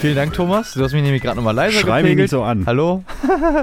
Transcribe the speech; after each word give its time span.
Vielen 0.00 0.16
Dank, 0.16 0.32
Thomas. 0.32 0.72
Du 0.72 0.82
hast 0.82 0.92
mich 0.92 1.02
nämlich 1.02 1.22
gerade 1.22 1.36
nochmal 1.36 1.54
leiser 1.54 1.78
Schrei 1.80 2.02
mich 2.02 2.16
nicht 2.16 2.30
so 2.30 2.42
an. 2.42 2.64
Hallo? 2.66 3.04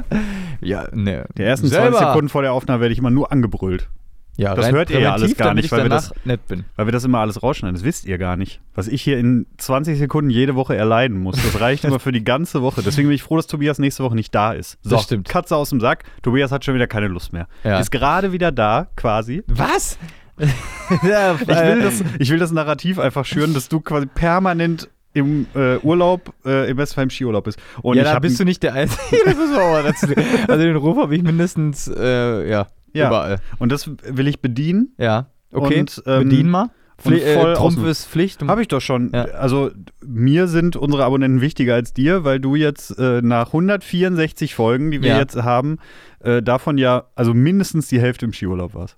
ja, 0.62 0.88
ne. 0.94 1.26
Die 1.38 1.42
ersten 1.44 1.68
Selber. 1.68 1.92
20 1.98 2.08
Sekunden 2.08 2.30
vor 2.30 2.42
der 2.44 2.54
Aufnahme 2.54 2.82
werde 2.82 2.94
ich 2.94 3.00
immer 3.00 3.10
nur 3.10 3.32
angebrüllt. 3.32 3.90
Ja, 4.36 4.54
das 4.54 4.72
hört 4.72 4.92
ihr 4.92 5.00
ja 5.00 5.14
alles 5.14 5.36
gar 5.36 5.56
nicht, 5.56 5.66
ich 5.66 5.72
weil 5.72 5.82
wir 5.84 5.90
das- 5.90 6.14
nett 6.24 6.46
bin. 6.48 6.64
Weil 6.76 6.86
wir 6.86 6.92
das 6.92 7.04
immer 7.04 7.18
alles 7.20 7.42
rausschneiden. 7.42 7.76
Das 7.76 7.84
wisst 7.84 8.06
ihr 8.06 8.20
gar 8.20 8.38
nicht. 8.38 8.62
Was 8.76 8.88
ich 8.88 9.02
hier 9.02 9.18
in 9.18 9.48
20 9.58 9.98
Sekunden 9.98 10.30
jede 10.30 10.54
Woche 10.54 10.76
erleiden 10.76 11.18
muss. 11.18 11.38
Das 11.42 11.60
reicht 11.60 11.84
immer 11.86 12.00
für 12.00 12.12
die 12.12 12.24
ganze 12.24 12.62
Woche. 12.62 12.84
Deswegen 12.84 13.08
bin 13.08 13.16
ich 13.16 13.24
froh, 13.24 13.38
dass 13.38 13.48
Tobias 13.48 13.80
nächste 13.80 14.04
Woche 14.04 14.14
nicht 14.14 14.36
da 14.36 14.52
ist. 14.54 14.78
So, 14.84 14.92
Das 14.92 15.04
stimmt. 15.06 15.28
Katze 15.28 15.56
aus 15.56 15.72
dem 15.72 15.80
Sack. 15.80 16.04
Tobias 16.22 16.52
hat 16.52 16.64
schon 16.66 16.76
wieder 16.76 16.86
keine 16.86 17.08
Lust 17.08 17.34
mehr. 17.34 17.48
Ja. 17.64 17.80
Ist 17.80 17.90
gerade 17.90 18.32
wieder 18.32 18.52
da, 18.52 18.88
quasi. 18.96 19.44
Was? 19.48 19.98
Ich 20.90 21.02
will, 21.04 21.82
das, 21.82 22.04
ich 22.20 22.30
will 22.30 22.38
das 22.40 22.52
Narrativ 22.52 23.00
einfach 23.00 23.26
schüren, 23.26 23.54
dass 23.56 23.68
du 23.70 23.82
quasi 23.82 24.06
permanent 24.06 24.88
im 25.18 25.48
äh, 25.56 25.78
Urlaub, 25.80 26.34
äh, 26.46 26.70
im 26.70 26.78
Westfalen 26.78 27.10
Skiurlaub 27.10 27.44
bist. 27.46 27.60
Und 27.82 27.98
ja, 27.98 28.04
ich 28.04 28.10
da 28.10 28.20
bist 28.20 28.40
du 28.40 28.46
nicht 28.46 28.64
der 28.64 28.74
Einzige. 28.74 29.18
das 29.26 29.36
auch 29.38 29.72
mal 29.72 29.84
dazu. 29.84 30.08
Also 30.48 30.64
den 30.64 30.76
Ruf 30.76 30.98
habe 30.98 31.16
ich 31.16 31.24
mindestens, 31.24 31.88
äh, 31.88 32.50
ja, 32.50 32.68
Ja. 32.94 33.08
überall. 33.08 33.40
Und 33.60 33.72
das 33.72 33.90
will 34.04 34.28
ich 34.28 34.42
bedienen. 34.42 34.94
Ja, 34.98 35.28
okay. 35.52 35.80
Und, 35.82 36.04
ähm, 36.06 36.24
Bedienen 36.30 36.50
mal. 36.50 36.70
Pfli 37.00 37.20
voll 37.20 37.52
äh, 37.52 37.54
Trumpf 37.54 37.86
ist 37.86 38.08
Pflicht. 38.08 38.42
Habe 38.48 38.64
ich 38.64 38.68
doch 38.70 38.82
schon. 38.82 39.12
Ja. 39.14 39.26
Also 39.26 39.70
mir 40.04 40.48
sind 40.48 40.76
unsere 40.76 41.04
Abonnenten 41.06 41.42
wichtiger 41.42 41.76
als 41.76 41.94
dir, 41.94 42.24
weil 42.24 42.40
du 42.40 42.56
jetzt 42.56 42.98
äh, 42.98 43.22
nach 43.22 43.48
164 43.48 44.56
Folgen, 44.56 44.90
die 44.90 45.04
wir 45.04 45.10
Ja. 45.12 45.20
jetzt 45.20 45.36
haben, 45.36 45.78
äh, 46.22 46.42
davon 46.42 46.80
ja, 46.80 47.04
also 47.14 47.36
mindestens 47.36 47.88
die 47.88 48.00
Hälfte 48.02 48.26
im 48.26 48.34
Skiurlaub 48.34 48.74
warst. 48.74 48.98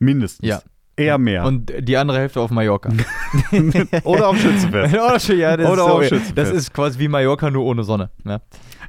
Mindestens. 0.00 0.48
Ja. 0.48 0.62
Eher 0.98 1.18
mehr. 1.18 1.44
Und 1.44 1.72
die 1.80 1.96
andere 1.96 2.18
Hälfte 2.18 2.40
auf 2.40 2.50
Mallorca. 2.50 2.90
Oder 4.04 4.28
auf 4.28 4.38
Schützenfest. 4.38 4.94
Oder, 5.30 5.34
ja, 5.36 5.56
das 5.56 5.70
Oder 5.70 5.82
ist 5.82 5.88
auf 5.88 6.02
so, 6.02 6.08
Schützenfest. 6.08 6.36
Das 6.38 6.50
ist 6.50 6.74
quasi 6.74 6.98
wie 6.98 7.08
Mallorca, 7.08 7.50
nur 7.50 7.64
ohne 7.64 7.84
Sonne. 7.84 8.10
Ne? 8.24 8.40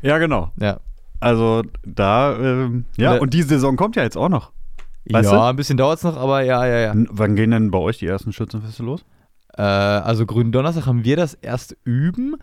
ja, 0.01 0.17
genau. 0.17 0.51
Ja. 0.59 0.79
Also 1.19 1.63
da, 1.85 2.35
ähm, 2.37 2.85
ja, 2.97 3.11
Oder- 3.13 3.21
und 3.21 3.33
die 3.33 3.41
Saison 3.43 3.75
kommt 3.75 3.95
ja 3.95 4.03
jetzt 4.03 4.17
auch 4.17 4.29
noch. 4.29 4.51
Weißt 5.11 5.31
ja, 5.31 5.49
ein 5.49 5.55
bisschen 5.55 5.77
dauert 5.77 5.97
es 5.97 6.03
noch, 6.03 6.17
aber 6.17 6.41
ja, 6.43 6.65
ja, 6.65 6.77
ja. 6.79 6.91
N- 6.91 7.07
Wann 7.11 7.35
gehen 7.35 7.51
denn 7.51 7.71
bei 7.71 7.79
euch 7.79 7.97
die 7.97 8.05
ersten 8.07 8.31
Schützenfeste 8.31 8.83
los? 8.83 9.03
Äh, 9.57 9.61
also 9.63 10.25
Grünen 10.25 10.51
Donnerstag 10.51 10.85
haben 10.85 11.03
wir 11.03 11.15
das 11.15 11.33
erst 11.33 11.75
üben. 11.83 12.35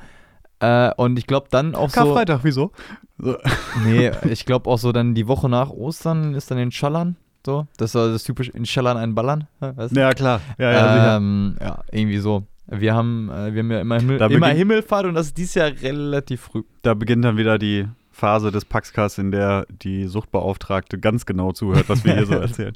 Äh, 0.58 0.90
und 0.96 1.18
ich 1.18 1.26
glaube 1.26 1.48
dann 1.50 1.74
auch 1.74 1.90
so. 1.90 2.00
Karfreitag, 2.00 2.40
wieso? 2.42 2.72
So. 3.18 3.36
Nee, 3.84 4.10
ich 4.28 4.46
glaube 4.46 4.68
auch 4.68 4.78
so 4.78 4.90
dann 4.92 5.14
die 5.14 5.28
Woche 5.28 5.48
nach 5.48 5.70
Ostern 5.70 6.34
ist 6.34 6.50
dann 6.50 6.58
in 6.58 6.72
Schallern. 6.72 7.16
So. 7.46 7.66
Das 7.76 7.94
war 7.94 8.08
das 8.08 8.24
typisch 8.24 8.48
in 8.48 8.66
Schallern 8.66 8.96
ein 8.96 9.14
Ballern. 9.14 9.46
Weißt? 9.60 9.94
du? 9.96 10.00
Ja, 10.00 10.12
klar. 10.14 10.40
Ja, 10.58 10.72
ja, 10.72 11.16
ähm, 11.16 11.56
ja, 11.60 11.82
irgendwie 11.92 12.18
so. 12.18 12.42
Wir 12.66 12.92
haben, 12.94 13.30
äh, 13.30 13.54
wir 13.54 13.60
haben 13.62 13.70
ja 13.70 13.80
immer, 13.80 14.00
Himmel, 14.00 14.20
immer 14.32 14.48
Himmelfahrt 14.48 15.06
und 15.06 15.14
das 15.14 15.28
ist 15.28 15.38
dieses 15.38 15.54
Jahr 15.54 15.70
relativ 15.80 16.40
früh. 16.40 16.62
Da 16.82 16.94
beginnt 16.94 17.24
dann 17.24 17.36
wieder 17.36 17.56
die 17.58 17.86
Phase 18.10 18.50
des 18.50 18.64
Paxcast, 18.64 19.20
in 19.20 19.30
der 19.30 19.64
die 19.70 20.06
Suchtbeauftragte 20.08 20.98
ganz 20.98 21.24
genau 21.24 21.52
zuhört, 21.52 21.88
was 21.88 22.04
wir 22.04 22.14
hier 22.14 22.26
so 22.26 22.34
erzählen. 22.46 22.72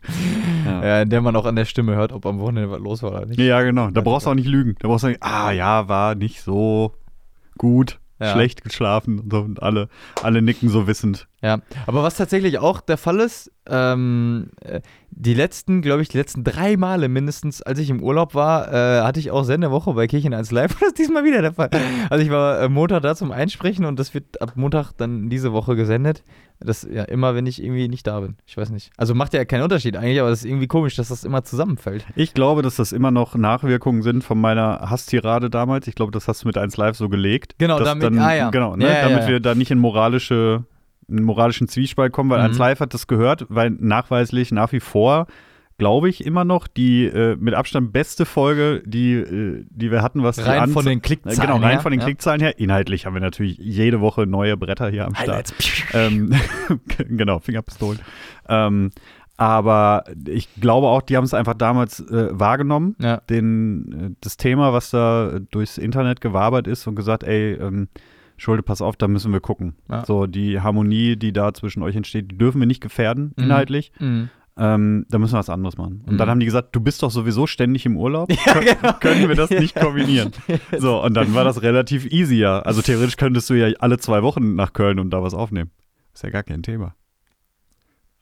Ja. 0.65 0.85
Ja, 0.85 1.03
in 1.03 1.11
der 1.11 1.21
man 1.21 1.35
auch 1.35 1.47
an 1.47 1.57
der 1.57 1.65
Stimme 1.65 1.97
hört, 1.97 2.13
ob 2.13 2.25
am 2.27 2.39
Wochenende 2.39 2.71
was 2.71 2.79
los 2.79 3.03
war 3.03 3.11
oder 3.11 3.27
nicht. 3.27 3.41
Ja, 3.41 3.61
genau. 3.63 3.91
Da 3.91 4.03
brauchst 4.03 4.27
du 4.27 4.31
auch 4.31 4.35
nicht 4.35 4.47
lügen. 4.47 4.77
Da 4.79 4.87
brauchst 4.87 5.03
du 5.03 5.09
nicht, 5.09 5.23
ah 5.25 5.51
ja, 5.51 5.89
war 5.89 6.15
nicht 6.15 6.43
so 6.43 6.95
gut, 7.59 7.99
Ja. 8.21 8.31
schlecht 8.33 8.63
geschlafen 8.63 9.19
und 9.19 9.33
so 9.33 9.41
und 9.41 9.61
alle, 9.63 9.89
alle 10.23 10.43
nicken 10.43 10.69
so 10.69 10.87
wissend. 10.87 11.27
Ja, 11.43 11.61
aber 11.87 12.03
was 12.03 12.17
tatsächlich 12.17 12.59
auch 12.59 12.83
der 12.83 12.99
Fall 12.99 13.19
ist, 13.21 13.51
ähm, 13.67 14.51
äh, 14.61 14.81
die 15.11 15.33
letzten, 15.33 15.81
glaube 15.81 16.03
ich, 16.03 16.09
die 16.09 16.19
letzten 16.19 16.45
drei 16.45 16.77
Male 16.77 17.09
mindestens, 17.09 17.63
als 17.63 17.79
ich 17.79 17.89
im 17.89 18.03
Urlaub 18.03 18.35
war, 18.35 18.73
äh, 18.73 19.01
hatte 19.03 19.21
ich 19.21 19.31
auch 19.31 19.45
Sendewoche 19.45 19.95
bei 19.95 20.07
Kirchen 20.07 20.35
1 20.35 20.51
Live. 20.51 20.75
Das 20.81 20.89
ist 20.89 20.99
diesmal 20.99 21.25
wieder 21.25 21.41
der 21.41 21.53
Fall. 21.55 21.71
Also 22.11 22.23
ich 22.25 22.31
war 22.31 22.61
äh, 22.61 22.69
Montag 22.69 23.03
da 23.03 23.15
zum 23.15 23.33
Einsprechen 23.33 23.85
und 23.87 23.99
das 23.99 24.13
wird 24.13 24.41
ab 24.43 24.53
Montag 24.57 24.93
dann 24.99 25.31
diese 25.31 25.53
Woche 25.53 25.77
gesendet. 25.77 26.25
Das 26.63 26.87
ja 26.91 27.05
immer, 27.05 27.35
wenn 27.35 27.47
ich 27.47 27.63
irgendwie 27.63 27.89
nicht 27.89 28.07
da 28.07 28.21
bin. 28.21 28.37
Ich 28.47 28.57
weiß 28.59 28.69
nicht. 28.69 28.91
Also 28.99 29.15
macht 29.15 29.33
ja 29.33 29.45
keinen 29.47 29.63
Unterschied 29.63 29.97
eigentlich, 29.97 30.21
aber 30.21 30.29
das 30.29 30.41
ist 30.41 30.45
irgendwie 30.45 30.67
komisch, 30.67 30.95
dass 30.97 31.09
das 31.09 31.25
immer 31.25 31.43
zusammenfällt. 31.43 32.05
Ich 32.17 32.35
glaube, 32.35 32.61
dass 32.61 32.77
das 32.77 32.93
immer 32.93 33.11
noch 33.11 33.35
Nachwirkungen 33.35 34.03
sind 34.03 34.25
von 34.25 34.39
meiner 34.39 34.91
Hasstirade 34.91 35.49
damals. 35.49 35.87
Ich 35.89 35.95
glaube, 35.95 36.13
das 36.13 36.29
hast 36.29 36.43
du 36.43 36.49
mit 36.49 36.59
1 36.59 36.77
Live 36.77 36.97
so 36.99 37.09
gelegt. 37.09 37.55
Genau, 37.57 37.79
damit- 37.79 38.05
dann, 38.05 38.19
ah, 38.19 38.35
ja. 38.35 38.51
Genau, 38.51 38.77
ne, 38.77 38.85
Ja, 38.85 38.93
ja, 38.93 39.03
damit 39.09 39.23
ja. 39.23 39.29
wir 39.29 39.41
da 39.41 39.55
nicht 39.55 39.71
in 39.71 39.79
moralische 39.79 40.65
einen 41.11 41.25
moralischen 41.25 41.69
Zwiespalt 41.69 42.13
kommen, 42.13 42.31
weil 42.31 42.39
Mhm. 42.39 42.45
1 42.47 42.59
Live 42.59 42.81
hat 42.81 42.95
das 42.95 43.07
gehört, 43.07 43.47
weil 43.49 43.71
nachweislich 43.71 44.53
nach 44.53 44.73
wie 44.73 44.81
vor 44.81 45.27
glaube 45.79 46.11
ich 46.11 46.27
immer 46.27 46.45
noch 46.45 46.67
die 46.67 47.07
äh, 47.07 47.37
mit 47.37 47.55
Abstand 47.55 47.91
beste 47.93 48.27
Folge, 48.27 48.83
die, 48.85 49.15
äh, 49.15 49.65
die 49.71 49.91
wir 49.91 50.03
hatten, 50.03 50.23
was 50.23 50.45
Rein 50.47 50.69
von 50.71 50.85
den 50.85 50.99
Äh, 50.99 51.01
Klickzahlen 51.01 51.41
Genau, 51.41 51.55
rein 51.55 51.71
her, 51.73 51.81
von 51.81 51.91
den 51.91 52.01
ja. 52.01 52.07
Klickzahlen 52.07 52.41
her. 52.43 52.59
Inhaltlich 52.59 53.07
haben 53.07 53.15
wir 53.15 53.23
natürlich 53.23 53.57
jede 53.57 54.01
Woche 54.03 54.27
neue 54.27 54.57
Bretter 54.59 54.91
hier 54.91 55.07
am 55.07 55.15
Start. 55.15 55.55
Ähm, 55.95 56.33
genau, 57.09 57.39
Fingerpistolen. 57.41 57.99
Ähm, 58.49 58.91
aber 59.39 60.05
ich 60.29 60.49
glaube 60.61 60.89
auch, 60.89 61.01
die 61.01 61.17
haben 61.17 61.25
es 61.25 61.33
einfach 61.33 61.55
damals 61.55 61.99
äh, 62.01 62.29
wahrgenommen, 62.31 62.95
Ja. 63.01 63.17
den, 63.31 63.93
äh, 63.93 64.15
das 64.21 64.37
Thema, 64.37 64.75
was 64.75 64.91
da 64.91 65.31
äh, 65.37 65.41
durchs 65.51 65.79
Internet 65.79 66.21
gewabert 66.21 66.67
ist 66.67 66.87
und 66.87 66.95
gesagt, 66.95 67.25
ey, 67.25 67.55
ähm, 67.55 67.89
Schulde, 68.41 68.63
pass 68.63 68.81
auf, 68.83 68.97
da 68.97 69.07
müssen 69.07 69.33
wir 69.33 69.41
gucken. 69.41 69.77
Ja. 69.91 70.05
So, 70.05 70.27
die 70.27 70.61
Harmonie, 70.61 71.17
die 71.17 71.33
da 71.33 71.53
zwischen 71.53 71.83
euch 71.83 71.95
entsteht, 71.95 72.31
die 72.33 72.39
dürfen 72.39 72.59
wir 72.61 72.67
nicht 72.67 72.81
gefährden, 72.81 73.33
Mhm. 73.37 73.45
inhaltlich. 73.45 73.93
Mhm. 73.99 74.31
Ähm, 74.57 75.07
da 75.09 75.19
müssen 75.19 75.35
wir 75.35 75.39
was 75.39 75.49
anderes 75.49 75.77
machen. 75.79 76.03
Und 76.07 76.15
Mhm. 76.15 76.19
dann 76.19 76.29
haben 76.29 76.41
die 76.41 76.47
gesagt, 76.47 76.75
du 76.75 76.81
bist 76.81 77.03
doch 77.03 77.11
sowieso 77.11 77.47
ständig 77.47 77.87
im 77.87 77.97
Urlaub. 77.97 78.29
Kön- 78.47 78.99
Können 79.01 79.29
wir 79.29 79.37
das 79.37 79.51
nicht 79.51 79.75
kombinieren? 79.81 80.33
So, 80.77 81.03
und 81.03 81.15
dann 81.15 81.35
war 81.35 81.45
das 81.45 81.63
relativ 81.63 82.07
easy, 82.07 82.37
ja. 82.37 82.61
Also 82.61 82.83
theoretisch 82.83 83.17
könntest 83.17 83.49
du 83.51 83.55
ja 83.55 83.75
alle 83.79 83.99
zwei 83.99 84.23
Wochen 84.23 84.55
nach 84.57 84.73
Köln 84.73 84.99
und 84.99 85.11
da 85.11 85.23
was 85.23 85.35
aufnehmen. 85.35 85.71
Ist 86.13 86.25
ja 86.25 86.31
gar 86.31 86.43
kein 86.43 86.63
Thema. 86.63 86.95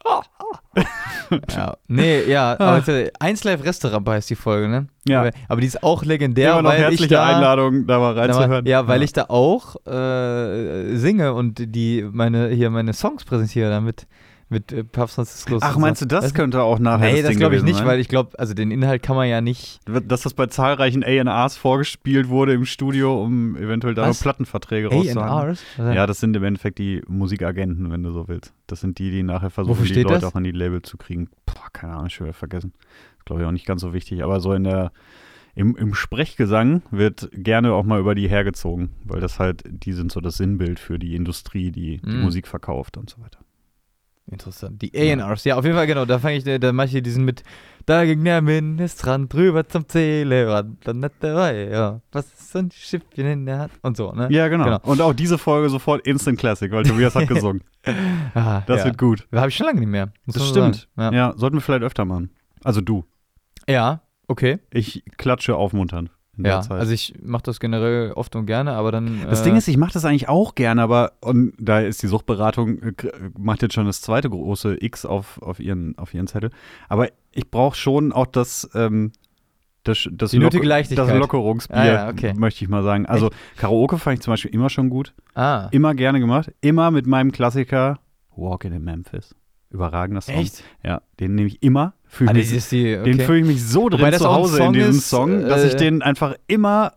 Ja, 1.50 1.77
nee, 1.89 2.22
ja, 2.25 2.56
aber 2.59 2.78
jetzt, 2.78 3.21
1 3.21 3.44
Live 3.44 3.65
Restaurant 3.65 4.09
heißt 4.09 4.31
die 4.31 4.34
Folge, 4.34 4.69
ne? 4.69 4.87
Ja. 5.06 5.21
Aber, 5.21 5.31
aber 5.49 5.61
die 5.61 5.66
ist 5.66 5.83
auch 5.83 6.05
legendär, 6.05 6.53
Immer 6.53 6.62
noch 6.62 6.71
weil 6.71 6.78
ich 6.78 6.83
herzliche 6.84 7.15
da, 7.15 7.37
Einladung, 7.37 7.87
da 7.87 7.99
mal 7.99 8.19
reinzuhören. 8.19 8.66
ja, 8.66 8.87
weil 8.87 9.03
ich 9.03 9.12
da 9.12 9.27
auch 9.28 9.77
äh, 9.87 10.97
singe 10.97 11.34
und 11.34 11.75
die 11.75 12.06
meine 12.11 12.49
hier 12.49 12.71
meine 12.71 12.93
Songs 12.93 13.25
präsentiere 13.25 13.71
damit 13.71 14.06
mit 14.51 14.73
äh, 14.73 14.83
Papst 14.85 15.17
Franziskus. 15.17 15.63
Ach, 15.63 15.77
meinst 15.77 16.01
so. 16.01 16.07
du, 16.07 16.15
das 16.15 16.25
Weißt 16.27 16.35
könnte 16.35 16.63
auch 16.63 16.79
nachher 16.79 17.13
Nee, 17.13 17.23
das 17.23 17.31
das 17.33 17.39
glaube 17.39 17.57
ich 17.57 17.63
nicht, 17.63 17.79
sein? 17.79 17.87
weil 17.87 18.01
ich 18.01 18.09
glaube, 18.09 18.39
also 18.39 18.55
den 18.55 18.71
Inhalt 18.71 19.03
kann 19.03 19.15
man 19.17 19.29
ja 19.29 19.41
nicht. 19.41 19.81
Dass 19.87 20.23
das 20.23 20.35
bei 20.35 20.47
zahlreichen 20.47 21.05
A&Rs 21.05 21.57
vorgespielt 21.57 22.29
wurde 22.29 22.55
im 22.55 22.65
Studio, 22.65 23.23
um 23.23 23.57
eventuell 23.57 23.95
da? 23.95 24.11
Plattenverträge 24.13 24.89
rauszuhauen. 24.89 25.49
A&Rs? 25.51 25.63
Ja, 25.77 26.07
das 26.07 26.21
sind 26.21 26.35
im 26.37 26.45
Endeffekt 26.45 26.79
die 26.79 27.03
Musikagenten, 27.07 27.91
wenn 27.91 28.03
du 28.03 28.13
so 28.13 28.29
willst. 28.29 28.53
Das 28.67 28.81
sind 28.81 28.99
die, 28.99 29.11
die 29.11 29.23
nachher 29.23 29.51
versuchen, 29.51 29.85
die 29.85 30.03
Leute 30.03 30.15
das? 30.21 30.25
auch 30.25 30.35
an 30.35 30.45
die 30.45 30.53
Label 30.53 30.83
zu 30.83 30.97
kriegen. 30.97 31.29
Boah, 31.47 31.69
keine 31.73 31.95
Ahnung, 31.95 32.07
ich 32.07 32.19
habe 32.21 32.33
vergessen. 32.33 32.73
Glaube 33.25 33.43
ich 33.43 33.49
auch 33.49 33.53
nicht 33.53 33.67
ganz 33.67 33.83
so 33.83 33.93
wichtig. 33.93 34.23
Aber 34.25 34.41
so 34.41 34.53
in 34.55 34.65
der, 34.65 34.93
im, 35.55 35.77
im 35.77 35.95
Sprechgesang 35.95 36.83
wird 36.91 37.29
gerne 37.33 37.73
auch 37.75 37.85
mal 37.85 38.01
über 38.01 38.15
die 38.15 38.29
hergezogen, 38.29 38.91
weil 39.05 39.21
das 39.21 39.39
halt, 39.39 39.63
die 39.67 39.93
sind 39.93 40.11
so 40.13 40.21
das 40.21 40.37
Sinnbild 40.39 40.79
für 40.81 40.99
die 40.99 41.15
Industrie, 41.15 41.71
die 41.71 41.99
die 41.99 42.17
Mm. 42.17 42.23
Musik 42.23 42.47
verkauft 42.47 42.97
und 42.97 43.11
so 43.11 43.21
weiter. 43.21 43.39
Interessant. 44.31 44.83
Die 44.83 44.93
A&Rs, 44.94 45.44
ja, 45.44 45.56
auf 45.56 45.65
jeden 45.65 45.76
Fall, 45.76 45.87
genau. 45.87 46.05
Da 46.05 46.19
fange 46.19 46.37
ich, 46.37 46.44
da 46.44 46.73
manche, 46.73 47.00
die 47.00 47.11
sind 47.11 47.25
mit, 47.25 47.43
da 47.87 48.05
ging 48.05 48.23
der 48.25 48.43
Ministrant 48.43 49.32
drüber 49.32 49.67
zum 49.67 49.88
Zählerand, 49.88 50.87
dann 50.87 51.03
hat 51.05 51.12
dabei, 51.20 51.69
ja. 51.70 52.00
Was 52.12 52.26
ist 52.26 52.53
so 52.53 52.58
ein 52.58 52.70
Schiffchen 52.70 53.26
in 53.26 53.47
der 53.47 53.58
Hand? 53.61 53.73
Und 53.82 53.97
so, 53.97 54.12
ne? 54.12 54.29
Ja, 54.31 54.49
genau. 54.49 54.64
Genau. 54.64 54.81
Und 54.82 55.00
auch 55.00 55.14
diese 55.14 55.38
Folge 55.38 55.70
sofort 55.70 56.06
Instant 56.06 56.38
Classic, 56.38 56.70
weil 56.70 56.85
Tobias 56.85 57.14
hat 57.14 57.26
gesungen. 57.29 57.62
Ah, 58.35 58.62
Das 58.67 58.81
ja. 58.81 58.85
wird 58.87 58.99
gut. 58.99 59.26
Habe 59.35 59.49
ich 59.49 59.56
schon 59.56 59.67
lange 59.67 59.81
nicht 59.81 59.88
mehr. 59.88 60.12
Das 60.26 60.47
stimmt. 60.47 60.88
Ja. 60.99 61.11
Ja. 61.12 61.35
sollten 61.37 61.56
wir 61.56 61.61
vielleicht 61.62 61.85
öfter 61.85 62.05
machen. 62.05 62.31
Also 62.64 62.81
du. 62.82 63.05
ja, 63.67 64.03
okay. 64.26 64.58
Ich 64.70 65.05
klatsche 65.17 65.56
aufmunternd. 65.56 66.11
In 66.38 66.44
der 66.44 66.52
Ja, 66.55 66.61
Zeit. 66.62 66.79
also 66.81 66.93
ich 66.93 67.14
mache 67.23 67.43
das 67.43 67.61
generell 67.61 68.12
oft 68.12 68.35
und 68.37 68.46
gerne, 68.46 68.73
aber 68.73 68.93
dann. 68.93 69.23
Das 69.29 69.40
äh, 69.40 69.44
Ding 69.44 69.56
ist, 69.56 69.69
ich 69.69 69.76
mache 69.76 69.93
das 69.93 70.05
eigentlich 70.05 70.29
auch 70.29 70.55
gerne, 70.55 70.81
aber 70.82 71.12
und 71.20 71.52
da 71.58 71.81
ist 71.81 72.02
die 72.02 72.06
Suchtberatung, 72.06 72.81
äh, 72.82 72.93
macht 73.37 73.61
jetzt 73.62 73.75
schon 73.75 73.87
das 73.87 74.00
zweite 74.00 74.31
große 74.31 74.76
X 74.82 75.05
auf, 75.05 75.43
auf, 75.43 75.58
ihren, 75.61 75.99
auf 75.99 76.14
ihren 76.14 76.26
Zettel. 76.29 76.50
Aber 76.88 77.08
ich 77.32 77.50
brauche 77.50 77.76
schon 77.76 78.12
auch 78.12 78.26
das, 78.26 78.70
ähm, 78.75 79.12
das, 79.85 80.08
das, 80.12 80.32
Leichtigkeit. 80.32 81.08
das 81.08 81.19
Lockerungsbier, 81.19 81.76
Ah, 81.76 81.87
ja, 81.87 82.08
okay. 82.08 82.35
möchte 82.35 82.62
ich 82.64 82.70
mal 82.70 82.82
sagen. 82.82 83.06
Also 83.06 83.31
Karaoke 83.56 83.99
fand 83.99 84.19
ich 84.19 84.23
zum 84.23 84.32
Beispiel 84.32 84.52
immer 84.52 84.70
schon 84.70 84.91
gut. 84.91 85.14
Ah, 85.34 85.69
Immer 85.73 85.94
gerne 85.94 86.20
gemacht. 86.20 86.52
Immer 86.61 86.91
mit 86.91 87.06
meinem 87.06 87.32
Klassiker 87.32 87.99
Walking 88.37 88.73
in 88.73 88.84
Memphis. 88.84 89.34
Überragender 89.70 90.20
Song. 90.20 90.37
echt? 90.37 90.62
Ja, 90.84 91.02
den 91.20 91.34
nehme 91.34 91.49
ich 91.49 91.62
immer. 91.62 91.94
Fühl 92.08 92.28
Ah. 92.28 92.32
Okay. 92.32 93.02
Den 93.05 93.20
fühle 93.20 93.40
ich 93.40 93.46
mich 93.46 93.64
so 93.64 93.88
drin 93.88 94.12
zu 94.14 94.28
Hause 94.28 94.62
in 94.62 94.72
diesem 94.72 94.90
ist, 94.90 95.08
Song, 95.08 95.43
dass 95.43 95.64
ich 95.64 95.75
äh, 95.75 95.76
den 95.76 96.02
einfach 96.02 96.34
immer 96.46 96.94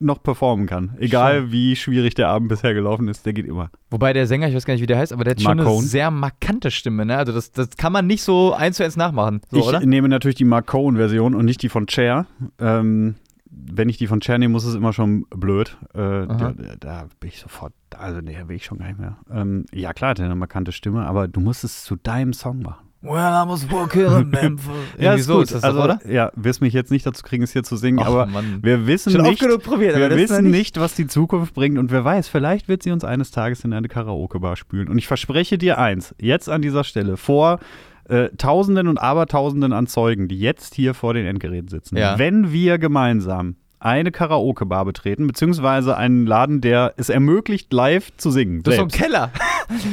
noch 0.00 0.22
performen 0.22 0.66
kann. 0.66 0.96
Egal 0.98 1.52
wie 1.52 1.76
schwierig 1.76 2.14
der 2.14 2.28
Abend 2.28 2.48
bisher 2.48 2.72
gelaufen 2.74 3.06
ist, 3.08 3.26
der 3.26 3.34
geht 3.34 3.46
immer. 3.46 3.70
Wobei 3.90 4.12
der 4.12 4.26
Sänger, 4.26 4.48
ich 4.48 4.54
weiß 4.54 4.64
gar 4.64 4.72
nicht, 4.74 4.82
wie 4.82 4.86
der 4.86 4.98
heißt, 4.98 5.12
aber 5.12 5.24
der 5.24 5.32
hat 5.32 5.42
schon 5.42 5.52
eine 5.52 5.62
Marcone. 5.62 5.86
sehr 5.86 6.10
markante 6.10 6.70
Stimme, 6.70 7.04
ne? 7.04 7.16
Also 7.18 7.32
das, 7.32 7.52
das 7.52 7.76
kann 7.76 7.92
man 7.92 8.06
nicht 8.06 8.22
so 8.22 8.54
eins 8.54 8.78
zu 8.78 8.84
eins 8.84 8.96
nachmachen, 8.96 9.42
so, 9.50 9.58
ich 9.58 9.66
oder? 9.66 9.80
nehme 9.80 10.08
natürlich 10.08 10.36
die 10.36 10.44
Mark 10.44 10.66
Cohen-Version 10.68 11.34
und 11.34 11.44
nicht 11.44 11.62
die 11.62 11.68
von 11.68 11.86
Cher. 11.86 12.26
Ähm, 12.58 13.16
wenn 13.50 13.88
ich 13.90 13.98
die 13.98 14.06
von 14.06 14.22
Cher 14.22 14.38
nehme, 14.38 14.52
muss 14.52 14.64
es 14.64 14.74
immer 14.74 14.94
schon 14.94 15.26
blöd. 15.28 15.76
Äh, 15.92 15.98
da, 15.98 16.54
da 16.78 17.08
bin 17.20 17.28
ich 17.28 17.40
sofort, 17.40 17.74
also 17.96 18.20
nee, 18.20 18.38
will 18.46 18.56
ich 18.56 18.64
schon 18.64 18.78
gar 18.78 18.86
nicht 18.86 18.98
mehr. 18.98 19.18
Ähm, 19.30 19.66
ja, 19.72 19.92
klar, 19.92 20.10
hat 20.12 20.18
er 20.18 20.24
eine 20.24 20.34
markante 20.34 20.72
Stimme, 20.72 21.04
aber 21.06 21.28
du 21.28 21.40
musst 21.40 21.62
es 21.62 21.84
zu 21.84 21.96
deinem 21.96 22.32
Song 22.32 22.62
machen. 22.62 22.86
Well, 23.02 23.14
I 23.14 23.48
was 23.48 23.70
walking 23.70 24.02
in 24.06 24.28
Memphis. 24.30 24.70
Ja, 24.98 25.14
ist 25.14 25.24
so 25.24 25.36
gut. 25.36 25.44
ist 25.44 25.54
das 25.54 25.64
also, 25.64 25.82
oder? 25.82 26.00
Ja, 26.06 26.30
wirst 26.36 26.60
mich 26.60 26.74
jetzt 26.74 26.90
nicht 26.90 27.06
dazu 27.06 27.22
kriegen, 27.22 27.42
es 27.42 27.52
hier 27.52 27.62
zu 27.62 27.76
singen, 27.76 27.98
Ach, 27.98 28.06
aber 28.08 28.26
Mann. 28.26 28.58
wir 28.62 28.86
wissen 28.86 29.10
Schon 29.12 29.22
nicht, 29.22 29.40
probiert, 29.62 29.96
wir 29.96 30.10
wissen 30.16 30.44
noch 30.44 30.50
nicht, 30.50 30.78
was 30.78 30.94
die 30.94 31.06
Zukunft 31.06 31.54
bringt 31.54 31.78
und 31.78 31.90
wer 31.90 32.04
weiß, 32.04 32.28
vielleicht 32.28 32.68
wird 32.68 32.82
sie 32.82 32.90
uns 32.90 33.02
eines 33.04 33.30
Tages 33.30 33.64
in 33.64 33.72
eine 33.72 33.88
Karaoke-Bar 33.88 34.56
spülen. 34.56 34.88
Und 34.88 34.98
ich 34.98 35.06
verspreche 35.06 35.56
dir 35.56 35.78
eins, 35.78 36.14
jetzt 36.20 36.50
an 36.50 36.60
dieser 36.60 36.84
Stelle, 36.84 37.16
vor 37.16 37.58
äh, 38.08 38.28
Tausenden 38.36 38.86
und 38.86 38.98
Abertausenden 38.98 39.72
an 39.72 39.86
Zeugen, 39.86 40.28
die 40.28 40.38
jetzt 40.38 40.74
hier 40.74 40.92
vor 40.92 41.14
den 41.14 41.24
Endgeräten 41.24 41.68
sitzen, 41.68 41.96
Ja. 41.96 42.18
wenn 42.18 42.52
wir 42.52 42.76
gemeinsam 42.78 43.56
eine 43.80 44.12
Karaoke-Bar 44.12 44.84
betreten, 44.84 45.26
beziehungsweise 45.26 45.96
einen 45.96 46.26
Laden, 46.26 46.60
der 46.60 46.94
es 46.96 47.08
ermöglicht, 47.08 47.72
live 47.72 48.12
zu 48.16 48.30
singen. 48.30 48.62
Das 48.62 48.74
ist 48.74 48.78
so 48.78 48.84
ein 48.84 48.90
selbst. 48.90 49.02
Keller. 49.04 49.32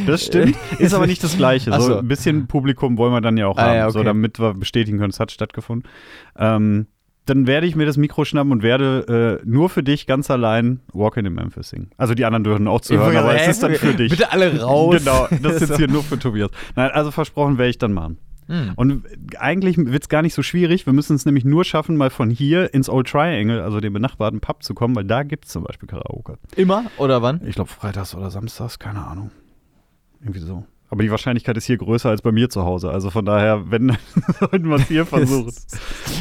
Das 0.07 0.25
stimmt, 0.25 0.57
ist 0.79 0.95
aber 0.95 1.05
nicht 1.05 1.23
das 1.23 1.37
Gleiche. 1.37 1.71
So 1.73 1.79
so. 1.81 1.97
ein 1.99 2.07
bisschen 2.07 2.47
Publikum 2.47 2.97
wollen 2.97 3.13
wir 3.13 3.21
dann 3.21 3.37
ja 3.37 3.45
auch 3.45 3.59
Ah, 3.59 3.67
haben, 3.67 3.75
ja, 3.75 3.91
so 3.91 3.99
okay. 3.99 4.07
damit 4.07 4.39
wir 4.39 4.55
bestätigen 4.55 4.97
können, 4.97 5.11
es 5.11 5.19
hat 5.19 5.31
stattgefunden. 5.31 5.87
Ähm, 6.35 6.87
dann 7.27 7.45
werde 7.45 7.67
ich 7.67 7.75
mir 7.75 7.85
das 7.85 7.97
Mikro 7.97 8.25
schnappen 8.25 8.51
und 8.51 8.63
werde 8.63 9.39
äh, 9.43 9.47
nur 9.47 9.69
für 9.69 9.83
dich 9.83 10.07
ganz 10.07 10.31
allein 10.31 10.79
Walk 10.93 11.17
in 11.17 11.31
Memphis 11.31 11.69
singen. 11.69 11.91
Also 11.97 12.15
die 12.15 12.25
anderen 12.25 12.43
dürfen 12.43 12.67
auch 12.67 12.81
zuhören, 12.81 13.15
aber 13.17 13.35
es 13.35 13.47
ist 13.47 13.61
dann 13.61 13.75
für 13.75 13.93
dich. 13.93 14.09
Bitte 14.09 14.31
alle 14.31 14.61
raus. 14.61 14.95
Genau, 15.03 15.27
das 15.43 15.61
ist 15.61 15.69
jetzt 15.69 15.77
hier 15.77 15.87
nur 15.87 16.03
für 16.03 16.17
Tobias. 16.17 16.49
Nein, 16.75 16.89
also 16.91 17.11
versprochen 17.11 17.57
werde 17.57 17.69
ich 17.69 17.77
dann 17.77 17.93
machen. 17.93 18.17
Hm. 18.47 18.73
Und 18.75 19.03
eigentlich 19.37 19.77
wird 19.77 20.03
es 20.03 20.09
gar 20.09 20.21
nicht 20.21 20.33
so 20.33 20.41
schwierig. 20.41 20.85
Wir 20.85 20.93
müssen 20.93 21.15
es 21.15 21.25
nämlich 21.25 21.45
nur 21.45 21.65
schaffen, 21.65 21.97
mal 21.97 22.09
von 22.09 22.29
hier 22.29 22.73
ins 22.73 22.89
Old 22.89 23.07
Triangle, 23.07 23.63
also 23.63 23.79
dem 23.79 23.93
benachbarten 23.93 24.39
Pub, 24.39 24.63
zu 24.63 24.73
kommen, 24.73 24.95
weil 24.95 25.03
da 25.03 25.23
gibt 25.23 25.45
es 25.45 25.51
zum 25.51 25.63
Beispiel 25.63 25.87
Karaoke. 25.87 26.37
Immer 26.55 26.85
oder 26.97 27.21
wann? 27.21 27.41
Ich 27.45 27.55
glaube, 27.55 27.69
freitags 27.69 28.15
oder 28.15 28.31
samstags, 28.31 28.79
keine 28.79 29.05
Ahnung. 29.05 29.31
Irgendwie 30.21 30.39
so. 30.39 30.65
Aber 30.89 31.03
die 31.03 31.11
Wahrscheinlichkeit 31.11 31.57
ist 31.57 31.65
hier 31.65 31.77
größer 31.77 32.09
als 32.09 32.21
bei 32.21 32.31
mir 32.31 32.49
zu 32.49 32.63
Hause. 32.63 32.89
Also 32.91 33.09
von 33.09 33.25
daher, 33.25 33.69
wenn, 33.69 33.97
sollten 34.39 34.69
wir 34.69 34.77
es 34.77 34.87
hier 34.87 35.05
versuchen. 35.05 35.51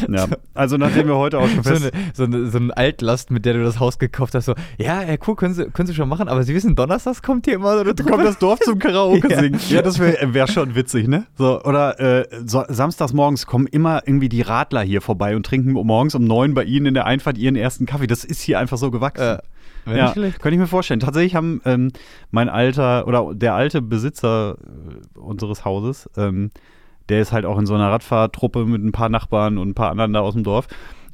Ja. 0.08 0.26
Also 0.54 0.76
nachdem 0.76 1.06
wir 1.06 1.16
heute 1.16 1.38
auch 1.38 1.48
schon 1.48 1.62
So 1.62 1.70
fest... 1.70 1.92
eine, 1.92 2.04
so, 2.14 2.24
eine, 2.24 2.50
so 2.50 2.58
eine 2.58 2.76
Altlast, 2.76 3.30
mit 3.30 3.44
der 3.44 3.54
du 3.54 3.62
das 3.62 3.78
Haus 3.78 3.98
gekauft 3.98 4.34
hast. 4.34 4.46
So, 4.46 4.54
ja, 4.78 5.02
ja, 5.02 5.16
cool, 5.26 5.36
können 5.36 5.54
Sie, 5.54 5.66
können 5.70 5.86
Sie 5.86 5.94
schon 5.94 6.08
machen, 6.08 6.26
aber 6.28 6.42
Sie 6.42 6.52
wissen, 6.54 6.74
donnerstags 6.74 7.22
kommt 7.22 7.44
hier 7.46 7.54
immer 7.54 7.74
so 7.74 7.80
eine 7.82 7.94
Da 7.94 8.02
kommt 8.04 8.24
das 8.24 8.38
Dorf 8.38 8.58
zum 8.60 8.78
Karaoke 8.80 9.30
Ja. 9.30 9.40
singen. 9.40 9.60
Ja, 9.68 9.82
das 9.82 9.98
wäre 10.00 10.34
wär 10.34 10.48
schon 10.48 10.74
witzig, 10.74 11.06
ne? 11.06 11.26
So, 11.38 11.62
oder 11.62 12.00
äh, 12.00 12.26
so, 12.44 12.64
samstags 12.69 13.12
morgens 13.12 13.46
kommen 13.46 13.69
immer 13.69 14.02
irgendwie 14.06 14.28
die 14.28 14.42
Radler 14.42 14.82
hier 14.82 15.00
vorbei 15.00 15.36
und 15.36 15.46
trinken 15.46 15.72
morgens 15.72 16.14
um 16.16 16.24
neun 16.24 16.54
bei 16.54 16.64
ihnen 16.64 16.86
in 16.86 16.94
der 16.94 17.06
Einfahrt 17.06 17.38
ihren 17.38 17.54
ersten 17.54 17.86
Kaffee. 17.86 18.08
Das 18.08 18.24
ist 18.24 18.40
hier 18.40 18.58
einfach 18.58 18.78
so 18.78 18.90
gewachsen. 18.90 19.22
Äh, 19.22 19.38
wär 19.86 19.96
ja, 19.96 20.12
könnte 20.12 20.50
ich 20.50 20.58
mir 20.58 20.66
vorstellen. 20.66 21.00
Tatsächlich 21.00 21.34
haben 21.34 21.60
ähm, 21.64 21.92
mein 22.30 22.48
alter 22.48 23.06
oder 23.06 23.34
der 23.34 23.54
alte 23.54 23.82
Besitzer 23.82 24.58
äh, 24.58 25.18
unseres 25.18 25.64
Hauses, 25.64 26.10
ähm, 26.16 26.50
der 27.08 27.20
ist 27.20 27.32
halt 27.32 27.44
auch 27.44 27.58
in 27.58 27.66
so 27.66 27.74
einer 27.74 27.90
Radfahrtruppe 27.90 28.64
mit 28.64 28.84
ein 28.84 28.92
paar 28.92 29.08
Nachbarn 29.08 29.58
und 29.58 29.68
ein 29.68 29.74
paar 29.74 29.90
anderen 29.90 30.12
da 30.12 30.20
aus 30.20 30.34
dem 30.34 30.44
Dorf. 30.44 30.66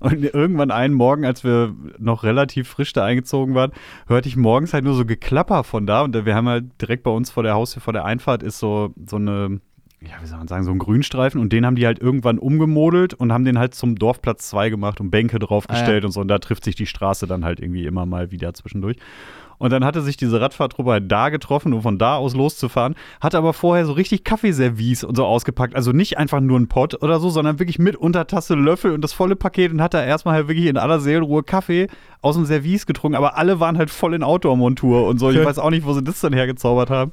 Und 0.02 0.24
irgendwann 0.24 0.72
einen 0.72 0.94
Morgen, 0.94 1.24
als 1.24 1.44
wir 1.44 1.76
noch 1.98 2.24
relativ 2.24 2.68
frisch 2.68 2.92
da 2.92 3.04
eingezogen 3.04 3.54
waren, 3.54 3.70
hörte 4.08 4.28
ich 4.28 4.36
morgens 4.36 4.74
halt 4.74 4.82
nur 4.82 4.94
so 4.94 5.04
Geklapper 5.04 5.62
von 5.62 5.86
da. 5.86 6.02
Und 6.02 6.26
wir 6.26 6.34
haben 6.34 6.48
halt 6.48 6.64
direkt 6.80 7.04
bei 7.04 7.12
uns 7.12 7.30
vor 7.30 7.44
der 7.44 7.54
Haustür, 7.54 7.80
vor 7.80 7.92
der 7.92 8.04
Einfahrt, 8.04 8.42
ist 8.42 8.58
so, 8.58 8.92
so 9.06 9.14
eine, 9.14 9.60
ja, 10.04 10.20
wie 10.20 10.26
soll 10.26 10.38
man 10.38 10.48
sagen, 10.48 10.64
so 10.64 10.70
ein 10.70 10.78
Grünstreifen. 10.78 11.40
Und 11.40 11.52
den 11.52 11.64
haben 11.64 11.76
die 11.76 11.86
halt 11.86 12.00
irgendwann 12.00 12.38
umgemodelt 12.38 13.14
und 13.14 13.32
haben 13.32 13.44
den 13.44 13.58
halt 13.58 13.74
zum 13.74 13.96
Dorfplatz 13.96 14.48
2 14.48 14.70
gemacht 14.70 15.00
und 15.00 15.10
Bänke 15.10 15.38
draufgestellt 15.38 16.04
Ah, 16.04 16.06
und 16.06 16.12
so. 16.12 16.20
Und 16.20 16.28
da 16.28 16.38
trifft 16.38 16.64
sich 16.64 16.74
die 16.74 16.86
Straße 16.86 17.26
dann 17.26 17.44
halt 17.44 17.60
irgendwie 17.60 17.86
immer 17.86 18.06
mal 18.06 18.30
wieder 18.30 18.52
zwischendurch. 18.54 18.96
Und 19.62 19.70
dann 19.70 19.84
hatte 19.84 20.02
sich 20.02 20.16
diese 20.16 20.40
Radfahrtruppe 20.40 20.90
halt 20.90 21.12
da 21.12 21.28
getroffen, 21.28 21.72
um 21.72 21.82
von 21.82 21.96
da 21.96 22.16
aus 22.16 22.34
loszufahren, 22.34 22.96
hatte 23.20 23.38
aber 23.38 23.52
vorher 23.52 23.86
so 23.86 23.92
richtig 23.92 24.24
Kaffeeservice 24.24 25.04
und 25.04 25.16
so 25.16 25.24
ausgepackt. 25.24 25.76
Also 25.76 25.92
nicht 25.92 26.18
einfach 26.18 26.40
nur 26.40 26.58
ein 26.58 26.66
Pott 26.66 27.00
oder 27.00 27.20
so, 27.20 27.30
sondern 27.30 27.60
wirklich 27.60 27.78
mit 27.78 27.94
Untertasse, 27.94 28.56
Löffel 28.56 28.90
und 28.90 29.02
das 29.02 29.12
volle 29.12 29.36
Paket 29.36 29.70
und 29.70 29.80
hat 29.80 29.94
da 29.94 30.02
erstmal 30.02 30.34
halt 30.34 30.48
wirklich 30.48 30.66
in 30.66 30.76
aller 30.76 30.98
Seelenruhe 30.98 31.44
Kaffee 31.44 31.86
aus 32.22 32.34
dem 32.34 32.44
Service 32.44 32.86
getrunken. 32.86 33.14
Aber 33.14 33.36
alle 33.36 33.60
waren 33.60 33.78
halt 33.78 33.90
voll 33.90 34.14
in 34.14 34.24
Outdoor-Montur 34.24 35.06
und 35.06 35.20
so. 35.20 35.30
Ich 35.30 35.44
weiß 35.44 35.60
auch 35.60 35.70
nicht, 35.70 35.86
wo 35.86 35.92
sie 35.92 36.02
das 36.02 36.18
dann 36.18 36.32
hergezaubert 36.32 36.90
haben. 36.90 37.12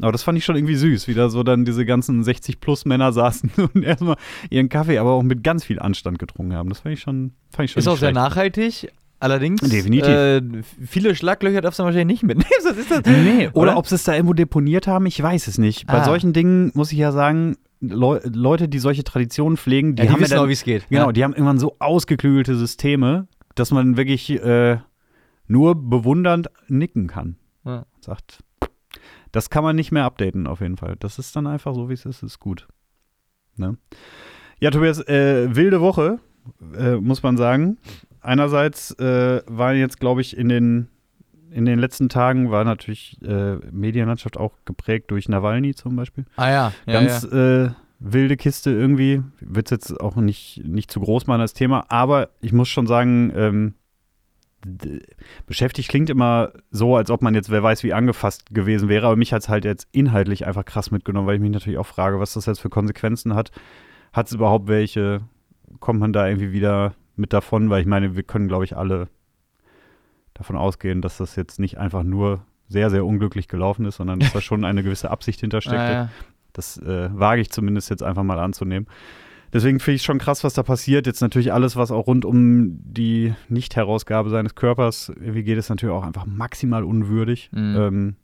Aber 0.00 0.12
das 0.12 0.22
fand 0.22 0.38
ich 0.38 0.44
schon 0.46 0.56
irgendwie 0.56 0.76
süß, 0.76 1.06
wie 1.06 1.12
da 1.12 1.28
so 1.28 1.42
dann 1.42 1.66
diese 1.66 1.84
ganzen 1.84 2.24
60-plus-Männer 2.24 3.12
saßen 3.12 3.50
und 3.74 3.84
erstmal 3.84 4.16
ihren 4.48 4.70
Kaffee, 4.70 4.96
aber 4.96 5.10
auch 5.10 5.22
mit 5.22 5.44
ganz 5.44 5.64
viel 5.64 5.78
Anstand 5.78 6.18
getrunken 6.18 6.54
haben. 6.54 6.70
Das 6.70 6.80
fand 6.80 6.94
ich 6.94 7.02
schon, 7.02 7.32
fand 7.50 7.66
ich 7.66 7.72
schon 7.72 7.80
Ist 7.80 7.88
auch 7.88 7.98
sehr 7.98 8.08
schlecht. 8.08 8.14
nachhaltig. 8.14 8.90
Allerdings. 9.20 9.62
Äh, 9.62 10.40
viele 10.84 11.14
Schlaglöcher 11.14 11.60
darfst 11.60 11.78
du 11.78 11.84
wahrscheinlich 11.84 12.06
nicht 12.06 12.22
mitnehmen. 12.22 12.50
sonst 12.62 12.78
ist 12.78 12.90
das, 12.90 13.02
Nee, 13.04 13.48
oder, 13.48 13.56
Oder? 13.56 13.76
ob 13.76 13.86
sie 13.86 13.94
es 13.94 14.04
da 14.04 14.14
irgendwo 14.14 14.32
deponiert 14.32 14.86
haben, 14.86 15.06
ich 15.06 15.22
weiß 15.22 15.46
es 15.46 15.58
nicht. 15.58 15.86
Bei 15.86 16.00
Ah. 16.00 16.04
solchen 16.04 16.32
Dingen 16.32 16.70
muss 16.74 16.90
ich 16.92 16.98
ja 16.98 17.12
sagen, 17.12 17.56
Leu 17.82 18.20
Leute, 18.24 18.68
die 18.68 18.78
solche 18.78 19.04
Traditionen 19.04 19.56
pflegen, 19.56 19.94
die, 19.96 20.02
ja, 20.02 20.06
die 20.08 20.12
haben 20.12 20.20
wissen 20.20 20.34
ja 20.34 20.46
wie 20.48 20.52
es 20.52 20.64
geht. 20.64 20.86
genau, 20.90 21.06
ja. 21.06 21.12
die 21.12 21.24
haben 21.24 21.32
irgendwann 21.32 21.58
so 21.58 21.76
ausgeklügelte 21.78 22.54
Systeme, 22.54 23.26
dass 23.54 23.70
man 23.70 23.96
wirklich 23.96 24.30
äh, 24.30 24.78
nur 25.46 25.74
bewundernd 25.74 26.48
nicken 26.68 27.06
kann. 27.06 27.36
Ja. 27.64 27.86
Sagt, 28.02 28.40
das 29.32 29.48
kann 29.48 29.64
man 29.64 29.76
nicht 29.76 29.92
mehr 29.92 30.04
updaten 30.04 30.46
auf 30.46 30.60
jeden 30.60 30.76
Fall. 30.76 30.96
Das 31.00 31.18
ist 31.18 31.34
dann 31.36 31.46
einfach 31.46 31.74
so, 31.74 31.88
wie 31.88 31.94
es 31.94 32.04
ist, 32.04 32.22
ist 32.22 32.38
gut. 32.38 32.68
Ne? 33.56 33.78
Ja, 34.60 34.70
Tobias, 34.70 35.00
äh, 35.08 35.54
wilde 35.56 35.80
Woche, 35.80 36.18
äh, 36.76 36.96
muss 36.96 37.22
man 37.22 37.36
sagen. 37.38 37.78
Einerseits 38.20 38.92
äh, 38.98 39.42
war 39.46 39.74
jetzt, 39.74 40.00
glaube 40.00 40.20
ich, 40.20 40.36
in 40.36 40.48
den, 40.48 40.88
in 41.50 41.64
den 41.64 41.78
letzten 41.78 42.08
Tagen 42.08 42.50
war 42.50 42.64
natürlich 42.64 43.18
äh, 43.22 43.56
Medienlandschaft 43.70 44.36
auch 44.36 44.52
geprägt 44.64 45.10
durch 45.10 45.28
Nawalny 45.28 45.74
zum 45.74 45.96
Beispiel. 45.96 46.26
Ah 46.36 46.50
ja, 46.50 46.72
ja, 46.86 46.92
Ganz 46.92 47.28
ja. 47.30 47.64
Äh, 47.64 47.70
wilde 47.98 48.36
Kiste 48.36 48.70
irgendwie. 48.70 49.22
Wird 49.40 49.66
es 49.66 49.70
jetzt 49.70 50.00
auch 50.00 50.16
nicht, 50.16 50.62
nicht 50.64 50.90
zu 50.90 51.00
groß 51.00 51.26
machen 51.26 51.40
als 51.40 51.52
Thema, 51.52 51.84
aber 51.88 52.30
ich 52.40 52.52
muss 52.52 52.68
schon 52.68 52.86
sagen, 52.86 53.32
ähm, 53.34 53.74
beschäftigt 55.46 55.88
klingt 55.88 56.10
immer 56.10 56.52
so, 56.70 56.96
als 56.96 57.10
ob 57.10 57.22
man 57.22 57.34
jetzt 57.34 57.50
wer 57.50 57.62
weiß 57.62 57.82
wie 57.82 57.94
angefasst 57.94 58.52
gewesen 58.54 58.88
wäre, 58.88 59.06
aber 59.06 59.16
mich 59.16 59.32
hat 59.32 59.42
es 59.42 59.48
halt 59.48 59.64
jetzt 59.64 59.88
inhaltlich 59.92 60.46
einfach 60.46 60.64
krass 60.64 60.90
mitgenommen, 60.90 61.26
weil 61.26 61.36
ich 61.36 61.40
mich 61.40 61.50
natürlich 61.50 61.78
auch 61.78 61.86
frage, 61.86 62.20
was 62.20 62.34
das 62.34 62.46
jetzt 62.46 62.60
für 62.60 62.68
Konsequenzen 62.68 63.34
hat. 63.34 63.50
Hat 64.12 64.26
es 64.26 64.32
überhaupt 64.32 64.68
welche? 64.68 65.22
Kommt 65.78 66.00
man 66.00 66.12
da 66.12 66.26
irgendwie 66.26 66.52
wieder 66.52 66.94
mit 67.20 67.32
davon? 67.32 67.70
Weil 67.70 67.80
ich 67.80 67.86
meine, 67.86 68.16
wir 68.16 68.22
können, 68.22 68.48
glaube 68.48 68.64
ich, 68.64 68.76
alle 68.76 69.08
davon 70.34 70.56
ausgehen, 70.56 71.02
dass 71.02 71.18
das 71.18 71.36
jetzt 71.36 71.60
nicht 71.60 71.78
einfach 71.78 72.02
nur 72.02 72.44
sehr, 72.68 72.90
sehr 72.90 73.04
unglücklich 73.04 73.48
gelaufen 73.48 73.84
ist, 73.84 73.96
sondern 73.96 74.20
dass 74.20 74.32
da 74.32 74.40
schon 74.40 74.64
eine 74.64 74.82
gewisse 74.82 75.10
Absicht 75.10 75.40
hintersteckte. 75.40 75.80
Ah, 75.80 75.92
ja. 75.92 76.08
Das 76.52 76.78
äh, 76.78 77.10
wage 77.12 77.40
ich 77.40 77.50
zumindest 77.50 77.90
jetzt 77.90 78.02
einfach 78.02 78.22
mal 78.22 78.38
anzunehmen. 78.38 78.88
Deswegen 79.52 79.80
finde 79.80 79.96
ich 79.96 80.02
schon 80.02 80.18
krass, 80.18 80.44
was 80.44 80.54
da 80.54 80.62
passiert. 80.62 81.06
Jetzt 81.06 81.20
natürlich 81.20 81.52
alles, 81.52 81.74
was 81.74 81.90
auch 81.90 82.06
rund 82.06 82.24
um 82.24 82.78
die 82.84 83.34
Nicht-Herausgabe 83.48 84.30
seines 84.30 84.54
Körpers, 84.54 85.08
irgendwie 85.08 85.42
geht 85.42 85.58
es 85.58 85.68
natürlich 85.68 85.94
auch 85.94 86.04
einfach 86.04 86.26
maximal 86.26 86.84
unwürdig. 86.84 87.50
Mhm. 87.52 87.76
Ähm, 87.76 88.16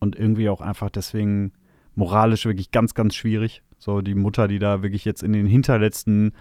und 0.00 0.16
irgendwie 0.16 0.48
auch 0.48 0.60
einfach 0.60 0.90
deswegen 0.90 1.52
moralisch 1.94 2.44
wirklich 2.44 2.72
ganz, 2.72 2.94
ganz 2.94 3.14
schwierig. 3.14 3.62
So 3.78 4.00
die 4.00 4.16
Mutter, 4.16 4.48
die 4.48 4.58
da 4.58 4.82
wirklich 4.82 5.04
jetzt 5.04 5.22
in 5.22 5.32
den 5.32 5.46
hinterletzten 5.46 6.32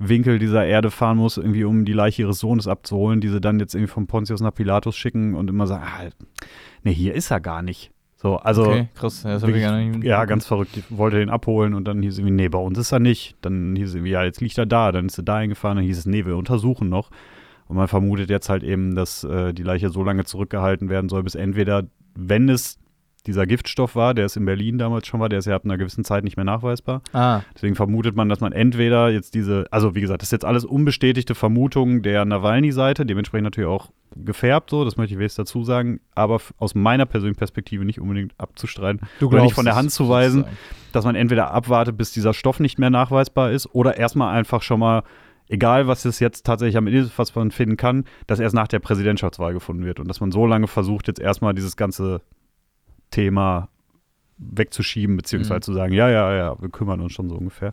Winkel 0.00 0.38
dieser 0.38 0.64
Erde 0.64 0.90
fahren 0.90 1.18
muss, 1.18 1.36
irgendwie 1.36 1.64
um 1.64 1.84
die 1.84 1.92
Leiche 1.92 2.22
ihres 2.22 2.38
Sohnes 2.38 2.66
abzuholen, 2.66 3.20
die 3.20 3.28
sie 3.28 3.40
dann 3.40 3.60
jetzt 3.60 3.74
irgendwie 3.74 3.92
von 3.92 4.06
Pontius 4.06 4.40
nach 4.40 4.54
Pilatus 4.54 4.96
schicken 4.96 5.34
und 5.34 5.50
immer 5.50 5.66
sagen, 5.66 5.84
ah, 5.84 6.08
nee, 6.82 6.94
hier 6.94 7.14
ist 7.14 7.30
er 7.30 7.40
gar 7.40 7.60
nicht. 7.60 7.92
So, 8.16 8.36
also 8.36 8.64
okay, 8.64 8.88
krass. 8.94 9.22
Ja, 9.22 9.40
wirklich, 9.40 10.04
ja, 10.04 10.24
ganz 10.24 10.46
verrückt. 10.46 10.76
Ich 10.76 10.84
wollte 10.96 11.18
den 11.18 11.28
abholen 11.28 11.74
und 11.74 11.84
dann 11.84 12.02
hieß 12.02 12.14
es 12.14 12.18
irgendwie, 12.18 12.34
nee, 12.34 12.48
bei 12.48 12.58
uns 12.58 12.78
ist 12.78 12.92
er 12.92 12.98
nicht. 12.98 13.36
Dann 13.42 13.76
hieß 13.76 13.90
es 13.90 13.94
irgendwie, 13.94 14.12
ja, 14.12 14.24
jetzt 14.24 14.40
liegt 14.40 14.56
er 14.56 14.66
da. 14.66 14.90
Dann 14.90 15.06
ist 15.06 15.18
er 15.18 15.24
da 15.24 15.40
hingefahren, 15.40 15.76
dann 15.76 15.84
hieß 15.84 15.98
es, 15.98 16.06
nee, 16.06 16.24
wir 16.24 16.36
untersuchen 16.36 16.88
noch. 16.88 17.10
Und 17.68 17.76
man 17.76 17.86
vermutet 17.86 18.30
jetzt 18.30 18.48
halt 18.48 18.62
eben, 18.62 18.94
dass 18.94 19.22
äh, 19.24 19.52
die 19.52 19.62
Leiche 19.62 19.90
so 19.90 20.02
lange 20.02 20.24
zurückgehalten 20.24 20.88
werden 20.88 21.08
soll, 21.08 21.22
bis 21.22 21.34
entweder, 21.34 21.84
wenn 22.14 22.48
es 22.48 22.79
dieser 23.22 23.46
Giftstoff 23.46 23.96
war, 23.96 24.14
der 24.14 24.26
es 24.26 24.36
in 24.36 24.44
Berlin 24.44 24.78
damals 24.78 25.06
schon 25.06 25.20
war, 25.20 25.28
der 25.28 25.40
ist 25.40 25.46
ja 25.46 25.54
ab 25.54 25.64
einer 25.64 25.78
gewissen 25.78 26.04
Zeit 26.04 26.24
nicht 26.24 26.36
mehr 26.36 26.44
nachweisbar. 26.44 27.02
Ah, 27.12 27.40
Deswegen 27.54 27.74
vermutet 27.74 28.16
man, 28.16 28.28
dass 28.28 28.40
man 28.40 28.52
entweder 28.52 29.10
jetzt 29.10 29.34
diese, 29.34 29.66
also 29.70 29.94
wie 29.94 30.00
gesagt, 30.00 30.22
das 30.22 30.28
ist 30.28 30.32
jetzt 30.32 30.44
alles 30.44 30.64
unbestätigte 30.64 31.34
Vermutungen 31.34 32.02
der 32.02 32.24
Nawalny-Seite, 32.24 33.04
dementsprechend 33.06 33.44
natürlich 33.44 33.68
auch 33.68 33.90
gefärbt, 34.16 34.70
so, 34.70 34.84
das 34.84 34.96
möchte 34.96 35.14
ich 35.14 35.20
jetzt 35.20 35.38
dazu 35.38 35.62
sagen, 35.64 36.00
aber 36.14 36.40
aus 36.58 36.74
meiner 36.74 37.06
persönlichen 37.06 37.38
Perspektive 37.38 37.84
nicht 37.84 38.00
unbedingt 38.00 38.32
abzustreiten, 38.38 39.06
du 39.20 39.28
oder 39.28 39.36
nicht 39.36 39.42
glaubst 39.42 39.54
von 39.54 39.64
der 39.64 39.76
Hand 39.76 39.92
zu 39.92 40.08
weisen, 40.08 40.44
dass 40.92 41.04
man 41.04 41.14
entweder 41.14 41.52
abwartet, 41.52 41.96
bis 41.96 42.12
dieser 42.12 42.34
Stoff 42.34 42.58
nicht 42.58 42.78
mehr 42.78 42.90
nachweisbar 42.90 43.52
ist, 43.52 43.72
oder 43.72 43.96
erstmal 43.96 44.34
einfach 44.36 44.62
schon 44.62 44.80
mal, 44.80 45.04
egal 45.48 45.86
was 45.86 46.04
es 46.04 46.20
jetzt 46.20 46.44
tatsächlich 46.46 46.76
am 46.76 46.86
Ende 46.86 47.00
ist, 47.00 47.18
was 47.18 47.34
man 47.34 47.50
finden 47.50 47.76
kann, 47.76 48.04
dass 48.26 48.40
erst 48.40 48.54
nach 48.54 48.68
der 48.68 48.78
Präsidentschaftswahl 48.80 49.52
gefunden 49.52 49.84
wird 49.84 50.00
und 50.00 50.08
dass 50.08 50.20
man 50.20 50.32
so 50.32 50.46
lange 50.46 50.66
versucht, 50.66 51.06
jetzt 51.08 51.20
erstmal 51.20 51.54
dieses 51.54 51.76
ganze 51.76 52.22
Thema 53.10 53.68
wegzuschieben, 54.38 55.16
beziehungsweise 55.16 55.58
Mhm. 55.58 55.62
zu 55.62 55.72
sagen, 55.74 55.92
ja, 55.92 56.08
ja, 56.08 56.34
ja, 56.34 56.56
wir 56.60 56.68
kümmern 56.70 57.00
uns 57.00 57.12
schon 57.12 57.28
so 57.28 57.36
ungefähr. 57.36 57.72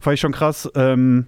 Fand 0.00 0.14
ich 0.14 0.20
schon 0.20 0.32
krass. 0.32 0.70
Ähm, 0.74 1.26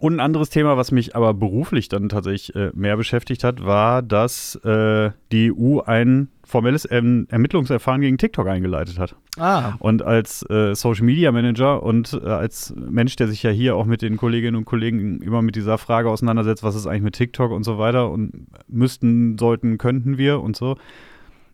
Und 0.00 0.14
ein 0.16 0.20
anderes 0.20 0.50
Thema, 0.50 0.76
was 0.76 0.90
mich 0.90 1.14
aber 1.14 1.32
beruflich 1.34 1.88
dann 1.88 2.08
tatsächlich 2.08 2.52
äh, 2.56 2.72
mehr 2.74 2.96
beschäftigt 2.96 3.44
hat, 3.44 3.64
war, 3.64 4.02
dass 4.02 4.56
äh, 4.64 5.12
die 5.30 5.52
EU 5.52 5.82
ein 5.82 6.26
formelles 6.44 6.88
ähm, 6.90 7.28
Ermittlungsverfahren 7.30 8.00
gegen 8.00 8.18
TikTok 8.18 8.48
eingeleitet 8.48 8.98
hat. 8.98 9.14
Ah. 9.38 9.74
Und 9.78 10.02
als 10.02 10.42
äh, 10.50 10.74
Social 10.74 11.04
Media 11.04 11.30
Manager 11.30 11.80
und 11.84 12.12
äh, 12.24 12.26
als 12.26 12.74
Mensch, 12.76 13.14
der 13.14 13.28
sich 13.28 13.44
ja 13.44 13.50
hier 13.50 13.76
auch 13.76 13.86
mit 13.86 14.02
den 14.02 14.16
Kolleginnen 14.16 14.56
und 14.56 14.64
Kollegen 14.64 15.22
immer 15.22 15.42
mit 15.42 15.54
dieser 15.54 15.78
Frage 15.78 16.10
auseinandersetzt, 16.10 16.64
was 16.64 16.74
ist 16.74 16.88
eigentlich 16.88 17.02
mit 17.02 17.14
TikTok 17.14 17.52
und 17.52 17.62
so 17.62 17.78
weiter 17.78 18.10
und 18.10 18.48
müssten, 18.66 19.38
sollten, 19.38 19.78
könnten 19.78 20.18
wir 20.18 20.40
und 20.40 20.56
so, 20.56 20.76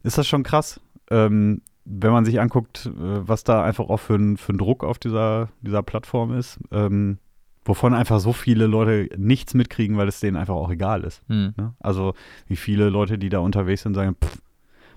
ist 0.02 0.18
das 0.18 0.26
schon 0.26 0.42
krass. 0.42 0.80
Ähm, 1.10 1.62
wenn 1.84 2.12
man 2.12 2.24
sich 2.24 2.40
anguckt, 2.40 2.86
äh, 2.86 2.90
was 2.94 3.44
da 3.44 3.64
einfach 3.64 3.88
auch 3.88 3.98
für 3.98 4.14
ein, 4.14 4.36
für 4.36 4.52
ein 4.52 4.58
Druck 4.58 4.84
auf 4.84 4.98
dieser, 4.98 5.48
dieser 5.62 5.82
Plattform 5.82 6.36
ist, 6.36 6.58
ähm, 6.70 7.18
wovon 7.64 7.94
einfach 7.94 8.20
so 8.20 8.32
viele 8.32 8.66
Leute 8.66 9.08
nichts 9.18 9.54
mitkriegen, 9.54 9.96
weil 9.96 10.08
es 10.08 10.20
denen 10.20 10.36
einfach 10.36 10.54
auch 10.54 10.70
egal 10.70 11.02
ist. 11.04 11.22
Hm. 11.28 11.54
Ne? 11.56 11.74
Also 11.80 12.14
wie 12.46 12.56
viele 12.56 12.88
Leute, 12.90 13.18
die 13.18 13.28
da 13.28 13.38
unterwegs 13.40 13.82
sind, 13.82 13.94
sagen, 13.94 14.16
pff, 14.22 14.38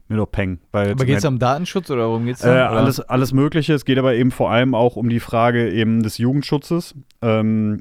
mir 0.10 0.18
doch 0.18 0.30
peng. 0.32 0.60
Aber 0.72 0.94
geht 1.06 1.18
es 1.18 1.26
um 1.26 1.40
Datenschutz 1.40 1.90
oder 1.90 2.08
worum 2.10 2.26
geht 2.26 2.36
es 2.36 2.44
äh, 2.44 2.50
alles, 2.50 3.00
alles 3.00 3.34
Mögliche. 3.34 3.74
Es 3.74 3.86
geht 3.86 3.98
aber 3.98 4.14
eben 4.16 4.32
vor 4.32 4.52
allem 4.52 4.76
auch 4.76 4.96
um 4.96 5.10
die 5.10 5.22
Frage 5.22 5.72
eben 5.72 6.04
des 6.04 6.18
Jugendschutzes, 6.18 6.94
ähm, 7.22 7.80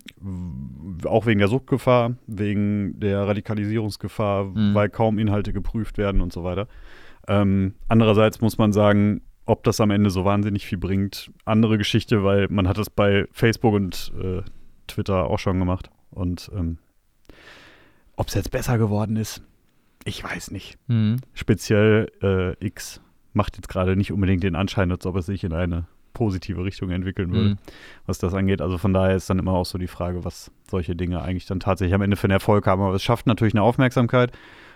auch 1.05 1.26
wegen 1.26 1.41
der 1.41 1.49
Suchtgefahr, 1.49 2.14
wegen 2.26 2.99
der 3.00 3.26
Radikalisierungsgefahr, 3.26 4.45
Mhm. 4.45 4.75
weil 4.75 4.88
kaum 4.88 5.19
Inhalte 5.19 5.52
geprüft 5.52 5.99
werden 5.99 6.21
und 6.21 6.33
so 6.33 6.45
weiter. 6.45 6.69
Ähm, 7.29 7.75
andererseits 7.88 8.41
muss 8.41 8.59
man 8.59 8.73
sagen, 8.73 9.23
ob 9.45 9.64
das 9.64 9.81
am 9.81 9.91
Ende 9.91 10.11
so 10.11 10.25
wahnsinnig 10.25 10.67
viel 10.67 10.79
bringt, 10.79 11.31
andere 11.45 11.79
Geschichte, 11.79 12.23
weil 12.25 12.49
man 12.49 12.69
hat 12.69 12.79
es 12.79 12.91
bei 12.91 13.26
Facebook 13.33 13.75
und 13.75 14.12
äh, 14.23 14.43
Twitter 14.87 15.25
auch 15.25 15.38
schon 15.38 15.59
gemacht. 15.59 15.91
Und 16.11 16.50
ähm, 16.55 16.79
ob 18.17 18.29
es 18.29 18.35
jetzt 18.35 18.50
besser 18.50 18.79
geworden 18.79 19.17
ist, 19.17 19.43
ich 20.05 20.23
weiß 20.23 20.50
nicht 20.50 20.79
Hm. 20.88 21.17
speziell 21.33 22.11
äh, 22.23 22.64
X 22.64 23.00
macht 23.33 23.57
jetzt 23.57 23.69
gerade 23.69 23.97
nicht 23.97 24.12
unbedingt 24.12 24.43
den 24.43 24.57
Anschein, 24.57 24.91
als 24.93 25.07
ob 25.07 25.17
es 25.17 25.26
sich 25.26 25.43
in 25.45 25.52
eine 25.52 25.87
positive 26.12 26.62
Richtung 26.64 26.91
entwickeln 26.91 27.33
würde, 27.33 27.50
Hm. 27.50 27.59
was 28.05 28.19
das 28.19 28.35
angeht. 28.35 28.61
Also 28.61 28.76
von 28.79 28.93
daher 28.93 29.17
ist 29.17 29.31
dann 29.31 29.38
immer 29.38 29.52
auch 29.52 29.64
so 29.64 29.79
die 29.79 29.87
Frage, 29.87 30.25
was 30.25 30.50
solche 30.71 30.95
Dinge 30.95 31.23
eigentlich 31.23 31.47
dann 31.47 31.61
tatsächlich 31.61 31.95
am 31.95 32.02
Ende 32.02 32.17
für 32.17 32.25
einen 32.25 32.33
Erfolg 32.33 32.67
haben. 32.67 32.83
Aber 32.83 32.95
es 32.95 33.02
schafft 33.02 33.26
natürlich 33.26 33.55
eine 33.55 33.62
Aufmerksamkeit 33.62 34.33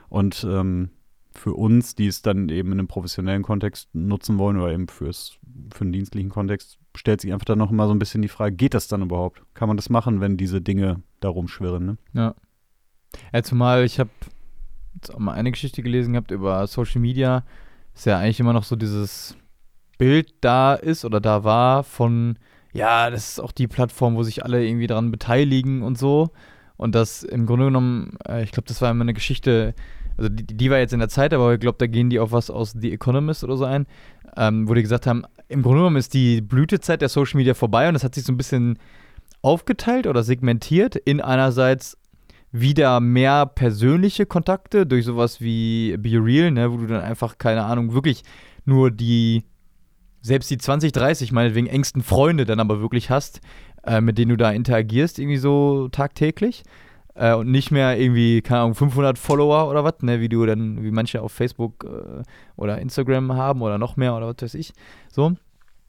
und 0.08 0.46
ähm, 0.48 0.90
für 1.36 1.54
uns, 1.54 1.94
die 1.94 2.06
es 2.06 2.22
dann 2.22 2.48
eben 2.48 2.72
in 2.72 2.78
einem 2.78 2.88
professionellen 2.88 3.42
Kontext 3.42 3.88
nutzen 3.94 4.38
wollen 4.38 4.58
oder 4.58 4.72
eben 4.72 4.88
fürs, 4.88 5.38
für 5.72 5.82
einen 5.82 5.92
dienstlichen 5.92 6.30
Kontext, 6.30 6.78
stellt 6.94 7.20
sich 7.20 7.32
einfach 7.32 7.44
dann 7.44 7.58
noch 7.58 7.70
immer 7.70 7.86
so 7.86 7.94
ein 7.94 7.98
bisschen 7.98 8.22
die 8.22 8.28
Frage, 8.28 8.56
geht 8.56 8.74
das 8.74 8.88
dann 8.88 9.02
überhaupt? 9.02 9.42
Kann 9.54 9.68
man 9.68 9.76
das 9.76 9.90
machen, 9.90 10.20
wenn 10.20 10.36
diese 10.36 10.60
Dinge 10.60 11.02
da 11.20 11.28
rumschwirren? 11.28 11.84
Ne? 11.84 11.98
Ja. 12.12 12.34
ja, 13.32 13.42
zumal 13.42 13.84
ich 13.84 14.00
habe 14.00 14.10
mal 15.18 15.34
eine 15.34 15.50
Geschichte 15.50 15.82
gelesen 15.82 16.12
gehabt 16.12 16.30
über 16.30 16.66
Social 16.66 17.00
Media, 17.00 17.44
ist 17.94 18.06
ja 18.06 18.18
eigentlich 18.18 18.40
immer 18.40 18.52
noch 18.52 18.64
so 18.64 18.76
dieses 18.76 19.36
Bild 19.98 20.34
da 20.40 20.74
ist 20.74 21.04
oder 21.04 21.20
da 21.20 21.44
war 21.44 21.82
von, 21.82 22.38
ja, 22.72 23.10
das 23.10 23.30
ist 23.30 23.40
auch 23.40 23.52
die 23.52 23.68
Plattform, 23.68 24.16
wo 24.16 24.22
sich 24.22 24.44
alle 24.44 24.66
irgendwie 24.66 24.86
daran 24.86 25.10
beteiligen 25.10 25.82
und 25.82 25.98
so. 25.98 26.30
Und 26.76 26.94
das 26.94 27.22
im 27.22 27.46
Grunde 27.46 27.66
genommen, 27.66 28.18
äh, 28.28 28.42
ich 28.42 28.52
glaube, 28.52 28.68
das 28.68 28.82
war 28.82 28.90
immer 28.90 29.02
eine 29.02 29.14
Geschichte, 29.14 29.74
also 30.16 30.28
die, 30.28 30.44
die 30.44 30.70
war 30.70 30.78
jetzt 30.78 30.92
in 30.92 31.00
der 31.00 31.08
Zeit, 31.08 31.34
aber 31.34 31.54
ich 31.54 31.60
glaube, 31.60 31.78
da 31.78 31.86
gehen 31.86 32.10
die 32.10 32.18
auf 32.18 32.32
was 32.32 32.50
aus 32.50 32.74
The 32.78 32.92
Economist 32.92 33.44
oder 33.44 33.56
so 33.56 33.64
ein, 33.64 33.86
ähm, 34.36 34.68
wo 34.68 34.74
die 34.74 34.82
gesagt 34.82 35.06
haben, 35.06 35.24
im 35.48 35.62
Grunde 35.62 35.78
genommen 35.78 35.96
ist 35.96 36.14
die 36.14 36.40
Blütezeit 36.40 37.00
der 37.00 37.08
Social 37.08 37.38
Media 37.38 37.54
vorbei 37.54 37.88
und 37.88 37.94
das 37.94 38.04
hat 38.04 38.14
sich 38.14 38.24
so 38.24 38.32
ein 38.32 38.36
bisschen 38.36 38.78
aufgeteilt 39.42 40.06
oder 40.06 40.22
segmentiert 40.22 40.96
in 40.96 41.20
einerseits 41.20 41.96
wieder 42.52 43.00
mehr 43.00 43.46
persönliche 43.46 44.26
Kontakte 44.26 44.86
durch 44.86 45.04
sowas 45.04 45.40
wie 45.40 45.96
Be 45.98 46.18
Real, 46.22 46.50
ne, 46.50 46.72
wo 46.72 46.76
du 46.78 46.86
dann 46.86 47.02
einfach, 47.02 47.38
keine 47.38 47.64
Ahnung, 47.64 47.92
wirklich 47.92 48.22
nur 48.64 48.90
die, 48.90 49.44
selbst 50.22 50.50
die 50.50 50.58
20, 50.58 50.92
30, 50.92 51.32
meinetwegen 51.32 51.66
engsten 51.66 52.02
Freunde 52.02 52.44
dann 52.44 52.60
aber 52.60 52.80
wirklich 52.80 53.10
hast, 53.10 53.40
äh, 53.84 54.00
mit 54.00 54.18
denen 54.18 54.30
du 54.30 54.36
da 54.36 54.50
interagierst, 54.50 55.18
irgendwie 55.18 55.36
so 55.36 55.88
tagtäglich. 55.88 56.64
Äh, 57.16 57.34
und 57.34 57.50
nicht 57.50 57.70
mehr 57.70 57.98
irgendwie, 57.98 58.42
keine 58.42 58.60
Ahnung, 58.60 58.74
500 58.74 59.18
Follower 59.18 59.70
oder 59.70 59.84
was, 59.84 60.02
ne, 60.02 60.20
wie 60.20 60.28
du 60.28 60.44
dann, 60.44 60.82
wie 60.82 60.90
manche 60.90 61.22
auf 61.22 61.32
Facebook 61.32 61.84
äh, 61.84 62.22
oder 62.56 62.78
Instagram 62.78 63.32
haben 63.32 63.62
oder 63.62 63.78
noch 63.78 63.96
mehr 63.96 64.14
oder 64.14 64.26
was 64.28 64.36
weiß 64.40 64.54
ich. 64.54 64.72
So. 65.10 65.32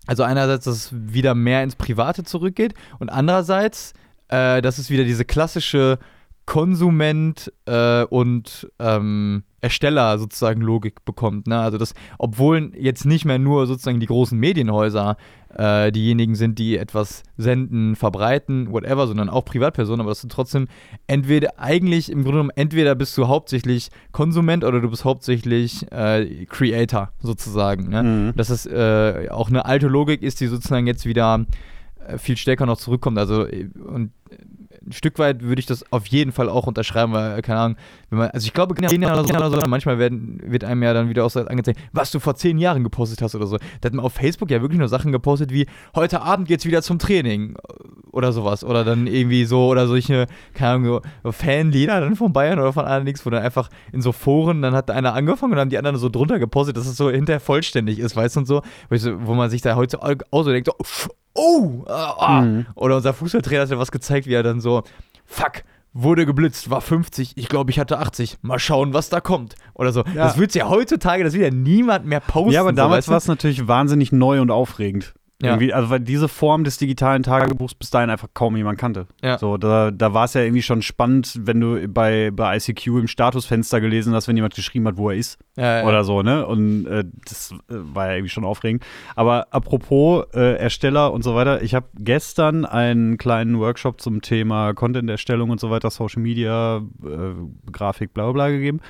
Also 0.06 0.24
einerseits, 0.24 0.64
dass 0.64 0.76
es 0.76 0.92
wieder 0.94 1.36
mehr 1.36 1.64
ins 1.64 1.76
Private 1.76 2.24
zurückgeht 2.24 2.74
und 3.00 3.10
andererseits, 3.10 3.94
äh, 4.30 4.62
dass 4.62 4.78
es 4.78 4.90
wieder 4.90 5.04
diese 5.04 5.26
klassische 5.26 6.00
Konsument 6.48 7.52
äh, 7.66 8.06
und 8.06 8.72
ähm, 8.80 9.44
Ersteller 9.60 10.18
sozusagen 10.18 10.62
Logik 10.62 11.04
bekommt. 11.04 11.46
Ne? 11.46 11.60
Also 11.60 11.78
das, 11.78 11.94
obwohl 12.18 12.72
jetzt 12.80 13.06
nicht 13.06 13.26
mehr 13.26 13.38
nur 13.38 13.68
sozusagen 13.68 14.00
die 14.00 14.06
großen 14.06 14.40
Medienhäuser 14.40 15.18
äh, 15.54 15.92
diejenigen 15.92 16.36
sind, 16.36 16.58
die 16.58 16.78
etwas 16.78 17.24
senden, 17.36 17.98
verbreiten, 17.98 18.72
whatever, 18.72 19.08
sondern 19.08 19.30
auch 19.30 19.44
Privatpersonen, 19.44 20.00
aber 20.00 20.12
dass 20.12 20.22
du 20.22 20.30
trotzdem 20.30 20.68
entweder 21.06 21.60
eigentlich 21.60 22.10
im 22.10 22.20
Grunde 22.20 22.38
genommen 22.38 22.52
entweder 22.56 22.96
bist 22.96 23.18
du 23.18 23.28
hauptsächlich 23.28 23.90
Konsument 24.14 24.64
oder 24.64 24.80
du 24.80 24.90
bist 24.90 25.04
hauptsächlich 25.04 25.92
äh, 25.92 26.46
Creator 26.46 27.12
sozusagen. 27.20 27.90
Ne? 27.90 28.04
Mhm. 28.04 28.36
Dass 28.38 28.50
es 28.50 28.66
äh, 28.66 29.28
auch 29.32 29.50
eine 29.50 29.66
alte 29.66 29.88
Logik 29.88 30.22
ist, 30.22 30.40
die 30.40 30.48
sozusagen 30.48 30.88
jetzt 30.88 31.06
wieder 31.06 31.46
äh, 32.08 32.18
viel 32.18 32.38
stärker 32.38 32.66
noch 32.66 32.78
zurückkommt. 32.78 33.18
Also 33.18 33.46
äh, 33.46 33.68
und 33.86 34.12
ein 34.88 34.94
Stück 34.94 35.20
weit 35.20 35.44
würde 35.44 35.60
ich 35.60 35.66
das 35.66 35.92
auf 35.92 36.08
jeden 36.08 36.32
Fall 36.32 36.50
auch 36.50 36.66
unterschreiben, 36.66 37.14
weil, 37.14 37.40
äh, 37.40 37.42
keine 37.42 37.60
Ahnung, 37.60 37.78
wenn 38.10 38.20
man, 38.20 38.30
also 38.30 38.46
ich 38.46 38.54
glaube, 38.54 38.74
genau 38.74 38.90
so, 38.90 39.60
manchmal 39.68 40.00
werden, 40.00 40.42
wird 40.46 40.64
einem 40.64 40.82
ja 40.84 40.94
dann 40.94 41.10
wieder 41.10 41.26
auch 41.26 41.30
so 41.30 41.42
angezeigt, 41.42 41.80
was 41.92 42.12
du 42.12 42.20
vor 42.20 42.36
zehn 42.36 42.58
Jahren 42.58 42.84
gepostet 42.84 43.22
hast 43.22 43.36
oder 43.36 43.48
so. 43.48 43.58
Da 43.82 43.88
hat 43.88 43.94
man 43.94 44.06
auf 44.06 44.14
Facebook 44.14 44.50
ja 44.50 44.62
wirklich 44.62 44.80
nur 44.80 44.88
Sachen 44.88 45.12
gepostet 45.12 45.52
wie, 45.52 45.68
heute 45.96 46.22
Abend 46.22 46.48
geht's 46.48 46.66
wieder 46.66 46.82
zum 46.82 47.00
Training 47.00 47.56
äh, 47.56 47.58
oder 48.12 48.32
sowas. 48.32 48.64
Oder 48.64 48.84
dann 48.84 49.08
irgendwie 49.08 49.46
so, 49.46 49.68
oder 49.68 49.88
solche, 49.88 50.28
keine 50.54 50.72
Ahnung, 50.72 51.02
so 51.24 51.32
Fanlieder 51.32 52.00
dann 52.00 52.16
von 52.16 52.32
Bayern 52.32 52.60
oder 52.60 52.74
von 52.74 52.86
Alex, 52.86 53.26
wo 53.26 53.30
dann 53.30 53.44
einfach 53.44 53.70
in 53.92 54.02
so 54.02 54.12
Foren, 54.12 54.62
dann 54.62 54.74
hat 54.74 54.90
einer 54.90 55.14
angefangen 55.14 55.52
und 55.52 55.58
dann 55.58 55.66
haben 55.66 55.70
die 55.70 55.78
anderen 55.78 55.98
so 55.98 56.10
drunter 56.10 56.40
gepostet, 56.40 56.78
dass 56.78 56.88
es 56.88 56.98
so 56.98 57.10
hinterher 57.10 57.40
vollständig 57.40 58.00
ist, 58.00 58.16
weißt 58.16 58.36
du, 58.36 58.40
und 58.40 58.46
so, 58.46 58.62
wo, 58.90 58.96
ich 58.96 59.02
so, 59.02 59.26
wo 59.26 59.34
man 59.34 59.50
sich 59.50 59.62
da 59.62 59.76
heute 59.76 60.02
auch 60.02 60.44
so 60.44 60.52
denkt, 60.52 60.68
so, 60.68 61.10
oh, 61.38 61.84
ah, 61.88 62.16
ah. 62.18 62.42
Mhm. 62.42 62.66
Oder 62.76 62.98
unser 62.98 63.14
Fußballtrainer 63.14 63.62
hat 63.62 63.70
ja 63.70 63.80
was 63.80 63.92
gezeigt, 63.92 64.28
wie 64.28 64.34
er 64.34 64.44
dann 64.44 64.60
so, 64.60 64.84
fuck, 65.26 65.64
wurde 65.94 66.26
geblitzt, 66.26 66.70
war 66.70 66.82
50, 66.82 67.34
ich 67.36 67.50
glaube, 67.50 67.72
ich 67.72 67.80
hatte 67.80 67.98
80. 67.98 68.40
Mal 68.42 68.60
schauen, 68.60 68.94
was 68.94 69.10
da 69.10 69.20
kommt. 69.20 69.56
Oder 69.74 69.92
so. 69.92 70.04
Ja. 70.14 70.26
Das 70.26 70.38
wird 70.38 70.54
ja 70.54 70.70
heutzutage, 70.70 71.24
das 71.24 71.34
wieder 71.34 71.52
niemand 71.52 72.06
mehr 72.06 72.20
posten. 72.20 72.52
Ja, 72.52 72.62
aber 72.62 72.72
so, 72.72 72.76
damals 72.76 73.06
du? 73.06 73.12
war 73.12 73.18
es 73.18 73.28
natürlich 73.28 73.68
wahnsinnig 73.68 74.12
neu 74.12 74.42
und 74.42 74.52
aufregend. 74.52 75.14
Ja. 75.42 75.52
Irgendwie, 75.52 75.72
also 75.72 75.92
weil 75.92 76.00
diese 76.00 76.28
Form 76.28 76.64
des 76.64 76.78
digitalen 76.78 77.22
Tagebuchs 77.22 77.76
bis 77.76 77.92
dahin 77.92 78.10
einfach 78.10 78.30
kaum 78.34 78.58
jemand 78.58 78.80
kannte. 78.80 79.06
Ja. 79.22 79.38
So, 79.38 79.58
da, 79.58 79.92
da 79.92 80.14
war 80.14 80.26
es 80.26 80.34
ja 80.34 80.42
irgendwie 80.42 80.64
schon 80.64 80.82
spannend, 80.82 81.40
wenn 81.44 81.60
du 81.60 81.88
bei, 81.88 82.32
bei 82.32 82.58
ICQ 82.58 82.88
im 82.88 83.08
Statusfenster 83.08 83.80
gelesen 83.80 84.16
hast, 84.16 84.28
wenn 84.28 84.36
jemand 84.36 84.56
geschrieben 84.56 84.88
hat, 84.88 84.98
wo 84.98 85.12
er 85.12 85.18
ist 85.18 85.38
Ja, 85.56 85.86
oder 85.86 86.04
so, 86.04 86.24
ne? 86.24 86.48
Und 86.48 86.88
äh, 86.88 87.04
das 87.28 87.52
äh, 87.52 87.56
war 87.68 88.08
ja 88.08 88.14
irgendwie 88.14 88.32
schon 88.32 88.46
aufregend. 88.46 88.84
Aber 89.16 89.48
apropos 89.52 90.26
äh, 90.34 90.56
Ersteller 90.56 91.14
und 91.14 91.24
so 91.24 91.36
weiter, 91.36 91.62
ich 91.62 91.76
habe 91.76 91.86
gestern 92.00 92.66
einen 92.66 93.20
kleinen 93.20 93.60
Workshop 93.60 94.02
zum 94.02 94.24
Thema 94.24 94.74
Content-Erstellung 94.74 95.52
und 95.52 95.60
so 95.60 95.70
weiter, 95.70 95.92
Social 95.92 96.24
Media, 96.24 96.78
äh, 97.04 97.72
Grafik, 97.72 98.12
bla 98.12 98.24
bla 98.24 98.32
bla 98.32 98.50
gegeben 98.50 98.82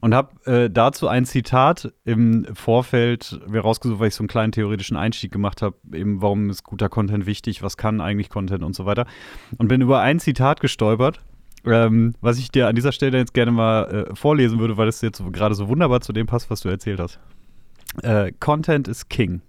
und 0.00 0.14
habe 0.14 0.50
äh, 0.50 0.70
dazu 0.70 1.08
ein 1.08 1.24
Zitat 1.24 1.92
im 2.04 2.46
Vorfeld 2.54 3.40
mir 3.46 3.60
rausgesucht, 3.60 4.00
weil 4.00 4.08
ich 4.08 4.14
so 4.14 4.22
einen 4.22 4.28
kleinen 4.28 4.52
theoretischen 4.52 4.96
Einstieg 4.96 5.32
gemacht 5.32 5.62
habe, 5.62 5.76
eben 5.92 6.22
warum 6.22 6.50
ist 6.50 6.64
guter 6.64 6.88
Content 6.88 7.26
wichtig, 7.26 7.62
was 7.62 7.76
kann 7.76 8.00
eigentlich 8.00 8.28
Content 8.28 8.62
und 8.62 8.74
so 8.74 8.86
weiter. 8.86 9.06
Und 9.58 9.68
bin 9.68 9.80
über 9.80 10.00
ein 10.00 10.18
Zitat 10.18 10.60
gestolpert, 10.60 11.20
ähm, 11.64 12.14
was 12.20 12.38
ich 12.38 12.50
dir 12.50 12.68
an 12.68 12.74
dieser 12.74 12.92
Stelle 12.92 13.18
jetzt 13.18 13.34
gerne 13.34 13.52
mal 13.52 14.08
äh, 14.10 14.14
vorlesen 14.14 14.58
würde, 14.58 14.76
weil 14.76 14.88
es 14.88 15.00
jetzt 15.00 15.18
so, 15.18 15.30
gerade 15.30 15.54
so 15.54 15.68
wunderbar 15.68 16.00
zu 16.00 16.12
dem 16.12 16.26
passt, 16.26 16.50
was 16.50 16.60
du 16.60 16.68
erzählt 16.68 17.00
hast. 17.00 17.20
Äh, 18.02 18.32
Content 18.40 18.88
is 18.88 19.08
king. 19.08 19.42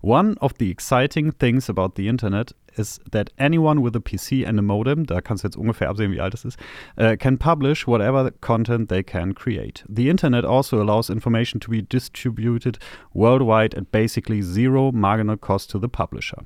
One 0.00 0.36
of 0.40 0.52
the 0.58 0.70
exciting 0.70 1.32
things 1.38 1.70
about 1.70 1.92
the 1.96 2.08
Internet 2.08 2.54
is 2.76 3.00
that 3.10 3.30
anyone 3.38 3.82
with 3.82 3.94
a 3.96 4.00
PC 4.00 4.46
and 4.46 4.58
a 4.58 4.62
modem, 4.62 5.06
da 5.06 5.20
kannst 5.20 5.44
du 5.44 5.48
jetzt 5.48 5.56
ungefähr 5.56 5.88
absehen, 5.88 6.12
wie 6.12 6.20
alt 6.20 6.34
es 6.34 6.44
ist, 6.44 6.58
uh, 6.98 7.16
can 7.16 7.38
publish 7.38 7.86
whatever 7.86 8.30
content 8.40 8.88
they 8.88 9.02
can 9.02 9.34
create. 9.34 9.84
The 9.88 10.08
Internet 10.08 10.44
also 10.44 10.80
allows 10.80 11.10
information 11.10 11.60
to 11.60 11.70
be 11.70 11.82
distributed 11.82 12.78
worldwide 13.12 13.76
at 13.76 13.90
basically 13.90 14.42
zero 14.42 14.92
marginal 14.92 15.36
cost 15.36 15.70
to 15.70 15.78
the 15.78 15.88
publisher. 15.88 16.44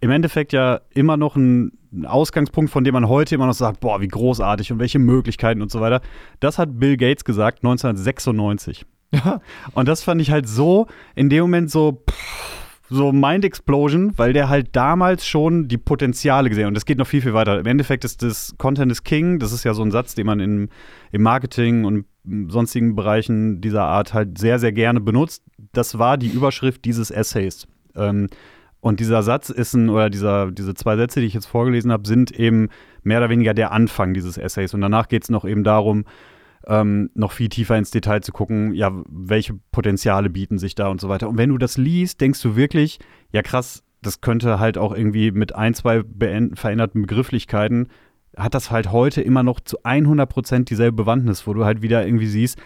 Im 0.00 0.10
Endeffekt 0.10 0.52
ja 0.52 0.80
immer 0.94 1.16
noch 1.16 1.36
ein 1.36 1.72
ein 1.92 2.06
Ausgangspunkt, 2.06 2.70
von 2.70 2.84
dem 2.84 2.94
man 2.94 3.08
heute 3.08 3.34
immer 3.34 3.46
noch 3.46 3.54
sagt, 3.54 3.80
boah, 3.80 4.00
wie 4.00 4.08
großartig 4.08 4.72
und 4.72 4.78
welche 4.78 4.98
Möglichkeiten 4.98 5.62
und 5.62 5.70
so 5.70 5.80
weiter. 5.80 6.00
Das 6.40 6.58
hat 6.58 6.78
Bill 6.78 6.96
Gates 6.96 7.24
gesagt 7.24 7.58
1996. 7.58 8.86
Ja. 9.12 9.40
Und 9.74 9.88
das 9.88 10.02
fand 10.02 10.22
ich 10.22 10.30
halt 10.30 10.48
so 10.48 10.86
in 11.14 11.28
dem 11.28 11.42
Moment 11.42 11.70
so 11.70 12.02
pff, 12.08 12.61
so 12.92 13.12
Mind 13.12 13.44
Explosion, 13.44 14.12
weil 14.16 14.32
der 14.32 14.48
halt 14.48 14.76
damals 14.76 15.26
schon 15.26 15.68
die 15.68 15.78
Potenziale 15.78 16.48
gesehen 16.48 16.64
hat. 16.64 16.68
Und 16.68 16.74
das 16.74 16.84
geht 16.84 16.98
noch 16.98 17.06
viel, 17.06 17.22
viel 17.22 17.34
weiter. 17.34 17.58
Im 17.58 17.66
Endeffekt 17.66 18.04
ist 18.04 18.22
das 18.22 18.54
Content 18.58 18.92
is 18.92 19.02
King. 19.02 19.38
Das 19.38 19.52
ist 19.52 19.64
ja 19.64 19.74
so 19.74 19.82
ein 19.82 19.90
Satz, 19.90 20.14
den 20.14 20.26
man 20.26 20.40
in, 20.40 20.68
im 21.10 21.22
Marketing 21.22 21.84
und 21.84 22.04
sonstigen 22.48 22.94
Bereichen 22.94 23.60
dieser 23.60 23.84
Art 23.84 24.14
halt 24.14 24.38
sehr, 24.38 24.58
sehr 24.58 24.72
gerne 24.72 25.00
benutzt. 25.00 25.42
Das 25.72 25.98
war 25.98 26.18
die 26.18 26.28
Überschrift 26.28 26.84
dieses 26.84 27.10
Essays. 27.10 27.66
Ähm, 27.96 28.28
und 28.80 29.00
dieser 29.00 29.22
Satz 29.22 29.48
ist 29.48 29.74
ein, 29.74 29.88
oder 29.88 30.10
dieser, 30.10 30.50
diese 30.50 30.74
zwei 30.74 30.96
Sätze, 30.96 31.20
die 31.20 31.26
ich 31.26 31.34
jetzt 31.34 31.46
vorgelesen 31.46 31.92
habe, 31.92 32.06
sind 32.06 32.32
eben 32.32 32.68
mehr 33.02 33.18
oder 33.18 33.30
weniger 33.30 33.54
der 33.54 33.72
Anfang 33.72 34.12
dieses 34.12 34.36
Essays. 34.36 34.74
Und 34.74 34.80
danach 34.80 35.08
geht 35.08 35.22
es 35.22 35.30
noch 35.30 35.44
eben 35.44 35.64
darum, 35.64 36.04
ähm, 36.66 37.10
noch 37.14 37.32
viel 37.32 37.48
tiefer 37.48 37.76
ins 37.76 37.90
Detail 37.90 38.20
zu 38.20 38.32
gucken, 38.32 38.74
ja, 38.74 38.92
welche 39.08 39.54
Potenziale 39.70 40.30
bieten 40.30 40.58
sich 40.58 40.74
da 40.74 40.88
und 40.88 41.00
so 41.00 41.08
weiter. 41.08 41.28
Und 41.28 41.38
wenn 41.38 41.50
du 41.50 41.58
das 41.58 41.76
liest, 41.76 42.20
denkst 42.20 42.40
du 42.42 42.56
wirklich, 42.56 42.98
ja 43.32 43.42
krass, 43.42 43.82
das 44.02 44.20
könnte 44.20 44.58
halt 44.58 44.78
auch 44.78 44.94
irgendwie 44.94 45.30
mit 45.30 45.54
ein, 45.54 45.74
zwei 45.74 46.02
veränderten 46.54 47.02
Begrifflichkeiten, 47.02 47.88
hat 48.36 48.54
das 48.54 48.70
halt 48.70 48.90
heute 48.90 49.20
immer 49.22 49.42
noch 49.42 49.60
zu 49.60 49.78
100 49.84 50.28
Prozent 50.28 50.70
dieselbe 50.70 50.96
Bewandtnis, 50.96 51.46
wo 51.46 51.54
du 51.54 51.64
halt 51.64 51.82
wieder 51.82 52.04
irgendwie 52.04 52.26
siehst, 52.26 52.58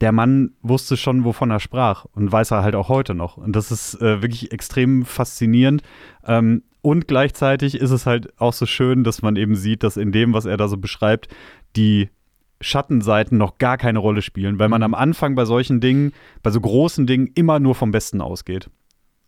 der 0.00 0.12
Mann 0.12 0.52
wusste 0.62 0.96
schon, 0.96 1.24
wovon 1.24 1.50
er 1.50 1.60
sprach 1.60 2.04
und 2.12 2.30
weiß 2.30 2.50
er 2.50 2.62
halt 2.62 2.74
auch 2.74 2.88
heute 2.88 3.14
noch. 3.14 3.36
Und 3.36 3.56
das 3.56 3.70
ist 3.70 4.00
äh, 4.00 4.20
wirklich 4.22 4.52
extrem 4.52 5.04
faszinierend. 5.04 5.82
Ähm, 6.24 6.62
und 6.82 7.08
gleichzeitig 7.08 7.76
ist 7.76 7.90
es 7.90 8.06
halt 8.06 8.38
auch 8.38 8.52
so 8.52 8.66
schön, 8.66 9.04
dass 9.04 9.22
man 9.22 9.36
eben 9.36 9.56
sieht, 9.56 9.82
dass 9.82 9.96
in 9.96 10.12
dem, 10.12 10.34
was 10.34 10.44
er 10.44 10.56
da 10.56 10.68
so 10.68 10.76
beschreibt, 10.76 11.28
die 11.76 12.10
Schattenseiten 12.60 13.38
noch 13.38 13.58
gar 13.58 13.76
keine 13.76 13.98
Rolle 13.98 14.22
spielen, 14.22 14.58
weil 14.58 14.68
man 14.68 14.80
mhm. 14.80 14.84
am 14.86 14.94
Anfang 14.94 15.34
bei 15.34 15.44
solchen 15.44 15.80
Dingen, 15.80 16.12
bei 16.42 16.50
so 16.50 16.60
großen 16.60 17.06
Dingen 17.06 17.30
immer 17.34 17.58
nur 17.58 17.74
vom 17.74 17.90
Besten 17.90 18.20
ausgeht. 18.20 18.70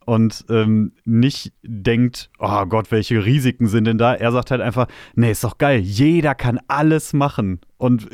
Und 0.04 0.46
ähm, 0.48 0.92
nicht 1.04 1.52
denkt, 1.62 2.30
oh 2.38 2.64
Gott, 2.64 2.90
welche 2.90 3.26
Risiken 3.26 3.66
sind 3.66 3.84
denn 3.84 3.98
da? 3.98 4.14
Er 4.14 4.32
sagt 4.32 4.50
halt 4.50 4.62
einfach, 4.62 4.88
nee, 5.14 5.30
ist 5.30 5.44
doch 5.44 5.58
geil, 5.58 5.80
jeder 5.80 6.34
kann 6.34 6.58
alles 6.66 7.12
machen. 7.12 7.60
Und 7.76 8.08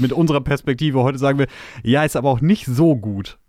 mit 0.00 0.12
unserer 0.12 0.42
Perspektive 0.42 1.02
heute 1.02 1.18
sagen 1.18 1.40
wir, 1.40 1.48
ja, 1.82 2.04
ist 2.04 2.14
aber 2.14 2.30
auch 2.30 2.40
nicht 2.40 2.66
so 2.66 2.94
gut. 2.94 3.40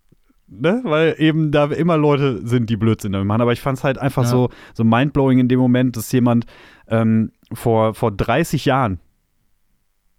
Ne? 0.48 0.82
Weil 0.84 1.16
eben 1.20 1.52
da 1.52 1.66
immer 1.66 1.96
Leute 1.96 2.46
sind, 2.46 2.72
die 2.72 2.76
Blödsinn 2.76 3.12
damit 3.12 3.28
machen. 3.28 3.42
Aber 3.42 3.54
ich 3.54 3.62
fand 3.62 3.78
es 3.78 3.84
halt 3.84 4.00
einfach 4.00 4.24
ja. 4.24 4.30
so, 4.30 4.50
so 4.74 4.84
mindblowing 4.84 5.38
in 5.38 5.48
dem 5.48 5.60
Moment, 5.60 5.96
dass 5.96 6.12
jemand 6.12 6.48
ähm, 6.88 7.32
vor, 7.54 7.94
vor 7.94 8.12
30 8.12 8.66
Jahren 8.66 9.00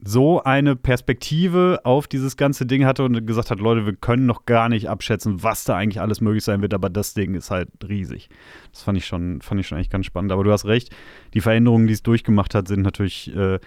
so 0.04 0.42
eine 0.42 0.74
Perspektive 0.74 1.80
auf 1.84 2.08
dieses 2.08 2.36
ganze 2.36 2.66
Ding 2.66 2.84
hatte 2.84 3.04
und 3.04 3.24
gesagt 3.24 3.50
hat, 3.50 3.60
Leute, 3.60 3.86
wir 3.86 3.94
können 3.94 4.26
noch 4.26 4.46
gar 4.46 4.68
nicht 4.68 4.90
abschätzen, 4.90 5.42
was 5.44 5.64
da 5.64 5.76
eigentlich 5.76 6.00
alles 6.00 6.20
möglich 6.20 6.42
sein 6.42 6.60
wird, 6.60 6.74
aber 6.74 6.90
das 6.90 7.14
Ding 7.14 7.34
ist 7.34 7.52
halt 7.52 7.68
riesig. 7.88 8.28
Das 8.72 8.82
fand 8.82 8.98
ich 8.98 9.06
schon, 9.06 9.40
fand 9.42 9.60
ich 9.60 9.68
schon 9.68 9.76
eigentlich 9.76 9.90
ganz 9.90 10.06
spannend. 10.06 10.32
Aber 10.32 10.42
du 10.42 10.50
hast 10.50 10.64
recht, 10.64 10.90
die 11.34 11.40
Veränderungen, 11.40 11.86
die 11.86 11.92
es 11.92 12.02
durchgemacht 12.02 12.54
hat, 12.54 12.66
sind 12.66 12.82
natürlich 12.82 13.34
äh, 13.36 13.60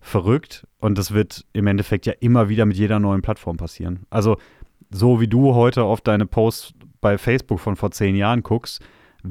verrückt 0.00 0.66
und 0.78 0.98
das 0.98 1.12
wird 1.14 1.44
im 1.52 1.68
Endeffekt 1.68 2.06
ja 2.06 2.14
immer 2.18 2.48
wieder 2.48 2.66
mit 2.66 2.76
jeder 2.76 2.98
neuen 2.98 3.22
Plattform 3.22 3.56
passieren. 3.56 4.06
Also 4.10 4.38
so 4.90 5.20
wie 5.20 5.28
du 5.28 5.54
heute 5.54 5.84
auf 5.84 6.00
deine 6.00 6.26
Posts 6.26 6.74
bei 7.00 7.16
Facebook 7.16 7.60
von 7.60 7.76
vor 7.76 7.92
zehn 7.92 8.16
Jahren 8.16 8.42
guckst, 8.42 8.82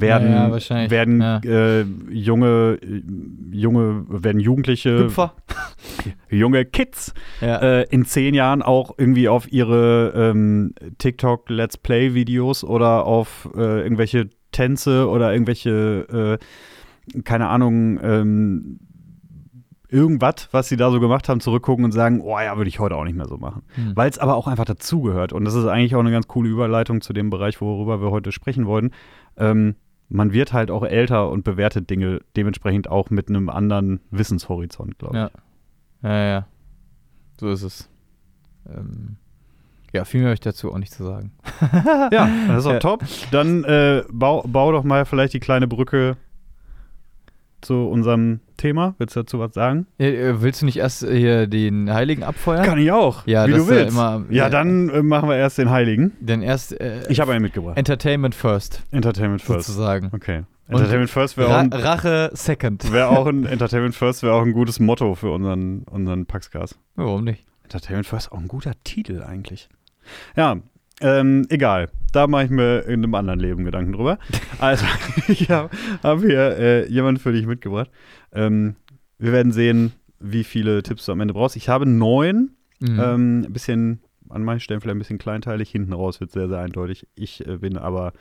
werden, 0.01 0.31
ja, 0.31 0.57
ja, 0.57 0.89
werden. 0.89 1.21
Äh, 1.21 1.81
junge, 2.11 2.79
junge, 3.51 4.05
werden 4.07 4.39
Jugendliche, 4.39 5.05
Hüpfer. 5.05 5.33
junge 6.29 6.65
Kids 6.65 7.13
äh, 7.41 7.87
in 7.89 8.05
zehn 8.05 8.33
Jahren 8.33 8.61
auch 8.61 8.95
irgendwie 8.97 9.29
auf 9.29 9.51
ihre 9.51 10.13
ähm, 10.15 10.73
TikTok 10.97 11.49
Let's 11.49 11.77
Play 11.77 12.13
Videos 12.13 12.63
oder 12.63 13.05
auf 13.05 13.49
äh, 13.55 13.81
irgendwelche 13.81 14.29
Tänze 14.51 15.09
oder 15.09 15.33
irgendwelche, 15.33 16.39
äh, 17.13 17.21
keine 17.23 17.49
Ahnung, 17.49 17.99
ähm, 18.01 18.79
irgendwas, 19.89 20.49
was 20.51 20.67
sie 20.67 20.77
da 20.77 20.91
so 20.91 20.99
gemacht 20.99 21.29
haben, 21.29 21.39
zurückgucken 21.39 21.85
und 21.85 21.91
sagen, 21.91 22.21
oh 22.21 22.39
ja, 22.39 22.57
würde 22.57 22.69
ich 22.69 22.79
heute 22.79 22.95
auch 22.95 23.03
nicht 23.03 23.15
mehr 23.15 23.27
so 23.27 23.37
machen. 23.37 23.63
Hm. 23.75 23.91
Weil 23.95 24.09
es 24.09 24.17
aber 24.17 24.35
auch 24.35 24.47
einfach 24.47 24.65
dazugehört. 24.65 25.33
Und 25.33 25.45
das 25.45 25.53
ist 25.53 25.65
eigentlich 25.65 25.95
auch 25.95 25.99
eine 25.99 26.11
ganz 26.11 26.27
coole 26.27 26.49
Überleitung 26.49 27.01
zu 27.01 27.13
dem 27.13 27.29
Bereich, 27.29 27.61
worüber 27.61 28.01
wir 28.01 28.11
heute 28.11 28.31
sprechen 28.31 28.65
wollten. 28.65 28.91
Ähm, 29.37 29.75
man 30.09 30.33
wird 30.33 30.53
halt 30.53 30.71
auch 30.71 30.83
älter 30.83 31.29
und 31.29 31.43
bewertet 31.43 31.89
Dinge 31.89 32.21
dementsprechend 32.35 32.89
auch 32.89 33.09
mit 33.09 33.29
einem 33.29 33.49
anderen 33.49 34.01
Wissenshorizont, 34.11 34.99
glaube 34.99 35.17
ich. 35.17 36.03
Ja. 36.03 36.09
ja, 36.09 36.25
ja. 36.25 36.47
So 37.39 37.49
ist 37.49 37.63
es. 37.63 37.89
Ähm, 38.67 39.17
ja, 39.93 40.03
viel 40.05 40.19
mehr 40.19 40.27
habe 40.29 40.33
ich 40.35 40.41
dazu 40.41 40.73
auch 40.73 40.77
nicht 40.77 40.93
zu 40.93 41.03
sagen. 41.03 41.31
ja, 42.11 42.29
das 42.47 42.59
ist 42.59 42.65
auch 42.65 42.71
ja. 42.73 42.79
top. 42.79 43.03
Dann 43.31 43.63
äh, 43.63 44.03
bau, 44.11 44.43
bau 44.45 44.71
doch 44.71 44.83
mal 44.83 45.05
vielleicht 45.05 45.33
die 45.33 45.39
kleine 45.39 45.67
Brücke 45.67 46.17
zu 47.65 47.87
unserem 47.87 48.39
Thema. 48.57 48.95
Willst 48.97 49.15
du 49.15 49.21
dazu 49.21 49.39
was 49.39 49.53
sagen? 49.53 49.87
Ja, 49.97 50.07
äh, 50.07 50.41
willst 50.41 50.61
du 50.61 50.65
nicht 50.65 50.77
erst 50.77 51.03
äh, 51.03 51.17
hier 51.17 51.47
den 51.47 51.93
Heiligen 51.93 52.23
abfeuern? 52.23 52.63
Kann 52.63 52.79
ich 52.79 52.91
auch. 52.91 53.25
Ja, 53.27 53.47
wie 53.47 53.53
du 53.53 53.67
willst. 53.67 53.95
Ja, 53.95 54.15
immer, 54.15 54.25
ja, 54.29 54.49
dann 54.49 54.89
äh, 54.89 55.01
machen 55.01 55.29
wir 55.29 55.35
erst 55.35 55.57
den 55.57 55.69
Heiligen. 55.69 56.13
Denn 56.19 56.41
erst. 56.41 56.79
Äh, 56.79 57.03
ich 57.09 57.19
habe 57.19 57.33
einen 57.33 57.41
mitgebracht. 57.41 57.77
Entertainment 57.77 58.35
first. 58.35 58.83
Entertainment 58.91 59.41
first. 59.41 59.67
Sozusagen. 59.67 60.09
Okay. 60.13 60.43
Entertainment 60.67 61.11
First 61.11 61.37
wäre 61.37 61.49
auch 61.49 61.59
ein, 61.59 61.71
Rache 61.71 62.31
Second. 62.33 62.91
Wäre 62.91 63.09
auch 63.09 63.27
ein 63.27 63.45
Entertainment 63.45 63.93
First 63.93 64.23
wäre 64.23 64.33
auch 64.33 64.41
ein 64.41 64.53
gutes 64.53 64.79
Motto 64.79 65.13
für 65.13 65.29
unseren 65.29 65.83
unseren 65.83 66.25
Paxcast. 66.25 66.75
Warum 66.95 67.23
nicht? 67.23 67.45
Entertainment 67.63 68.07
First 68.07 68.31
auch 68.31 68.39
ein 68.39 68.47
guter 68.47 68.71
Titel 68.83 69.21
eigentlich. 69.21 69.69
Ja, 70.35 70.57
ähm, 71.01 71.45
egal. 71.49 71.89
Da 72.11 72.27
mache 72.27 72.45
ich 72.45 72.49
mir 72.49 72.81
in 72.81 73.03
einem 73.03 73.15
anderen 73.15 73.39
Leben 73.39 73.65
Gedanken 73.65 73.93
drüber. 73.93 74.17
Also, 74.59 74.85
ich 75.27 75.49
habe 75.49 75.69
hab 76.01 76.21
hier 76.21 76.57
äh, 76.57 76.89
jemanden 76.89 77.19
für 77.19 77.33
dich 77.33 77.45
mitgebracht. 77.45 77.89
Ähm, 78.31 78.75
wir 79.17 79.33
werden 79.33 79.51
sehen, 79.51 79.91
wie 80.19 80.45
viele 80.45 80.81
Tipps 80.81 81.05
du 81.05 81.11
am 81.11 81.19
Ende 81.19 81.33
brauchst. 81.33 81.57
Ich 81.57 81.67
habe 81.67 81.85
neun. 81.85 82.51
Mhm. 82.79 82.99
Ähm, 82.99 83.41
ein 83.41 83.53
bisschen, 83.53 83.99
an 84.29 84.43
manchen 84.43 84.61
Stellen 84.61 84.81
vielleicht 84.81 84.95
ein 84.95 84.99
bisschen 84.99 85.17
kleinteilig. 85.17 85.69
Hinten 85.69 85.93
raus 85.93 86.21
wird 86.21 86.31
sehr, 86.31 86.47
sehr 86.47 86.59
eindeutig. 86.59 87.05
Ich 87.15 87.45
äh, 87.45 87.57
bin 87.57 87.77
aber 87.77 88.13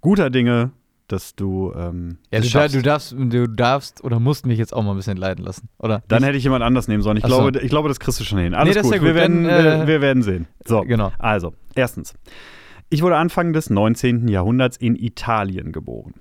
guter 0.00 0.30
Dinge, 0.30 0.70
dass 1.12 1.36
du. 1.36 1.72
Ähm, 1.76 2.18
ja, 2.32 2.40
du, 2.40 2.48
da, 2.48 2.68
du, 2.68 2.82
darfst, 2.82 3.12
du 3.12 3.46
darfst 3.46 4.02
oder 4.02 4.18
musst 4.18 4.46
mich 4.46 4.58
jetzt 4.58 4.72
auch 4.72 4.82
mal 4.82 4.92
ein 4.92 4.96
bisschen 4.96 5.18
leiden 5.18 5.44
lassen, 5.44 5.68
oder? 5.78 6.02
Dann 6.08 6.22
hätte 6.22 6.38
ich 6.38 6.44
jemand 6.44 6.64
anders 6.64 6.88
nehmen 6.88 7.02
sollen. 7.02 7.18
Ich, 7.18 7.22
glaube, 7.22 7.60
ich 7.60 7.68
glaube, 7.68 7.88
das 7.88 8.00
kriegst 8.00 8.18
du 8.18 8.24
schon 8.24 8.38
hin. 8.38 8.54
Alles 8.54 8.74
nee, 8.74 8.82
gut. 8.82 8.92
gut. 8.92 9.02
Wir, 9.02 9.14
werden, 9.14 9.44
Dann, 9.44 9.82
äh, 9.82 9.86
wir 9.86 10.00
werden 10.00 10.22
sehen. 10.22 10.48
So, 10.66 10.80
genau. 10.82 11.12
Also, 11.18 11.54
erstens. 11.74 12.14
Ich 12.88 13.02
wurde 13.02 13.16
Anfang 13.16 13.52
des 13.52 13.70
19. 13.70 14.28
Jahrhunderts 14.28 14.76
in 14.76 14.96
Italien 14.96 15.72
geboren. 15.72 16.14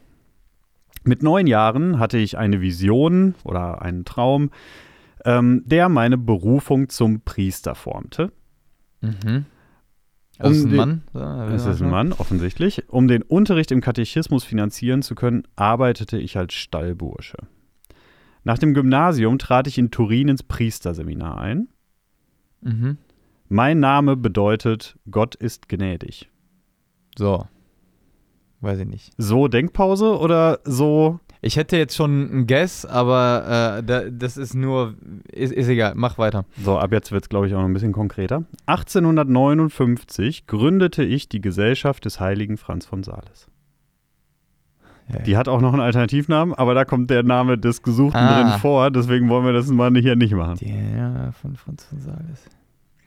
Mit 1.03 1.23
neun 1.23 1.47
Jahren 1.47 1.99
hatte 1.99 2.17
ich 2.17 2.37
eine 2.37 2.61
Vision 2.61 3.35
oder 3.43 3.81
einen 3.81 4.05
Traum, 4.05 4.51
ähm, 5.25 5.63
der 5.65 5.89
meine 5.89 6.17
Berufung 6.17 6.89
zum 6.89 7.21
Priester 7.21 7.75
formte. 7.75 8.31
Mhm. 9.01 9.45
Um 10.43 10.51
ist 10.51 10.65
ein 10.65 10.75
Mann? 10.75 11.01
Es 11.53 11.65
ist 11.65 11.81
ein 11.81 11.89
Mann, 11.89 12.13
offensichtlich. 12.13 12.89
Um 12.89 13.07
den 13.07 13.21
Unterricht 13.21 13.71
im 13.71 13.81
Katechismus 13.81 14.43
finanzieren 14.43 15.01
zu 15.01 15.15
können, 15.15 15.43
arbeitete 15.55 16.17
ich 16.17 16.37
als 16.37 16.53
Stallbursche. 16.53 17.37
Nach 18.43 18.57
dem 18.57 18.73
Gymnasium 18.73 19.37
trat 19.37 19.67
ich 19.67 19.77
in 19.77 19.91
Turin 19.91 20.27
ins 20.27 20.43
Priesterseminar 20.43 21.39
ein. 21.39 21.67
Mhm. 22.61 22.97
Mein 23.49 23.79
Name 23.79 24.15
bedeutet 24.15 24.97
Gott 25.09 25.35
ist 25.35 25.69
gnädig. 25.69 26.29
So. 27.17 27.47
Weiß 28.61 28.79
ich 28.79 28.87
nicht. 28.87 29.11
So 29.17 29.47
Denkpause 29.47 30.17
oder 30.17 30.59
so 30.63 31.19
ich 31.41 31.57
hätte 31.57 31.75
jetzt 31.75 31.95
schon 31.95 32.31
einen 32.31 32.47
Guess, 32.47 32.85
aber 32.85 33.79
äh, 33.79 33.83
da, 33.83 34.03
das 34.09 34.37
ist 34.37 34.53
nur, 34.53 34.93
ist, 35.31 35.51
ist, 35.51 35.67
egal, 35.67 35.93
mach 35.95 36.17
weiter. 36.19 36.45
So, 36.63 36.77
ab 36.77 36.91
jetzt 36.91 37.11
wird 37.11 37.23
es, 37.23 37.29
glaube 37.29 37.47
ich, 37.47 37.55
auch 37.55 37.59
noch 37.59 37.65
ein 37.65 37.73
bisschen 37.73 37.93
konkreter. 37.93 38.43
1859 38.67 40.45
gründete 40.45 41.03
ich 41.03 41.29
die 41.29 41.41
Gesellschaft 41.41 42.05
des 42.05 42.19
heiligen 42.19 42.57
Franz 42.57 42.85
von 42.85 43.03
Sales. 43.03 43.47
Die 45.25 45.35
hat 45.35 45.49
auch 45.49 45.59
noch 45.59 45.73
einen 45.73 45.81
Alternativnamen, 45.81 46.53
aber 46.53 46.73
da 46.73 46.85
kommt 46.85 47.09
der 47.09 47.23
Name 47.23 47.57
des 47.57 47.81
Gesuchten 47.81 48.17
ah. 48.17 48.43
drin 48.43 48.59
vor, 48.59 48.91
deswegen 48.91 49.27
wollen 49.27 49.45
wir 49.45 49.51
das 49.51 49.67
mal 49.67 49.93
hier 49.97 50.15
nicht 50.15 50.33
machen. 50.33 50.57
Der 50.61 51.33
von 51.33 51.57
Franz 51.57 51.83
von 51.85 51.99
Sales. 51.99 52.49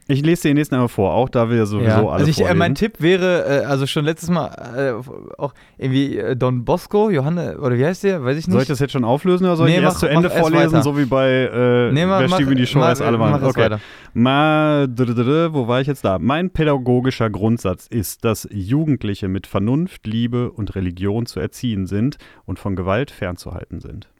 Ich 0.06 0.22
lese 0.22 0.42
dir 0.42 0.48
den 0.50 0.56
nächsten 0.56 0.74
einmal 0.74 0.88
vor, 0.88 1.14
auch 1.14 1.30
da 1.30 1.48
wir 1.48 1.64
sowieso 1.64 1.88
ja. 1.88 1.96
alle 1.98 2.10
also 2.10 2.26
ich, 2.26 2.44
äh, 2.44 2.54
Mein 2.54 2.74
Tipp 2.74 3.00
wäre, 3.00 3.62
äh, 3.62 3.64
also 3.64 3.86
schon 3.86 4.04
letztes 4.04 4.28
Mal 4.28 4.48
äh, 4.76 5.40
auch 5.40 5.54
irgendwie 5.78 6.18
äh, 6.18 6.36
Don 6.36 6.66
Bosco, 6.66 7.08
Johanne, 7.08 7.58
oder 7.58 7.78
wie 7.78 7.86
heißt 7.86 8.04
der? 8.04 8.22
Weiß 8.22 8.36
ich 8.36 8.46
nicht. 8.46 8.52
Soll 8.52 8.62
ich 8.62 8.68
das 8.68 8.80
jetzt 8.80 8.92
schon 8.92 9.04
auflösen 9.04 9.46
oder 9.46 9.56
soll 9.56 9.68
nee, 9.68 9.76
ich 9.76 9.80
mach, 9.80 9.90
erst 9.90 10.00
zu 10.00 10.06
Ende 10.06 10.28
vorlesen, 10.28 10.82
so 10.82 10.98
wie 10.98 11.06
bei 11.06 11.30
äh, 11.30 11.92
nee, 11.92 12.04
mach, 12.04 12.20
Wer 12.20 12.28
stieg 12.28 12.50
in 12.50 12.56
die 12.56 12.66
Show 12.66 12.80
als 12.80 13.00
alle 13.00 13.16
machen? 13.16 13.42
Okay. 13.44 13.62
Weiter. 13.62 13.80
Ma, 14.12 14.86
wo 14.86 15.68
war 15.68 15.80
ich 15.80 15.86
jetzt 15.86 16.04
da? 16.04 16.18
Mein 16.18 16.50
pädagogischer 16.50 17.30
Grundsatz 17.30 17.86
ist, 17.86 18.26
dass 18.26 18.46
Jugendliche 18.52 19.28
mit 19.28 19.46
Vernunft, 19.46 20.06
Liebe 20.06 20.52
und 20.52 20.74
Religion 20.74 21.24
zu 21.24 21.40
erziehen 21.40 21.86
sind 21.86 22.18
und 22.44 22.58
von 22.58 22.76
Gewalt 22.76 23.10
fernzuhalten 23.10 23.80
sind. 23.80 24.10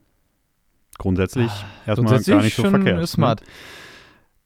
Grundsätzlich 0.97 1.51
ah, 1.51 1.89
erstmal 1.89 2.13
grundsätzlich 2.13 2.37
gar 2.37 2.43
nicht 2.43 2.57
so 2.57 2.63
verkehrt. 2.71 3.07
Smart. 3.07 3.41
Ne? 3.43 3.47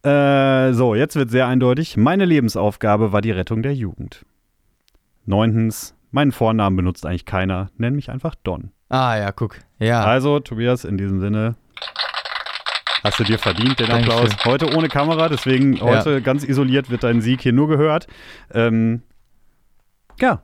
Äh, 0.09 0.73
so, 0.73 0.95
jetzt 0.95 1.17
wird 1.17 1.31
sehr 1.31 1.47
eindeutig. 1.47 1.97
Meine 1.97 2.25
Lebensaufgabe 2.25 3.13
war 3.13 3.21
die 3.21 3.31
Rettung 3.31 3.63
der 3.63 3.75
Jugend. 3.75 4.25
Neuntens, 5.27 5.95
meinen 6.11 6.33
Vornamen 6.33 6.77
benutzt 6.77 7.05
eigentlich 7.05 7.27
keiner. 7.27 7.71
Nenn 7.77 7.95
mich 7.95 8.11
einfach 8.11 8.35
Don. 8.43 8.71
Ah, 8.89 9.19
ja, 9.19 9.33
guck. 9.33 9.59
Ja. 9.79 10.05
Also, 10.05 10.41
Tobias, 10.41 10.85
in 10.85 10.97
diesem 10.97 11.21
Sinne, 11.21 11.57
hast 13.05 13.19
du 13.21 13.25
dir 13.25 13.39
verdient, 13.39 13.81
den 13.81 13.89
Dankeschön. 13.89 14.25
Applaus. 14.25 14.45
Heute 14.47 14.75
ohne 14.75 14.89
Kamera, 14.89 15.29
deswegen 15.29 15.79
heute 15.81 16.23
ganz 16.23 16.43
isoliert 16.43 16.89
wird 16.89 17.05
dein 17.05 17.21
Sieg 17.21 17.43
hier 17.43 17.53
nur 17.53 17.69
gehört. 17.69 18.07
Ähm, 18.53 19.03
ja, 20.21 20.41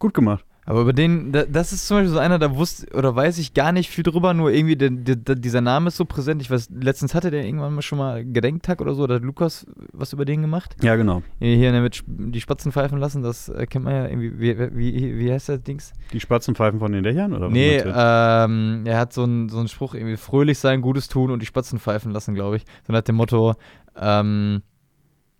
gut 0.00 0.14
gemacht. 0.14 0.44
Aber 0.66 0.80
über 0.80 0.92
den, 0.92 1.32
da, 1.32 1.44
das 1.44 1.72
ist 1.72 1.86
zum 1.86 1.98
Beispiel 1.98 2.12
so 2.12 2.18
einer, 2.18 2.38
da 2.38 2.56
wusste 2.56 2.86
oder 2.94 3.14
weiß 3.14 3.38
ich 3.38 3.54
gar 3.54 3.72
nicht 3.72 3.90
viel 3.90 4.04
drüber, 4.04 4.34
nur 4.34 4.50
irgendwie 4.50 4.76
der, 4.76 4.90
der, 4.90 5.34
dieser 5.34 5.60
Name 5.60 5.88
ist 5.88 5.96
so 5.96 6.04
präsent. 6.04 6.40
Ich 6.40 6.50
weiß, 6.50 6.70
letztens 6.80 7.14
hatte 7.14 7.30
der 7.30 7.44
irgendwann 7.44 7.74
mal 7.74 7.82
schon 7.82 7.98
mal 7.98 8.24
Gedenktag 8.24 8.80
oder 8.80 8.94
so, 8.94 9.06
da 9.06 9.16
hat 9.16 9.22
Lukas 9.22 9.66
was 9.92 10.12
über 10.12 10.24
den 10.24 10.42
gemacht. 10.42 10.76
Ja, 10.82 10.96
genau. 10.96 11.22
Hier 11.38 11.72
damit 11.72 12.02
die 12.06 12.40
Spatzen 12.40 12.72
pfeifen 12.72 12.98
lassen, 12.98 13.22
das 13.22 13.48
äh, 13.48 13.66
kennt 13.66 13.84
man 13.84 13.94
ja 13.94 14.08
irgendwie. 14.08 14.38
Wie, 14.38 14.58
wie, 14.76 15.18
wie 15.18 15.32
heißt 15.32 15.48
das 15.48 15.62
Dings? 15.62 15.92
Die 16.12 16.20
Spatzenpfeifen 16.20 16.78
von 16.78 16.92
den 16.92 17.04
Dächern? 17.04 17.32
Oder 17.32 17.46
was 17.46 17.52
Nee, 17.52 17.78
ähm, 17.78 18.82
er 18.86 18.98
hat 18.98 19.12
so 19.12 19.24
einen 19.24 19.48
so 19.48 19.58
einen 19.58 19.68
Spruch, 19.68 19.94
irgendwie 19.94 20.16
fröhlich 20.16 20.58
sein, 20.58 20.80
Gutes 20.80 21.08
tun 21.08 21.30
und 21.30 21.40
die 21.40 21.46
Spatzen 21.46 21.78
pfeifen 21.78 22.12
lassen, 22.12 22.34
glaube 22.34 22.56
ich. 22.56 22.64
So 22.86 22.92
nach 22.92 23.02
dem 23.02 23.16
Motto, 23.16 23.54
ähm, 24.00 24.62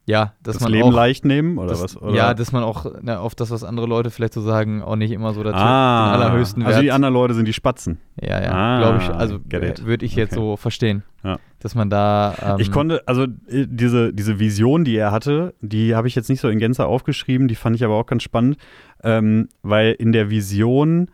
ja, 0.07 0.35
dass 0.43 0.57
das 0.57 0.62
man 0.64 0.73
Leben 0.73 0.88
auch, 0.88 0.93
leicht 0.93 1.25
nehmen 1.25 1.57
oder 1.59 1.69
dass, 1.69 1.83
was? 1.83 1.97
Oder? 2.01 2.14
Ja, 2.14 2.35
dass 2.35 2.53
man 2.53 2.62
auch 2.62 2.85
na, 3.01 3.21
auf 3.21 3.35
das, 3.35 3.51
was 3.51 3.64
andere 3.64 3.87
Leute 3.87 4.11
vielleicht 4.11 4.35
so 4.35 4.43
sagen, 4.43 4.83
auch 4.83 4.97
nicht 4.97 5.11
immer 5.12 5.33
so 5.33 5.43
dazu, 5.43 5.57
ah, 5.57 6.12
den 6.12 6.21
allerhöchsten 6.23 6.62
Wert. 6.62 6.69
Also 6.75 6.83
die 6.83 6.93
anderen 6.93 7.14
Leute 7.14 7.33
sind 7.35 7.49
die 7.49 7.53
Spatzen. 7.55 7.99
Ja, 8.21 8.43
ja, 8.43 8.53
Ah, 8.53 8.79
glaube 8.81 8.99
ich. 9.03 9.09
Also 9.11 9.37
äh, 9.51 9.75
würde 9.87 10.05
ich 10.05 10.14
jetzt 10.14 10.33
Okay. 10.33 10.40
so 10.40 10.57
verstehen, 10.57 11.03
Ja. 11.23 11.38
dass 11.61 11.75
man 11.75 11.88
da. 11.88 12.35
Ähm, 12.43 12.57
Ich 12.59 12.71
konnte, 12.71 13.03
also 13.07 13.25
äh, 13.25 13.67
diese, 13.69 14.12
diese 14.12 14.38
Vision, 14.38 14.85
die 14.85 14.97
er 14.97 15.11
hatte, 15.11 15.55
die 15.62 15.95
habe 15.95 16.07
ich 16.09 16.14
jetzt 16.14 16.29
nicht 16.29 16.40
so 16.40 16.49
in 16.49 16.59
Gänze 16.59 16.85
aufgeschrieben, 16.85 17.49
die 17.49 17.55
fand 17.55 17.75
ich 17.77 17.85
aber 17.85 17.95
auch 17.95 18.07
ganz 18.07 18.23
spannend, 18.23 18.59
ähm, 19.03 19.49
weil 19.62 19.93
in 19.93 20.12
der 20.12 20.29
Vision 20.29 21.11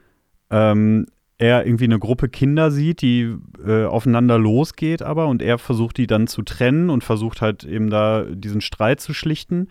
ähm, 0.50 1.06
er 1.40 1.66
irgendwie 1.66 1.84
eine 1.84 1.98
Gruppe 1.98 2.28
Kinder 2.28 2.70
sieht, 2.70 3.00
die 3.00 3.34
äh, 3.66 3.86
aufeinander 3.86 4.38
losgeht 4.38 5.02
aber 5.02 5.26
und 5.26 5.40
er 5.40 5.56
versucht 5.56 5.96
die 5.96 6.06
dann 6.06 6.26
zu 6.26 6.42
trennen 6.42 6.90
und 6.90 7.02
versucht 7.02 7.40
halt 7.40 7.64
eben 7.64 7.88
da 7.88 8.24
diesen 8.24 8.60
Streit 8.60 9.00
zu 9.00 9.14
schlichten. 9.14 9.68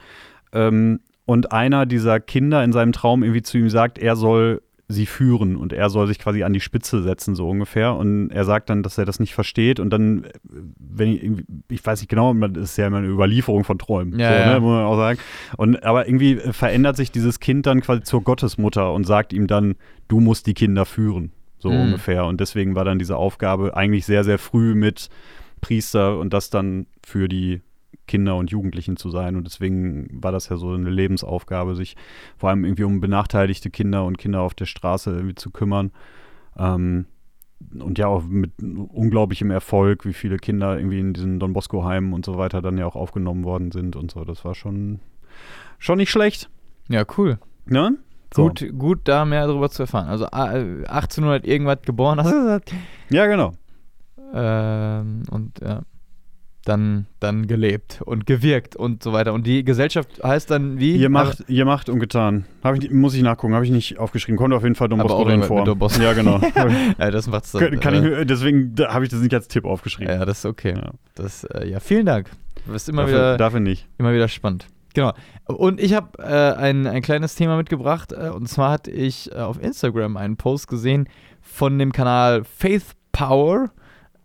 Ähm, 0.51 0.99
und 1.25 1.51
einer 1.51 1.85
dieser 1.85 2.19
Kinder 2.19 2.63
in 2.63 2.73
seinem 2.73 2.91
Traum 2.91 3.21
irgendwie 3.21 3.43
zu 3.43 3.59
ihm 3.59 3.69
sagt, 3.69 3.99
er 3.99 4.15
soll 4.15 4.63
sie 4.87 5.05
führen 5.05 5.55
und 5.55 5.71
er 5.71 5.91
soll 5.91 6.07
sich 6.07 6.17
quasi 6.17 6.41
an 6.41 6.53
die 6.53 6.59
Spitze 6.59 7.03
setzen, 7.03 7.35
so 7.35 7.47
ungefähr. 7.47 7.95
Und 7.95 8.31
er 8.31 8.43
sagt 8.45 8.71
dann, 8.71 8.81
dass 8.81 8.97
er 8.97 9.05
das 9.05 9.19
nicht 9.19 9.35
versteht. 9.35 9.79
Und 9.79 9.91
dann, 9.91 10.25
wenn 10.43 11.09
ich 11.09 11.21
ich 11.69 11.85
weiß 11.85 12.01
nicht 12.01 12.09
genau, 12.09 12.33
das 12.33 12.71
ist 12.71 12.77
ja 12.77 12.87
immer 12.87 12.97
eine 12.97 13.07
Überlieferung 13.07 13.63
von 13.63 13.77
Träumen, 13.77 14.19
Ja, 14.19 14.29
so, 14.29 14.39
ja. 14.39 14.53
Ne, 14.53 14.59
muss 14.59 14.71
man 14.71 14.85
auch 14.85 14.97
sagen. 14.97 15.19
Und 15.55 15.83
aber 15.83 16.07
irgendwie 16.07 16.37
verändert 16.37 16.97
sich 16.97 17.11
dieses 17.11 17.39
Kind 17.39 17.67
dann 17.67 17.81
quasi 17.81 18.01
zur 18.01 18.23
Gottesmutter 18.23 18.91
und 18.91 19.05
sagt 19.05 19.31
ihm 19.31 19.45
dann, 19.45 19.75
du 20.07 20.19
musst 20.19 20.47
die 20.47 20.55
Kinder 20.55 20.87
führen, 20.87 21.31
so 21.59 21.69
Mhm. 21.71 21.81
ungefähr. 21.81 22.25
Und 22.25 22.39
deswegen 22.41 22.75
war 22.75 22.85
dann 22.85 22.99
diese 22.99 23.17
Aufgabe 23.17 23.75
eigentlich 23.77 24.05
sehr, 24.05 24.23
sehr 24.23 24.39
früh 24.39 24.75
mit 24.75 25.09
Priester 25.61 26.17
und 26.17 26.33
das 26.33 26.49
dann 26.49 26.87
für 27.05 27.27
die 27.27 27.61
Kinder 28.07 28.35
und 28.37 28.49
Jugendlichen 28.49 28.97
zu 28.97 29.09
sein. 29.11 29.35
Und 29.35 29.43
deswegen 29.45 30.09
war 30.23 30.31
das 30.31 30.49
ja 30.49 30.57
so 30.57 30.71
eine 30.71 30.89
Lebensaufgabe, 30.89 31.75
sich 31.75 31.95
vor 32.37 32.49
allem 32.49 32.65
irgendwie 32.65 32.83
um 32.83 33.01
benachteiligte 33.01 33.69
Kinder 33.69 34.03
und 34.05 34.17
Kinder 34.17 34.41
auf 34.41 34.55
der 34.55 34.65
Straße 34.65 35.11
irgendwie 35.11 35.35
zu 35.35 35.51
kümmern. 35.51 35.91
Ähm, 36.57 37.05
und 37.77 37.97
ja 37.97 38.07
auch 38.07 38.23
mit 38.23 38.51
unglaublichem 38.61 39.51
Erfolg, 39.51 40.05
wie 40.05 40.13
viele 40.13 40.37
Kinder 40.37 40.77
irgendwie 40.77 40.99
in 40.99 41.13
diesen 41.13 41.39
Don 41.39 41.51
Bosco-Heimen 41.53 42.13
und 42.13 42.25
so 42.25 42.37
weiter 42.37 42.61
dann 42.61 42.77
ja 42.77 42.85
auch 42.85 42.95
aufgenommen 42.95 43.43
worden 43.43 43.71
sind 43.71 43.97
und 43.97 44.09
so. 44.11 44.23
Das 44.23 44.45
war 44.45 44.55
schon, 44.55 45.01
schon 45.77 45.97
nicht 45.97 46.09
schlecht. 46.09 46.49
Ja, 46.87 47.03
cool. 47.17 47.37
Ne? 47.65 47.97
So. 48.33 48.43
Gut, 48.43 48.65
gut, 48.77 48.99
da 49.05 49.25
mehr 49.25 49.47
darüber 49.47 49.69
zu 49.69 49.83
erfahren. 49.83 50.07
Also 50.07 50.25
äh, 50.25 50.85
1800 50.87 51.45
irgendwas 51.45 51.79
geboren, 51.83 52.19
hast 52.19 52.31
du 52.31 52.37
gesagt? 52.37 52.73
Ja, 53.09 53.25
genau. 53.25 53.53
Ähm, 54.33 55.23
und 55.31 55.59
ja, 55.61 55.81
dann, 56.65 57.07
dann 57.19 57.47
gelebt 57.47 58.01
und 58.05 58.27
gewirkt 58.27 58.75
und 58.75 59.01
so 59.01 59.13
weiter. 59.13 59.33
Und 59.33 59.47
die 59.47 59.63
Gesellschaft 59.63 60.21
heißt 60.23 60.51
dann 60.51 60.79
wie? 60.79 60.95
Ihr 60.95 61.09
macht, 61.09 61.43
ihr 61.47 61.65
macht 61.65 61.89
und 61.89 61.99
getan. 61.99 62.45
Ich, 62.79 62.91
muss 62.91 63.15
ich 63.15 63.23
nachgucken, 63.23 63.55
habe 63.55 63.65
ich 63.65 63.71
nicht 63.71 63.97
aufgeschrieben. 63.97 64.37
Kommt 64.37 64.53
auf 64.53 64.63
jeden 64.63 64.75
Fall 64.75 64.89
Don 64.89 64.99
Bosco 64.99 65.23
drin 65.23 65.41
vor. 65.41 65.65
Ja, 65.99 66.13
genau. 66.13 66.39
Ja, 66.99 67.11
das 67.11 67.27
macht's 67.27 67.51
dann. 67.51 67.79
kann, 67.79 67.95
ich 67.95 68.01
äh, 68.01 68.09
mir, 68.09 68.25
deswegen 68.25 68.75
habe 68.87 69.05
ich 69.05 69.09
das 69.09 69.21
nicht 69.21 69.33
als 69.33 69.47
Tipp 69.47 69.65
aufgeschrieben. 69.65 70.13
Ja, 70.13 70.25
das 70.25 70.39
ist 70.39 70.45
okay. 70.45 70.75
Ja. 70.75 70.91
Das, 71.15 71.43
äh, 71.45 71.67
ja, 71.67 71.79
vielen 71.79 72.05
Dank. 72.05 72.29
Du 72.65 72.73
bist 72.73 72.87
immer 72.89 73.03
dafür, 73.03 73.17
wieder 73.17 73.37
dafür 73.37 73.59
nicht. 73.59 73.87
Immer 73.97 74.13
wieder 74.13 74.27
spannend. 74.27 74.67
Genau. 74.93 75.13
Und 75.45 75.79
ich 75.79 75.93
habe 75.93 76.17
äh, 76.19 76.53
ein, 76.57 76.87
ein 76.87 77.01
kleines 77.01 77.35
Thema 77.35 77.57
mitgebracht. 77.57 78.11
Äh, 78.11 78.29
und 78.29 78.47
zwar 78.47 78.71
hatte 78.71 78.91
ich 78.91 79.31
äh, 79.31 79.35
auf 79.35 79.61
Instagram 79.61 80.17
einen 80.17 80.37
Post 80.37 80.67
gesehen 80.67 81.07
von 81.41 81.77
dem 81.77 81.91
Kanal 81.91 82.43
Faith 82.43 82.85
Power, 83.11 83.71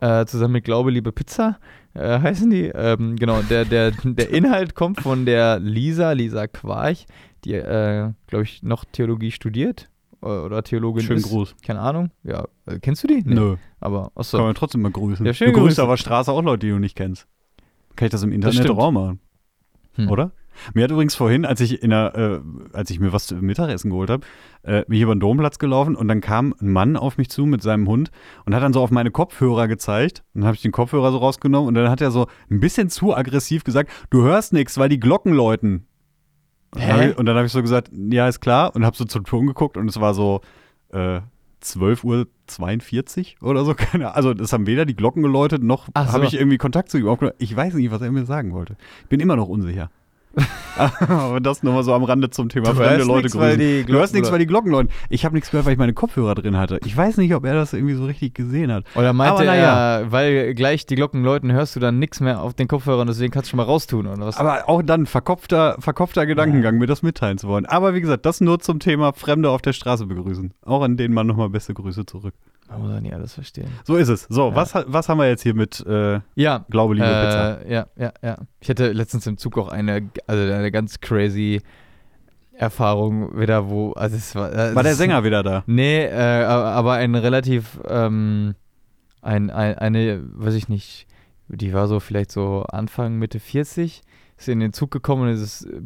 äh, 0.00 0.24
zusammen 0.27 0.53
mit 0.55 0.64
Glaube, 0.64 0.90
Liebe 0.90 1.12
Pizza, 1.12 1.59
äh, 1.94 2.18
heißen 2.20 2.50
die. 2.50 2.66
Ähm, 2.66 3.16
genau, 3.16 3.40
der, 3.42 3.64
der, 3.64 3.92
der 3.92 4.31
Inhalt 4.31 4.74
kommt 4.74 5.00
von 5.00 5.27
der 5.27 5.59
Lisa, 5.59 6.12
Lisa 6.12 6.46
Quarch, 6.46 7.07
die, 7.44 7.55
äh, 7.55 8.11
glaube 8.27 8.44
ich, 8.44 8.62
noch 8.62 8.85
Theologie 8.85 9.31
studiert. 9.31 9.88
Oder 10.20 10.62
Theologin 10.62 11.03
Schönen 11.05 11.18
ist. 11.18 11.29
Gruß. 11.29 11.55
Keine 11.66 11.81
Ahnung. 11.81 12.11
Ja, 12.22 12.46
kennst 12.81 13.03
du 13.03 13.09
die? 13.09 13.22
Nee. 13.27 13.35
Nö. 13.35 13.57
Aber, 13.79 14.11
achso. 14.14 14.38
Kann 14.38 14.46
man 14.46 14.55
trotzdem 14.55 14.81
mal 14.81 14.90
grüßen. 14.90 15.27
Ja, 15.27 15.33
du 15.33 15.37
schöne 15.37 15.53
grüßt 15.53 15.79
auf 15.81 15.90
der 15.90 15.98
Straße 15.98 16.33
auch 16.33 16.40
Leute, 16.42 16.66
die 16.66 16.72
du 16.72 16.79
nicht 16.79 16.96
kennst. 16.96 17.27
Kann 17.94 18.07
ich 18.07 18.11
das 18.11 18.22
im 18.22 18.33
Internet 18.33 18.66
doch 18.66 18.79
auch 18.79 18.90
machen, 18.90 19.20
Hm. 19.96 20.09
oder? 20.09 20.33
Mir 20.74 20.84
hat 20.84 20.90
übrigens 20.90 21.14
vorhin, 21.14 21.44
als 21.44 21.60
ich 21.60 21.82
in 21.82 21.90
der, 21.90 22.14
äh, 22.14 22.76
als 22.76 22.90
ich 22.90 23.00
mir 23.00 23.12
was 23.12 23.26
zum 23.26 23.40
Mittagessen 23.40 23.90
geholt 23.90 24.10
habe, 24.10 24.26
äh, 24.62 24.84
bin 24.86 24.96
ich 24.96 25.02
über 25.02 25.14
den 25.14 25.20
Domplatz 25.20 25.58
gelaufen 25.58 25.96
und 25.96 26.08
dann 26.08 26.20
kam 26.20 26.54
ein 26.60 26.72
Mann 26.72 26.96
auf 26.96 27.18
mich 27.18 27.30
zu 27.30 27.46
mit 27.46 27.62
seinem 27.62 27.88
Hund 27.88 28.10
und 28.44 28.54
hat 28.54 28.62
dann 28.62 28.72
so 28.72 28.80
auf 28.80 28.90
meine 28.90 29.10
Kopfhörer 29.10 29.68
gezeigt. 29.68 30.24
Und 30.34 30.42
dann 30.42 30.46
habe 30.46 30.56
ich 30.56 30.62
den 30.62 30.72
Kopfhörer 30.72 31.12
so 31.12 31.18
rausgenommen 31.18 31.68
und 31.68 31.74
dann 31.74 31.90
hat 31.90 32.00
er 32.00 32.10
so 32.10 32.26
ein 32.50 32.60
bisschen 32.60 32.90
zu 32.90 33.14
aggressiv 33.14 33.64
gesagt, 33.64 33.90
du 34.10 34.22
hörst 34.22 34.52
nichts, 34.52 34.78
weil 34.78 34.88
die 34.88 35.00
Glocken 35.00 35.32
läuten. 35.32 35.86
Und 36.74 36.82
dann 36.82 36.90
hab 36.90 37.00
Hä? 37.00 37.12
Und 37.12 37.26
dann 37.26 37.36
habe 37.36 37.46
ich 37.46 37.52
so 37.52 37.62
gesagt, 37.62 37.90
ja, 37.92 38.28
ist 38.28 38.40
klar. 38.40 38.74
Und 38.74 38.84
habe 38.84 38.96
so 38.96 39.04
zum 39.04 39.24
Ton 39.24 39.46
geguckt 39.46 39.76
und 39.76 39.88
es 39.88 40.00
war 40.00 40.14
so 40.14 40.40
äh, 40.92 41.20
12.42 41.64 43.36
Uhr 43.40 43.48
oder 43.50 43.64
so. 43.64 43.74
Keine. 43.76 44.14
Also, 44.14 44.32
es 44.32 44.52
haben 44.52 44.66
weder 44.66 44.84
die 44.84 44.96
Glocken 44.96 45.22
geläutet, 45.22 45.62
noch 45.62 45.86
so. 45.86 45.92
habe 45.94 46.26
ich 46.26 46.34
irgendwie 46.34 46.58
Kontakt 46.58 46.90
zu 46.90 46.98
ihm 46.98 47.08
aufgenommen. 47.08 47.36
Ich 47.38 47.54
weiß 47.54 47.74
nicht, 47.74 47.90
was 47.90 48.02
er 48.02 48.10
mir 48.12 48.26
sagen 48.26 48.52
wollte. 48.52 48.76
Ich 49.02 49.08
bin 49.08 49.20
immer 49.20 49.36
noch 49.36 49.48
unsicher. 49.48 49.90
Aber 51.08 51.40
das 51.40 51.62
nochmal 51.62 51.84
so 51.84 51.94
am 51.94 52.04
Rande 52.04 52.30
zum 52.30 52.48
Thema 52.48 52.70
Du 52.70 52.74
fremde 52.74 53.04
Leute 53.04 53.22
nix, 53.22 53.32
die 53.32 53.38
grüßen. 53.38 53.86
Du 53.86 53.92
hörst 53.94 54.14
nichts, 54.14 54.32
weil 54.32 54.38
die 54.38 54.46
Glocken 54.46 54.70
läuten. 54.70 54.90
Ich 55.08 55.24
habe 55.24 55.34
nichts 55.34 55.50
gehört, 55.50 55.66
weil 55.66 55.72
ich 55.74 55.78
meine 55.78 55.92
Kopfhörer 55.92 56.34
drin 56.34 56.56
hatte. 56.56 56.80
Ich 56.84 56.96
weiß 56.96 57.16
nicht, 57.18 57.34
ob 57.34 57.44
er 57.44 57.54
das 57.54 57.72
irgendwie 57.72 57.94
so 57.94 58.04
richtig 58.04 58.34
gesehen 58.34 58.72
hat. 58.72 58.84
Oder 58.94 59.12
meinte 59.12 59.34
Aber 59.34 59.44
na 59.44 59.54
er, 59.54 60.12
weil 60.12 60.54
gleich 60.54 60.86
die 60.86 60.96
Glocken 60.96 61.22
läuten, 61.22 61.52
hörst 61.52 61.76
du 61.76 61.80
dann 61.80 61.98
nichts 61.98 62.20
mehr 62.20 62.40
auf 62.40 62.54
den 62.54 62.68
Kopfhörern, 62.68 63.06
deswegen 63.06 63.32
kannst 63.32 63.48
du 63.48 63.50
schon 63.50 63.58
mal 63.58 63.64
raustun 63.64 64.06
oder 64.06 64.26
was? 64.26 64.36
Aber 64.36 64.68
auch 64.68 64.82
dann 64.82 65.06
verkopfter, 65.06 65.76
verkopfter 65.78 66.26
Gedankengang, 66.26 66.78
mir 66.78 66.86
das 66.86 67.02
mitteilen 67.02 67.38
zu 67.38 67.48
wollen. 67.48 67.66
Aber 67.66 67.94
wie 67.94 68.00
gesagt, 68.00 68.26
das 68.26 68.40
nur 68.40 68.58
zum 68.60 68.80
Thema 68.80 69.12
Fremde 69.12 69.50
auf 69.50 69.62
der 69.62 69.72
Straße 69.72 70.06
begrüßen. 70.06 70.52
Auch 70.64 70.82
an 70.82 70.96
denen 70.96 71.14
man 71.14 71.26
nochmal 71.26 71.50
beste 71.50 71.74
Grüße 71.74 72.06
zurück. 72.06 72.34
Man 72.74 72.82
muss 72.87 72.94
ja 72.94 73.00
nicht 73.00 73.14
alles 73.14 73.34
verstehen. 73.34 73.68
So 73.84 73.96
ist 73.96 74.08
es. 74.08 74.26
So, 74.28 74.50
Ja. 74.50 74.56
was, 74.56 74.74
was 74.87 75.08
haben 75.08 75.18
wir 75.18 75.28
jetzt 75.28 75.42
hier 75.42 75.54
mit 75.54 75.84
äh, 75.87 76.20
Ja, 76.34 76.64
Glaube, 76.70 76.94
Liebe, 76.94 77.06
Pizza? 77.06 77.60
äh, 77.64 77.72
ja, 77.72 77.87
ja, 77.96 78.12
ja. 78.22 78.37
Ich 78.60 78.68
hatte 78.68 78.92
letztens 78.92 79.26
im 79.26 79.37
Zug 79.38 79.56
auch 79.58 79.68
eine, 79.68 80.10
also 80.26 80.52
eine 80.52 80.70
ganz 80.70 81.00
crazy 81.00 81.60
Erfahrung 82.52 83.37
wieder, 83.38 83.68
wo, 83.68 83.92
also 83.92 84.16
es 84.16 84.34
war. 84.37 84.52
äh, 84.52 84.74
War 84.74 84.82
der 84.84 84.92
es- 84.92 84.98
Sänger 84.98 85.24
wieder 85.24 85.42
da? 85.42 85.64
Nee, 85.66 86.04
äh, 86.04 86.44
aber 86.44 86.92
ein 86.94 87.14
relativ, 87.16 87.80
ähm, 87.88 88.54
ein, 89.22 89.50
ein, 89.50 89.74
eine, 89.76 90.20
weiß 90.34 90.54
ich 90.54 90.68
nicht, 90.68 91.06
die 91.48 91.72
war 91.72 91.88
so 91.88 91.98
vielleicht 91.98 92.30
so 92.30 92.62
Anfang, 92.62 93.16
Mitte 93.18 93.40
40, 93.40 94.02
ist 94.37 94.48
in 94.48 94.60
den 94.60 94.72
Zug 94.72 94.90
gekommen 94.92 95.22
und 95.22 95.28
es 95.30 95.40
ist 95.40 95.64
äh, 95.64 95.80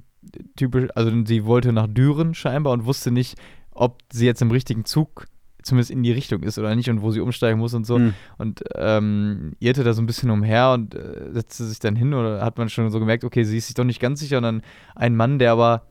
typisch, 0.57 0.89
also 0.95 1.11
sie 1.25 1.47
wollte 1.47 1.73
nach 1.73 1.87
Düren 1.89 2.35
scheinbar 2.35 2.75
und 2.75 2.85
wusste 2.85 3.11
nicht, 3.11 3.39
ob 3.71 4.03
sie 4.13 4.27
jetzt 4.27 4.43
im 4.43 4.51
richtigen 4.51 4.85
Zug 4.85 5.25
zumindest 5.63 5.91
in 5.91 6.03
die 6.03 6.13
Richtung 6.13 6.43
ist 6.43 6.59
oder 6.59 6.75
nicht 6.75 6.89
und 6.89 7.03
wo 7.03 7.11
sie 7.11 7.21
umsteigen 7.21 7.59
muss 7.59 7.75
und 7.75 7.87
so. 7.87 7.97
Hm. 7.97 8.15
Und 8.39 8.63
ähm, 8.75 9.53
irrte 9.61 9.85
da 9.85 9.93
so 9.93 10.03
ein 10.03 10.07
bisschen 10.07 10.31
umher 10.31 10.73
und 10.73 10.95
äh, 10.95 11.33
setzte 11.33 11.65
sich 11.65 11.79
dann 11.79 11.97
hin 11.97 12.15
oder 12.15 12.45
hat 12.45 12.59
man 12.59 12.69
schon 12.69 12.91
so 12.91 13.01
gemerkt, 13.01 13.25
okay, 13.25 13.45
sie 13.45 13.59
ist 13.59 13.67
sich 13.67 13.75
doch 13.75 13.85
nicht 13.85 14.01
ganz 14.01 14.21
sicher. 14.21 14.39
Und 14.39 14.45
dann 14.45 14.63
ein 14.95 15.17
Mann, 15.17 15.39
der 15.39 15.53
aber, 15.53 15.87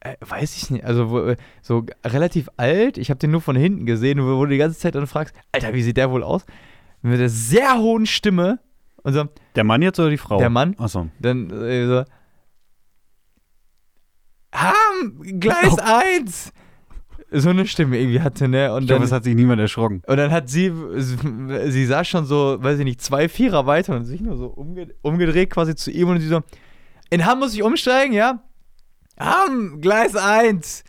äh, 0.00 0.16
weiß 0.20 0.56
ich 0.56 0.70
nicht, 0.70 0.84
also 0.84 1.26
äh, 1.26 1.36
so 1.62 1.84
relativ 2.04 2.48
alt, 2.56 2.98
ich 2.98 3.10
habe 3.10 3.18
den 3.18 3.30
nur 3.30 3.40
von 3.40 3.56
hinten 3.56 3.86
gesehen, 3.86 4.20
wo, 4.20 4.36
wo 4.36 4.44
du 4.44 4.50
die 4.50 4.58
ganze 4.58 4.78
Zeit 4.78 4.94
dann 4.94 5.06
fragst, 5.06 5.34
Alter, 5.52 5.74
wie 5.74 5.82
sieht 5.82 5.96
der 5.96 6.10
wohl 6.10 6.22
aus? 6.22 6.46
Mit 7.02 7.18
einer 7.18 7.28
sehr 7.28 7.78
hohen 7.78 8.06
Stimme 8.06 8.60
und 9.02 9.12
so, 9.12 9.24
Der 9.54 9.64
Mann 9.64 9.82
jetzt 9.82 10.00
oder 10.00 10.10
die 10.10 10.16
Frau? 10.16 10.38
Der 10.38 10.50
Mann. 10.50 10.74
Achso. 10.78 11.08
dann 11.20 11.50
äh, 11.50 11.86
so, 11.86 12.04
Ham, 14.54 15.22
Gleis 15.38 15.78
1! 15.78 16.52
So 17.30 17.50
eine 17.50 17.66
Stimme 17.66 17.98
irgendwie 17.98 18.20
hatte, 18.20 18.46
ne? 18.48 18.72
Und 18.72 18.82
Ich 18.82 18.88
dann, 18.88 18.96
glaube, 18.98 19.04
es 19.04 19.12
hat 19.12 19.24
sich 19.24 19.34
niemand 19.34 19.60
erschrocken. 19.60 20.02
und 20.06 20.16
dann 20.16 20.30
hat 20.30 20.48
sie, 20.48 20.72
sie 20.96 21.84
saß 21.86 22.06
schon 22.06 22.24
so, 22.24 22.56
weiß 22.60 22.78
ich 22.78 22.84
nicht, 22.84 23.00
zwei 23.02 23.28
Vierer 23.28 23.66
weiter 23.66 23.96
und 23.96 24.04
sich 24.04 24.20
nur 24.20 24.36
so 24.36 24.46
umge 24.46 24.88
umgedreht 25.02 25.50
quasi 25.50 25.74
zu 25.74 25.90
ihm 25.90 26.08
und 26.08 26.20
sie 26.20 26.28
so, 26.28 26.42
in 27.10 27.26
Hamm 27.26 27.40
muss 27.40 27.54
ich 27.54 27.62
umsteigen, 27.62 28.12
ja? 28.14 28.42
Hamm, 29.18 29.80
Gleis 29.80 30.14
1. 30.14 30.84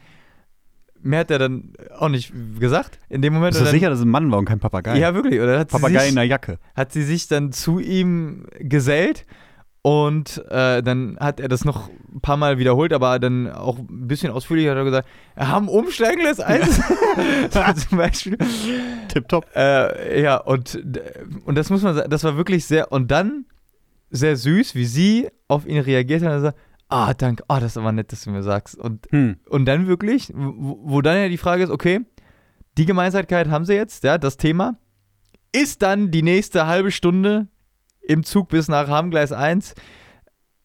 mehr 1.02 1.21
hat 1.21 1.32
er 1.32 1.39
dann 1.39 1.73
auch 1.97 2.10
nicht 2.10 2.34
gesagt 2.60 3.00
in 3.10 3.21
dem 3.21 3.34
Moment. 3.34 3.52
Bist 3.52 3.62
du 3.62 3.65
dann, 3.65 3.73
sicher, 3.73 3.89
dass 3.89 4.00
es 4.00 4.06
ein 4.06 4.10
Mann 4.10 4.30
war 4.32 4.38
und 4.39 4.45
kein 4.45 4.60
Papagei? 4.60 4.97
Ja, 5.00 5.15
wirklich. 5.15 5.39
Oder 5.39 5.60
hat 5.60 5.71
sie, 5.71 5.78
Papagei 5.78 6.00
sich, 6.02 6.10
in 6.10 6.15
der 6.15 6.26
Jacke. 6.26 6.60
hat 6.76 6.91
sie 6.91 7.04
sich 7.04 7.28
dann 7.28 7.52
zu 7.52 7.80
ihm 7.80 8.45
gesellt 8.60 9.26
und 9.88 10.43
äh, 10.50 10.84
dann 10.84 11.15
hat 11.17 11.39
er 11.39 11.47
das 11.47 11.63
noch 11.63 11.88
ein 12.13 12.19
paar 12.19 12.36
Mal 12.36 12.58
wiederholt, 12.58 12.91
aber 12.91 13.19
dann 13.19 13.50
auch 13.50 13.78
ein 13.78 14.06
bisschen 14.10 14.34
ausführlicher 14.34 14.71
hat 14.71 14.78
er 14.80 14.84
gesagt, 14.84 15.08
wir 15.36 15.47
haben 15.47 15.69
umsteigendes 15.69 16.41
Eis. 16.41 16.82
so 17.50 17.62
zum 17.88 17.97
Beispiel. 17.97 18.38
Tipptopp. 19.08 19.45
Äh, 19.56 20.21
ja, 20.21 20.36
und, 20.39 20.84
und 21.45 21.56
das 21.58 21.69
muss 21.69 21.84
man 21.84 21.95
sagen, 21.95 22.10
das 22.10 22.26
war 22.26 22.36
wirklich 22.36 22.65
sehr, 22.65 22.91
und 22.91 23.12
dann 23.12 23.45
sehr 24.10 24.36
süß, 24.36 24.76
wie 24.76 24.84
sie 24.84 25.30
auf 25.47 25.65
ihn 25.65 25.80
reagiert 25.80 26.21
hat 26.21 26.34
und 26.34 26.41
sagt, 26.41 26.58
ah, 26.89 27.13
danke, 27.13 27.45
ah, 27.47 27.62
das 27.62 27.71
ist 27.71 27.78
aber 27.78 27.93
nett, 27.93 28.12
dass 28.12 28.26
du 28.26 28.32
mir 28.32 28.43
sagst. 28.43 28.76
Und, 28.76 29.08
Hm. 29.12 29.38
und 29.47 29.63
dann 29.67 29.88
wirklich, 29.88 30.34
wo, 30.36 30.80
wo 30.84 31.02
dann 31.02 31.15
ja 31.17 31.30
die 31.30 31.38
Frage 31.38 31.63
ist, 31.63 31.69
okay, 31.69 32.02
die 32.78 32.86
Gemeinsamkeit 32.86 33.47
haben 33.47 33.63
sie 33.63 33.76
jetzt, 33.76 34.04
ja, 34.04 34.17
das 34.17 34.36
Thema. 34.36 34.76
Ist 35.54 35.82
dann 35.82 36.12
die 36.12 36.23
nächste 36.23 36.67
halbe 36.67 36.91
Stunde 36.91 37.47
im 38.08 38.24
Zug 38.24 38.50
bis 38.50 38.67
nach 38.67 38.88
Hamengleis 38.88 39.32
1 39.32 39.76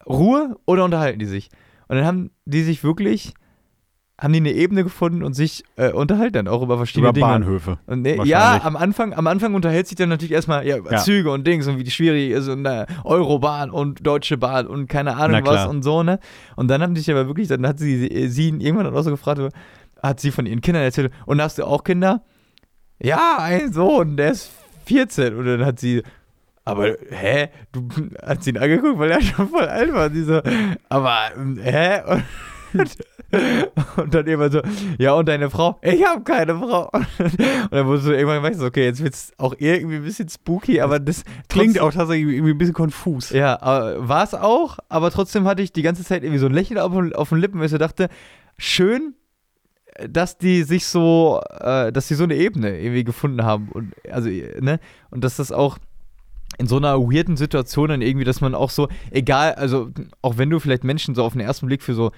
Ruhe 0.07 0.55
oder 0.65 0.85
unterhalten 0.85 1.19
die 1.19 1.25
sich? 1.25 1.49
Und 1.87 1.97
dann 1.97 2.05
haben 2.05 2.31
die 2.45 2.63
sich 2.63 2.83
wirklich, 2.83 3.33
haben 4.19 4.33
die 4.33 4.39
eine 4.39 4.51
Ebene 4.51 4.83
gefunden 4.83 5.23
und 5.23 5.33
sich 5.33 5.63
äh, 5.75 5.91
unterhalten 5.91 6.33
dann 6.33 6.47
auch 6.47 6.61
über 6.61 6.77
verschiedene 6.77 7.07
Über 7.09 7.13
Dinge. 7.13 7.27
Bahnhöfe. 7.27 7.77
Und 7.85 8.03
Wahrscheinlich. 8.05 8.27
ja, 8.29 8.61
am 8.63 8.75
Anfang, 8.75 9.13
am 9.13 9.27
Anfang 9.27 9.53
unterhält 9.53 9.87
sich 9.87 9.97
dann 9.97 10.09
natürlich 10.09 10.31
erstmal 10.31 10.65
ja, 10.65 10.77
über 10.77 10.91
Ja. 10.91 10.97
Züge 10.99 11.31
und 11.31 11.45
Dings 11.45 11.67
und 11.67 11.77
wie 11.77 11.83
die 11.83 11.91
schwierig 11.91 12.31
ist 12.31 12.47
und 12.47 12.65
äh, 12.65 12.85
Eurobahn 13.03 13.69
und 13.69 14.05
Deutsche 14.05 14.37
Bahn 14.37 14.67
und 14.67 14.87
keine 14.87 15.17
Ahnung 15.17 15.41
was 15.45 15.67
und 15.67 15.83
so, 15.83 16.03
ne? 16.03 16.19
Und 16.55 16.69
dann 16.69 16.81
haben 16.81 16.95
die 16.95 17.01
sich 17.01 17.11
aber 17.11 17.27
wirklich, 17.27 17.47
dann 17.47 17.65
hat 17.67 17.79
sie, 17.79 18.29
sie 18.29 18.47
ihn 18.47 18.61
irgendwann 18.61 18.85
dann 18.85 18.95
auch 18.95 19.01
so 19.03 19.11
gefragt, 19.11 19.41
hat 20.01 20.19
sie 20.19 20.31
von 20.31 20.45
ihren 20.45 20.61
Kindern 20.61 20.83
erzählt, 20.83 21.11
und 21.25 21.41
hast 21.41 21.57
du 21.59 21.65
auch 21.65 21.83
Kinder? 21.83 22.23
Ja, 23.01 23.37
ein 23.39 23.73
Sohn, 23.73 24.15
der 24.17 24.31
ist 24.31 24.51
14. 24.85 25.35
Und 25.35 25.45
dann 25.45 25.65
hat 25.65 25.79
sie, 25.79 26.03
aber 26.65 26.95
hä? 27.09 27.49
Du 27.71 27.87
hat 28.25 28.43
sie 28.43 28.51
ihn 28.51 28.57
angeguckt, 28.57 28.99
weil 28.99 29.11
er 29.11 29.21
schon 29.21 29.49
voll 29.49 29.65
alt 29.65 29.93
war. 29.93 30.07
Und 30.07 30.13
sie 30.13 30.23
so, 30.23 30.41
aber 30.89 31.17
ähm, 31.35 31.57
hä? 31.61 32.01
Und, 32.73 32.97
und 33.97 34.13
dann 34.15 34.25
immer 34.25 34.49
so, 34.51 34.59
ja, 34.97 35.13
und 35.13 35.27
deine 35.27 35.51
Frau? 35.51 35.79
Ich 35.83 36.03
habe 36.03 36.23
keine 36.23 36.55
Frau. 36.57 36.89
Und 37.19 37.71
dann 37.71 37.85
wurdest 37.85 38.07
du 38.07 38.11
irgendwann 38.13 38.41
weißt 38.41 38.59
du, 38.61 38.65
okay, 38.65 38.85
jetzt 38.85 39.03
wird 39.03 39.13
es 39.13 39.31
auch 39.37 39.53
irgendwie 39.59 39.97
ein 39.97 40.03
bisschen 40.03 40.27
spooky, 40.27 40.81
aber 40.81 40.99
das 40.99 41.23
Klingt 41.49 41.75
trotzdem- 41.75 41.83
auch 41.83 41.93
tatsächlich 41.93 42.33
irgendwie 42.33 42.51
ein 42.53 42.57
bisschen 42.57 42.73
konfus. 42.73 43.29
Ja, 43.29 43.59
war 43.97 44.23
es 44.23 44.33
auch, 44.33 44.79
aber 44.89 45.11
trotzdem 45.11 45.45
hatte 45.45 45.61
ich 45.61 45.71
die 45.71 45.83
ganze 45.83 46.03
Zeit 46.03 46.23
irgendwie 46.23 46.39
so 46.39 46.47
ein 46.47 46.53
Lächeln 46.53 46.79
auf, 46.79 46.93
auf 47.15 47.29
den 47.29 47.37
Lippen, 47.39 47.59
weil 47.59 47.65
ich 47.65 47.71
so 47.71 47.77
dachte, 47.77 48.09
schön, 48.57 49.13
dass 50.09 50.39
die 50.39 50.63
sich 50.63 50.87
so, 50.87 51.41
äh, 51.59 51.91
dass 51.91 52.07
die 52.07 52.15
so 52.15 52.23
eine 52.23 52.35
Ebene 52.35 52.79
irgendwie 52.79 53.03
gefunden 53.03 53.43
haben 53.43 53.69
und 53.69 53.93
also, 54.11 54.29
ne, 54.29 54.79
und 55.11 55.23
dass 55.23 55.37
das 55.37 55.51
auch 55.51 55.77
in 56.57 56.67
so 56.67 56.77
einer 56.77 56.99
weirden 56.99 57.37
Situation 57.37 57.89
dann 57.89 58.01
irgendwie, 58.01 58.25
dass 58.25 58.41
man 58.41 58.55
auch 58.55 58.69
so, 58.69 58.87
egal, 59.11 59.53
also 59.55 59.89
auch 60.21 60.37
wenn 60.37 60.49
du 60.49 60.59
vielleicht 60.59 60.83
Menschen 60.83 61.15
so 61.15 61.23
auf 61.23 61.33
den 61.33 61.41
ersten 61.41 61.67
Blick 61.67 61.81
für 61.83 61.93
so, 61.93 62.11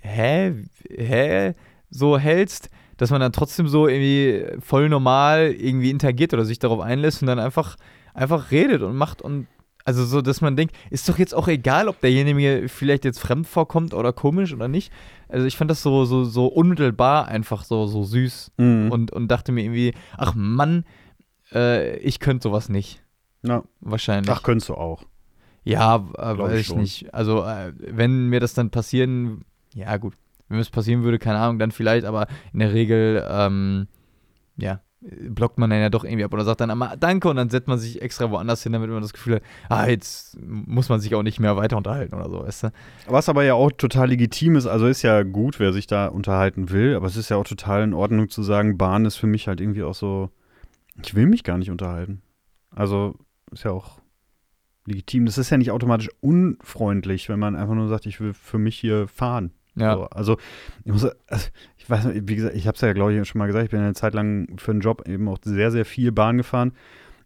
hä, 0.00 0.52
hä, 0.90 1.54
so 1.90 2.18
hältst, 2.18 2.70
dass 2.96 3.10
man 3.10 3.20
dann 3.20 3.32
trotzdem 3.32 3.68
so 3.68 3.88
irgendwie 3.88 4.44
voll 4.60 4.88
normal 4.88 5.52
irgendwie 5.58 5.90
interagiert 5.90 6.32
oder 6.34 6.44
sich 6.44 6.58
darauf 6.58 6.80
einlässt 6.80 7.22
und 7.22 7.26
dann 7.28 7.38
einfach, 7.38 7.76
einfach 8.14 8.50
redet 8.50 8.82
und 8.82 8.96
macht 8.96 9.22
und 9.22 9.46
also 9.86 10.04
so, 10.06 10.22
dass 10.22 10.40
man 10.40 10.56
denkt, 10.56 10.74
ist 10.88 11.06
doch 11.10 11.18
jetzt 11.18 11.34
auch 11.34 11.46
egal, 11.46 11.88
ob 11.88 12.00
derjenige 12.00 12.68
vielleicht 12.68 13.04
jetzt 13.04 13.18
fremd 13.18 13.46
vorkommt 13.46 13.92
oder 13.92 14.14
komisch 14.14 14.54
oder 14.54 14.66
nicht. 14.66 14.90
Also 15.28 15.44
ich 15.44 15.58
fand 15.58 15.70
das 15.70 15.82
so, 15.82 16.06
so, 16.06 16.24
so 16.24 16.46
unmittelbar 16.46 17.28
einfach 17.28 17.64
so, 17.64 17.86
so 17.86 18.02
süß 18.02 18.52
Mhm. 18.56 18.90
und, 18.90 19.10
und 19.12 19.28
dachte 19.28 19.52
mir 19.52 19.62
irgendwie, 19.62 19.92
ach 20.16 20.34
Mann, 20.34 20.84
äh, 21.52 21.98
ich 21.98 22.18
könnte 22.18 22.44
sowas 22.44 22.70
nicht. 22.70 23.02
Ja. 23.44 23.62
Wahrscheinlich. 23.80 24.30
Ach, 24.30 24.42
könntest 24.42 24.68
du 24.68 24.74
auch. 24.74 25.04
ja, 25.64 25.96
äh, 25.96 26.38
weiß 26.38 26.60
ich 26.60 26.66
schon. 26.66 26.80
nicht. 26.80 27.14
Also, 27.14 27.44
äh, 27.44 27.72
wenn 27.76 28.28
mir 28.28 28.40
das 28.40 28.54
dann 28.54 28.70
passieren, 28.70 29.44
ja 29.74 29.96
gut, 29.96 30.14
wenn 30.48 30.56
mir 30.56 30.62
das 30.62 30.70
passieren 30.70 31.04
würde, 31.04 31.18
keine 31.18 31.38
Ahnung, 31.38 31.58
dann 31.58 31.70
vielleicht, 31.70 32.04
aber 32.04 32.26
in 32.52 32.60
der 32.60 32.72
Regel, 32.72 33.24
ähm, 33.28 33.86
ja, 34.56 34.80
blockt 35.28 35.58
man 35.58 35.68
dann 35.68 35.80
ja 35.80 35.90
doch 35.90 36.04
irgendwie 36.04 36.24
ab 36.24 36.32
oder 36.32 36.44
sagt 36.44 36.60
dann 36.60 36.70
einmal 36.70 36.96
Danke 36.98 37.28
und 37.28 37.36
dann 37.36 37.50
setzt 37.50 37.68
man 37.68 37.78
sich 37.78 38.00
extra 38.00 38.30
woanders 38.30 38.62
hin, 38.62 38.72
damit 38.72 38.88
man 38.88 39.02
das 39.02 39.12
Gefühl 39.12 39.36
hat, 39.36 39.42
ah, 39.68 39.86
jetzt 39.86 40.38
muss 40.40 40.88
man 40.88 41.00
sich 41.00 41.14
auch 41.14 41.22
nicht 41.22 41.40
mehr 41.40 41.56
weiter 41.56 41.76
unterhalten 41.76 42.14
oder 42.14 42.30
so, 42.30 42.42
weißt 42.42 42.62
du? 42.64 42.72
Was 43.08 43.28
aber 43.28 43.44
ja 43.44 43.54
auch 43.54 43.70
total 43.72 44.08
legitim 44.08 44.56
ist, 44.56 44.66
also 44.66 44.86
ist 44.86 45.02
ja 45.02 45.22
gut, 45.22 45.60
wer 45.60 45.72
sich 45.72 45.86
da 45.86 46.06
unterhalten 46.06 46.70
will, 46.70 46.96
aber 46.96 47.06
es 47.06 47.16
ist 47.16 47.28
ja 47.28 47.36
auch 47.36 47.44
total 47.44 47.82
in 47.82 47.92
Ordnung 47.92 48.30
zu 48.30 48.42
sagen, 48.42 48.78
Bahn 48.78 49.04
ist 49.04 49.16
für 49.16 49.26
mich 49.26 49.46
halt 49.46 49.60
irgendwie 49.60 49.82
auch 49.82 49.94
so, 49.94 50.30
ich 51.02 51.14
will 51.14 51.26
mich 51.26 51.44
gar 51.44 51.58
nicht 51.58 51.70
unterhalten. 51.70 52.22
Also 52.70 53.14
ist 53.54 53.64
ja 53.64 53.70
auch 53.70 54.00
legitim. 54.86 55.26
Das 55.26 55.38
ist 55.38 55.50
ja 55.50 55.56
nicht 55.56 55.70
automatisch 55.70 56.10
unfreundlich, 56.20 57.28
wenn 57.28 57.38
man 57.38 57.56
einfach 57.56 57.74
nur 57.74 57.88
sagt, 57.88 58.06
ich 58.06 58.20
will 58.20 58.34
für 58.34 58.58
mich 58.58 58.76
hier 58.76 59.08
fahren. 59.08 59.52
Ja. 59.76 59.94
So, 59.94 60.04
also, 60.04 60.36
ich 60.84 60.92
muss, 60.92 61.04
also, 61.26 61.48
ich 61.76 61.90
weiß 61.90 62.04
nicht, 62.06 62.28
wie 62.28 62.36
gesagt, 62.36 62.54
ich 62.54 62.66
habe 62.66 62.76
es 62.76 62.80
ja, 62.80 62.92
glaube 62.92 63.14
ich, 63.14 63.28
schon 63.28 63.38
mal 63.38 63.46
gesagt, 63.46 63.64
ich 63.64 63.70
bin 63.70 63.80
eine 63.80 63.94
Zeit 63.94 64.14
lang 64.14 64.56
für 64.58 64.70
einen 64.70 64.80
Job 64.80 65.08
eben 65.08 65.28
auch 65.28 65.38
sehr, 65.42 65.70
sehr 65.70 65.84
viel 65.84 66.12
Bahn 66.12 66.36
gefahren 66.36 66.72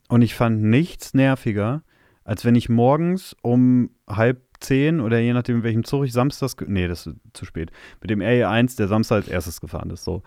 und 0.09 0.23
ich 0.23 0.35
fand 0.35 0.63
nichts 0.63 1.15
nerviger, 1.15 1.83
als 2.25 2.45
wenn 2.45 2.55
ich 2.55 2.69
morgens 2.69 3.37
um 3.43 3.91
halb 4.09 4.43
zehn 4.61 5.01
oder 5.01 5.19
je 5.19 5.33
nachdem, 5.33 5.59
in 5.59 5.63
welchem 5.63 5.85
Zug 5.85 6.05
ich 6.05 6.13
samstags, 6.13 6.57
nee, 6.67 6.89
das 6.89 7.07
ist 7.07 7.17
zu 7.33 7.45
spät, 7.45 7.71
mit 8.01 8.11
dem 8.11 8.21
RE1, 8.21 8.77
der 8.77 8.89
Samstag 8.89 9.17
als 9.17 9.29
erstes 9.29 9.61
gefahren 9.61 9.91
ist, 9.91 10.05
so. 10.05 10.23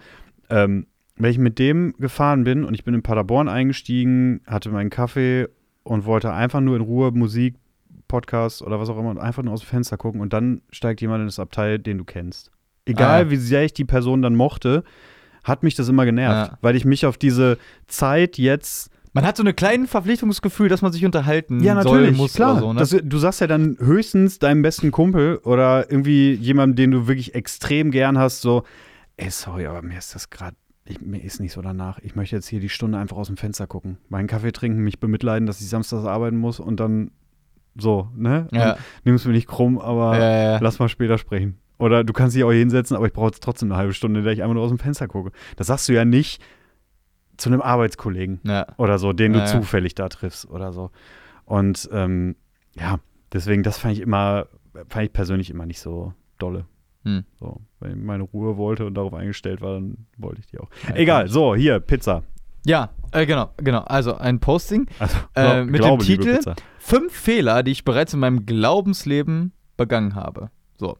Ähm, 0.49 0.87
wenn 1.17 1.31
ich 1.31 1.37
mit 1.37 1.59
dem 1.59 1.93
gefahren 1.99 2.43
bin 2.43 2.63
und 2.63 2.73
ich 2.73 2.83
bin 2.83 2.93
in 2.93 3.03
Paderborn 3.03 3.49
eingestiegen, 3.49 4.41
hatte 4.47 4.69
meinen 4.69 4.89
Kaffee 4.89 5.47
und 5.83 6.05
wollte 6.05 6.31
einfach 6.33 6.61
nur 6.61 6.75
in 6.75 6.81
Ruhe 6.81 7.11
Musik, 7.11 7.55
Podcast 8.07 8.61
oder 8.61 8.79
was 8.79 8.89
auch 8.89 8.97
immer 8.99 9.09
und 9.09 9.19
einfach 9.19 9.41
nur 9.43 9.53
aus 9.53 9.61
dem 9.61 9.67
Fenster 9.67 9.97
gucken 9.97 10.19
und 10.21 10.33
dann 10.33 10.61
steigt 10.69 10.99
jemand 11.01 11.21
in 11.21 11.27
das 11.27 11.39
Abteil, 11.39 11.79
den 11.79 11.97
du 11.97 12.03
kennst. 12.03 12.51
Egal, 12.85 13.09
Ah, 13.21 13.23
ja. 13.25 13.31
wie 13.31 13.37
sehr 13.37 13.63
ich 13.63 13.73
die 13.73 13.85
Person 13.85 14.21
dann 14.21 14.35
mochte, 14.35 14.83
hat 15.43 15.63
mich 15.63 15.75
das 15.75 15.87
immer 15.87 16.03
genervt, 16.05 16.51
Ja. 16.51 16.57
weil 16.61 16.75
ich 16.75 16.83
mich 16.85 17.05
auf 17.05 17.17
diese 17.17 17.57
Zeit 17.87 18.37
jetzt 18.37 18.91
Man 19.13 19.25
hat 19.25 19.37
so 19.37 19.43
ein 19.43 19.55
kleines 19.55 19.89
Verpflichtungsgefühl, 19.89 20.67
dass 20.69 20.81
man 20.81 20.91
sich 20.93 21.03
unterhalten 21.05 21.61
ja, 21.61 21.81
soll, 21.81 21.99
natürlich, 22.01 22.17
muss 22.17 22.33
klar. 22.33 22.59
so, 22.59 22.71
ne? 22.73 22.79
das, 22.79 22.95
du 23.01 23.17
sagst 23.17 23.41
ja 23.41 23.47
dann 23.47 23.77
höchstens 23.79 24.39
deinem 24.39 24.61
besten 24.61 24.91
Kumpel 24.91 25.37
oder 25.43 25.89
irgendwie 25.91 26.33
jemandem, 26.33 26.75
den 26.77 26.91
du 26.91 27.07
wirklich 27.07 27.33
extrem 27.35 27.91
gern 27.91 28.17
hast, 28.17 28.41
so, 28.41 28.63
ey, 29.17 29.29
sorry, 29.29 29.65
aber 29.67 29.81
mir 29.81 29.97
ist 29.97 30.15
das 30.15 30.29
gerade, 30.29 30.55
mir 31.01 31.23
ist 31.23 31.39
nicht 31.39 31.53
so 31.53 31.61
danach. 31.61 31.99
Ich 31.99 32.15
möchte 32.15 32.35
jetzt 32.35 32.47
hier 32.47 32.59
die 32.59 32.69
Stunde 32.69 32.97
einfach 32.97 33.17
aus 33.17 33.27
dem 33.27 33.37
Fenster 33.37 33.67
gucken, 33.67 33.97
meinen 34.09 34.27
Kaffee 34.27 34.51
trinken, 34.51 34.79
mich 34.81 34.99
bemitleiden, 34.99 35.45
dass 35.45 35.61
ich 35.61 35.69
samstags 35.69 36.05
arbeiten 36.05 36.37
muss 36.37 36.59
und 36.59 36.79
dann 36.79 37.11
so, 37.77 38.09
ne? 38.15 38.47
ja, 38.51 38.77
Nimm 39.03 39.15
es 39.15 39.25
mir 39.25 39.31
nicht 39.31 39.47
krumm, 39.47 39.79
aber 39.79 40.17
ja, 40.17 40.43
ja, 40.53 40.59
lass 40.59 40.79
mal 40.79 40.89
später 40.89 41.17
sprechen. 41.17 41.57
Oder 41.77 42.03
du 42.03 42.13
kannst 42.13 42.35
dich 42.35 42.43
auch 42.43 42.51
hier 42.51 42.59
hinsetzen, 42.59 42.95
aber 42.97 43.07
ich 43.07 43.13
brauche 43.13 43.27
jetzt 43.27 43.41
trotzdem 43.41 43.71
eine 43.71 43.77
halbe 43.77 43.93
Stunde, 43.93 44.19
in 44.19 44.23
der 44.23 44.33
ich 44.33 44.43
einfach 44.43 44.53
nur 44.53 44.63
aus 44.63 44.69
dem 44.69 44.77
Fenster 44.77 45.07
gucke. 45.07 45.31
Das 45.55 45.67
sagst 45.67 45.87
du 45.89 45.93
ja 45.93 46.05
nicht 46.05 46.43
zu 47.37 47.49
einem 47.49 47.61
Arbeitskollegen 47.61 48.39
oder 48.77 48.99
so, 48.99 49.13
den 49.13 49.33
du 49.33 49.39
zufällig 49.47 49.95
da 49.95 50.09
triffst 50.09 50.49
oder 50.49 50.73
so. 50.73 50.91
Und 51.45 51.89
ähm, 51.91 52.35
ja, 52.75 52.99
deswegen, 53.33 53.63
das 53.63 53.77
fand 53.79 53.93
ich 53.93 54.01
immer, 54.01 54.47
fand 54.89 55.05
ich 55.05 55.13
persönlich 55.13 55.49
immer 55.49 55.65
nicht 55.65 55.79
so 55.79 56.13
dolle. 56.37 56.65
Hm. 57.03 57.23
So, 57.39 57.61
wenn 57.79 57.91
ich 57.91 57.97
meine 57.97 58.23
Ruhe 58.23 58.57
wollte 58.57 58.85
und 58.85 58.93
darauf 58.93 59.13
eingestellt 59.13 59.61
war, 59.61 59.73
dann 59.75 60.05
wollte 60.17 60.39
ich 60.41 60.47
die 60.47 60.59
auch. 60.59 60.69
Ja, 60.87 60.95
Egal, 60.95 61.27
so, 61.29 61.55
hier, 61.55 61.79
Pizza. 61.79 62.23
Ja, 62.63 62.89
äh, 63.11 63.25
genau, 63.25 63.49
genau. 63.57 63.79
Also 63.79 64.15
ein 64.17 64.39
Posting. 64.39 64.85
Also, 64.99 65.17
Äh, 65.33 65.41
glaub- 65.41 65.65
mit 65.65 65.75
dem 65.75 65.81
glaube, 65.81 66.03
liebe 66.03 66.23
Titel? 66.23 66.53
Fünf 66.77 67.11
Fehler, 67.13 67.63
die 67.63 67.71
ich 67.71 67.83
bereits 67.83 68.13
in 68.13 68.19
meinem 68.19 68.45
Glaubensleben 68.45 69.51
begangen 69.77 70.13
habe. 70.13 70.51
So. 70.77 70.97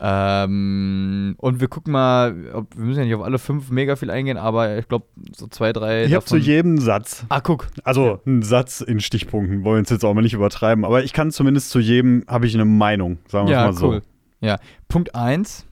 Ähm, 0.00 1.34
und 1.38 1.60
wir 1.60 1.68
gucken 1.68 1.92
mal, 1.92 2.34
ob, 2.52 2.76
wir 2.76 2.84
müssen 2.84 2.98
ja 3.00 3.04
nicht 3.06 3.14
auf 3.14 3.22
alle 3.22 3.38
fünf 3.38 3.70
mega 3.70 3.96
viel 3.96 4.10
eingehen, 4.10 4.36
aber 4.36 4.76
ich 4.78 4.88
glaube, 4.88 5.06
so 5.36 5.46
zwei, 5.46 5.72
drei. 5.72 6.04
Ich 6.04 6.14
habe 6.14 6.24
zu 6.24 6.36
jedem 6.36 6.78
Satz, 6.78 7.24
Ah, 7.28 7.40
guck. 7.40 7.68
also 7.84 8.20
einen 8.26 8.42
Satz 8.42 8.80
in 8.80 9.00
Stichpunkten, 9.00 9.64
wollen 9.64 9.76
wir 9.76 9.78
uns 9.80 9.90
jetzt 9.90 10.04
auch 10.04 10.12
mal 10.14 10.22
nicht 10.22 10.34
übertreiben, 10.34 10.84
aber 10.84 11.04
ich 11.04 11.12
kann 11.12 11.30
zumindest 11.30 11.70
zu 11.70 11.78
jedem, 11.78 12.24
habe 12.28 12.46
ich 12.46 12.54
eine 12.54 12.64
Meinung, 12.64 13.18
sagen 13.28 13.46
wir 13.48 13.54
Ja, 13.54 13.64
mal 13.66 13.72
so. 13.72 13.88
cool. 13.88 14.02
Ja. 14.44 14.58
Punkt 14.88 15.14
eins. 15.14 15.66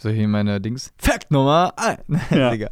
So, 0.00 0.10
hier 0.10 0.28
meine 0.28 0.60
Dings. 0.60 0.92
Fakt 0.98 1.30
Nummer 1.30 1.72
eins. 1.76 1.98
Ja. 2.30 2.50
Digga. 2.50 2.68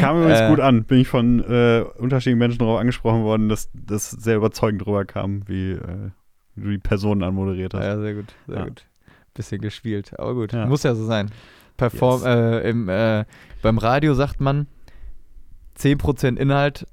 Kam 0.00 0.18
übrigens 0.18 0.40
Äh. 0.40 0.48
gut 0.48 0.60
an. 0.60 0.84
Bin 0.84 0.98
ich 1.00 1.08
von 1.08 1.40
äh, 1.44 1.84
unterschiedlichen 1.98 2.38
Menschen 2.38 2.60
darauf 2.60 2.78
angesprochen 2.80 3.22
worden, 3.24 3.48
dass 3.48 3.68
das 3.74 4.10
sehr 4.10 4.36
überzeugend 4.36 4.86
drüber 4.86 5.04
kam, 5.04 5.46
wie, 5.46 5.72
äh, 5.72 6.10
wie 6.54 6.62
du 6.64 6.70
die 6.70 6.78
Personen 6.78 7.22
anmoderiert 7.22 7.74
hast. 7.74 7.84
Ja, 7.84 7.98
sehr 8.00 8.14
gut, 8.14 8.34
sehr 8.46 8.58
Ja. 8.58 8.64
gut. 8.64 8.86
Bisschen 9.34 9.60
gespielt, 9.60 10.18
aber 10.18 10.34
gut. 10.34 10.52
Ja. 10.52 10.66
Muss 10.66 10.82
ja 10.82 10.94
so 10.94 11.04
sein. 11.04 11.30
Perform 11.76 12.20
Yes. 12.22 12.26
äh, 12.26 12.70
im, 12.70 12.88
äh, 12.88 13.24
beim 13.62 13.78
Radio 13.78 14.14
sagt 14.14 14.40
man 14.40 14.66
10% 15.76 16.38
Inhalt, 16.38 16.86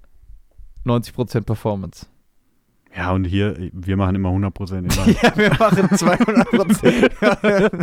90% 0.86 1.46
Performance. 1.46 2.08
Ja, 2.96 3.12
und 3.12 3.26
hier, 3.26 3.56
wir 3.74 3.98
machen 3.98 4.16
immer 4.16 4.30
100% 4.30 4.78
Inhalt. 4.84 5.22
ja, 5.22 5.36
wir 5.38 5.50
machen 5.52 5.88
200%. 5.90 7.12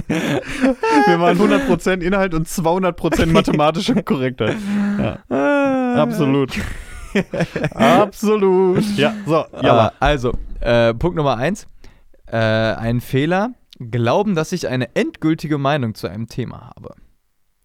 wir 1.07 1.19
machen 1.19 1.39
100% 1.39 2.01
Inhalt 2.03 2.35
und 2.35 2.49
200% 2.49 3.27
mathematische 3.27 4.03
Korrektheit. 4.03 4.57
Ja. 4.99 5.95
Absolut. 6.03 6.53
Absolut. 7.75 8.83
Ja, 8.97 9.15
so, 9.27 9.45
ja. 9.63 9.89
Äh, 9.89 9.91
also, 10.01 10.33
äh, 10.61 10.95
Punkt 10.95 11.17
Nummer 11.17 11.37
eins. 11.37 11.67
Äh, 12.27 12.37
ein 12.39 13.01
Fehler. 13.01 13.51
Glauben, 13.79 14.35
dass 14.35 14.53
ich 14.53 14.69
eine 14.69 14.95
endgültige 14.95 15.59
Meinung 15.59 15.95
zu 15.95 16.07
einem 16.09 16.29
Thema 16.29 16.71
habe. 16.77 16.95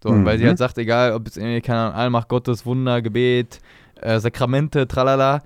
So, 0.03 0.11
Mhm. 0.11 0.25
weil 0.25 0.37
sie 0.39 0.47
halt 0.47 0.57
sagt, 0.57 0.77
egal, 0.77 1.13
ob 1.13 1.27
es 1.27 1.37
irgendwie, 1.37 1.61
keine 1.61 1.79
Ahnung, 1.81 1.93
Allmacht 1.95 2.29
Gottes, 2.29 2.65
Wunder, 2.65 3.01
Gebet, 3.01 3.59
äh, 4.01 4.19
Sakramente, 4.19 4.87
tralala. 4.87 5.41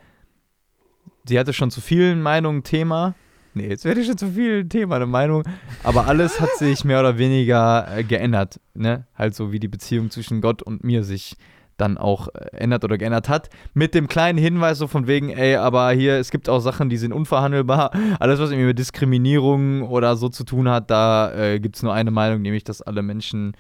Sie 1.26 1.40
hatte 1.40 1.54
schon 1.54 1.72
zu 1.72 1.82
vielen 1.82 2.22
Meinungen 2.22 2.64
Thema. 2.64 3.16
Nee, 3.54 3.70
jetzt 3.70 3.86
werde 3.86 4.02
ich 4.02 4.08
schon 4.08 4.18
zu 4.18 4.30
viel 4.32 4.68
Thema, 4.68 4.96
eine 4.96 5.06
Meinung. 5.06 5.44
Aber 5.84 6.08
alles 6.08 6.42
hat 6.42 6.50
sich 6.58 6.84
mehr 6.86 7.00
oder 7.00 7.18
weniger 7.18 7.88
äh, 7.98 8.04
geändert. 8.04 8.60
Ne? 8.74 9.06
Halt 9.16 9.36
so 9.36 9.52
wie 9.52 9.60
die 9.60 9.68
Beziehung 9.68 10.10
zwischen 10.10 10.42
Gott 10.42 10.62
und 10.64 10.84
mir 10.84 11.04
sich 11.04 11.36
dann 11.78 11.98
auch 11.98 12.28
äh, 12.30 12.58
ändert 12.58 12.84
oder 12.84 12.98
geändert 12.98 13.30
hat. 13.30 13.50
Mit 13.74 13.94
dem 13.94 14.08
kleinen 14.08 14.38
Hinweis 14.40 14.80
so 14.80 14.88
von 14.88 15.06
wegen, 15.08 15.30
ey, 15.30 15.56
aber 15.56 15.92
hier, 15.92 16.18
es 16.18 16.32
gibt 16.32 16.50
auch 16.50 16.60
Sachen, 16.60 16.90
die 16.90 16.98
sind 16.98 17.14
unverhandelbar. 17.14 17.92
Alles, 18.20 18.40
was 18.40 18.50
irgendwie 18.50 18.68
mit 18.68 18.80
Diskriminierung 18.80 19.84
oder 19.84 20.16
so 20.16 20.30
zu 20.30 20.44
tun 20.44 20.68
hat, 20.68 20.90
da 20.90 21.32
äh, 21.34 21.60
gibt 21.60 21.76
es 21.76 21.84
nur 21.84 21.94
eine 21.94 22.12
Meinung, 22.12 22.42
nämlich, 22.42 22.64
dass 22.64 22.82
alle 22.82 23.02
Menschen, 23.02 23.56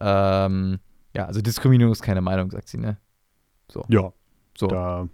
ähm, 0.00 0.78
ja, 1.14 1.24
also 1.24 1.40
Diskriminierung 1.40 1.92
ist 1.92 2.02
keine 2.02 2.20
Meinung, 2.20 2.50
sagt 2.50 2.68
sie, 2.68 2.78
ne? 2.78 2.98
Ja, 3.88 4.12
So. 4.58 4.66
da 4.66 5.08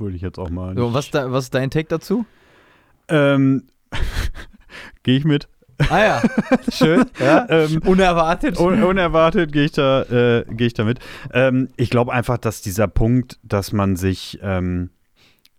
würde 0.00 0.16
ich 0.16 0.22
jetzt 0.22 0.38
auch 0.38 0.50
mal. 0.50 0.76
so 0.76 0.92
was, 0.94 1.10
da, 1.10 1.30
was 1.32 1.44
ist 1.44 1.54
dein 1.54 1.70
Take 1.70 1.88
dazu? 1.88 2.26
Ähm, 3.08 3.64
Gehe 5.02 5.18
ich 5.18 5.24
mit. 5.24 5.48
Ah 5.90 5.98
ja, 5.98 6.22
schön. 6.72 7.04
Ja. 7.20 7.46
Ähm, 7.48 7.82
Unerwartet. 7.84 8.58
Un 8.58 8.82
unerwartet 8.82 9.52
gehe 9.52 9.64
ich 9.64 9.72
da, 9.72 10.02
äh, 10.02 10.44
gehe 10.48 10.68
ich 10.68 10.74
da 10.74 10.84
mit. 10.84 11.00
Ähm, 11.32 11.68
ich 11.76 11.90
glaube 11.90 12.12
einfach, 12.12 12.38
dass 12.38 12.62
dieser 12.62 12.88
Punkt, 12.88 13.38
dass 13.42 13.72
man 13.72 13.96
sich 13.96 14.38
ähm, 14.42 14.90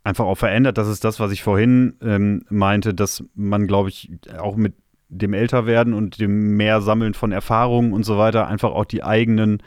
einfach 0.03 0.25
auch 0.25 0.37
verändert, 0.37 0.77
das 0.77 0.87
ist 0.87 1.03
das, 1.03 1.19
was 1.19 1.31
ich 1.31 1.43
vorhin 1.43 1.95
ähm, 2.01 2.43
meinte, 2.49 2.93
dass 2.93 3.23
man, 3.35 3.67
glaube 3.67 3.89
ich, 3.89 4.11
auch 4.39 4.55
mit 4.55 4.73
dem 5.09 5.33
Älterwerden 5.33 5.93
und 5.93 6.19
dem 6.19 6.57
mehr 6.57 6.81
Sammeln 6.81 7.13
von 7.13 7.31
Erfahrungen 7.31 7.93
und 7.93 8.03
so 8.03 8.17
weiter 8.17 8.47
einfach 8.47 8.71
auch 8.71 8.85
die 8.85 9.03
eigenen 9.03 9.61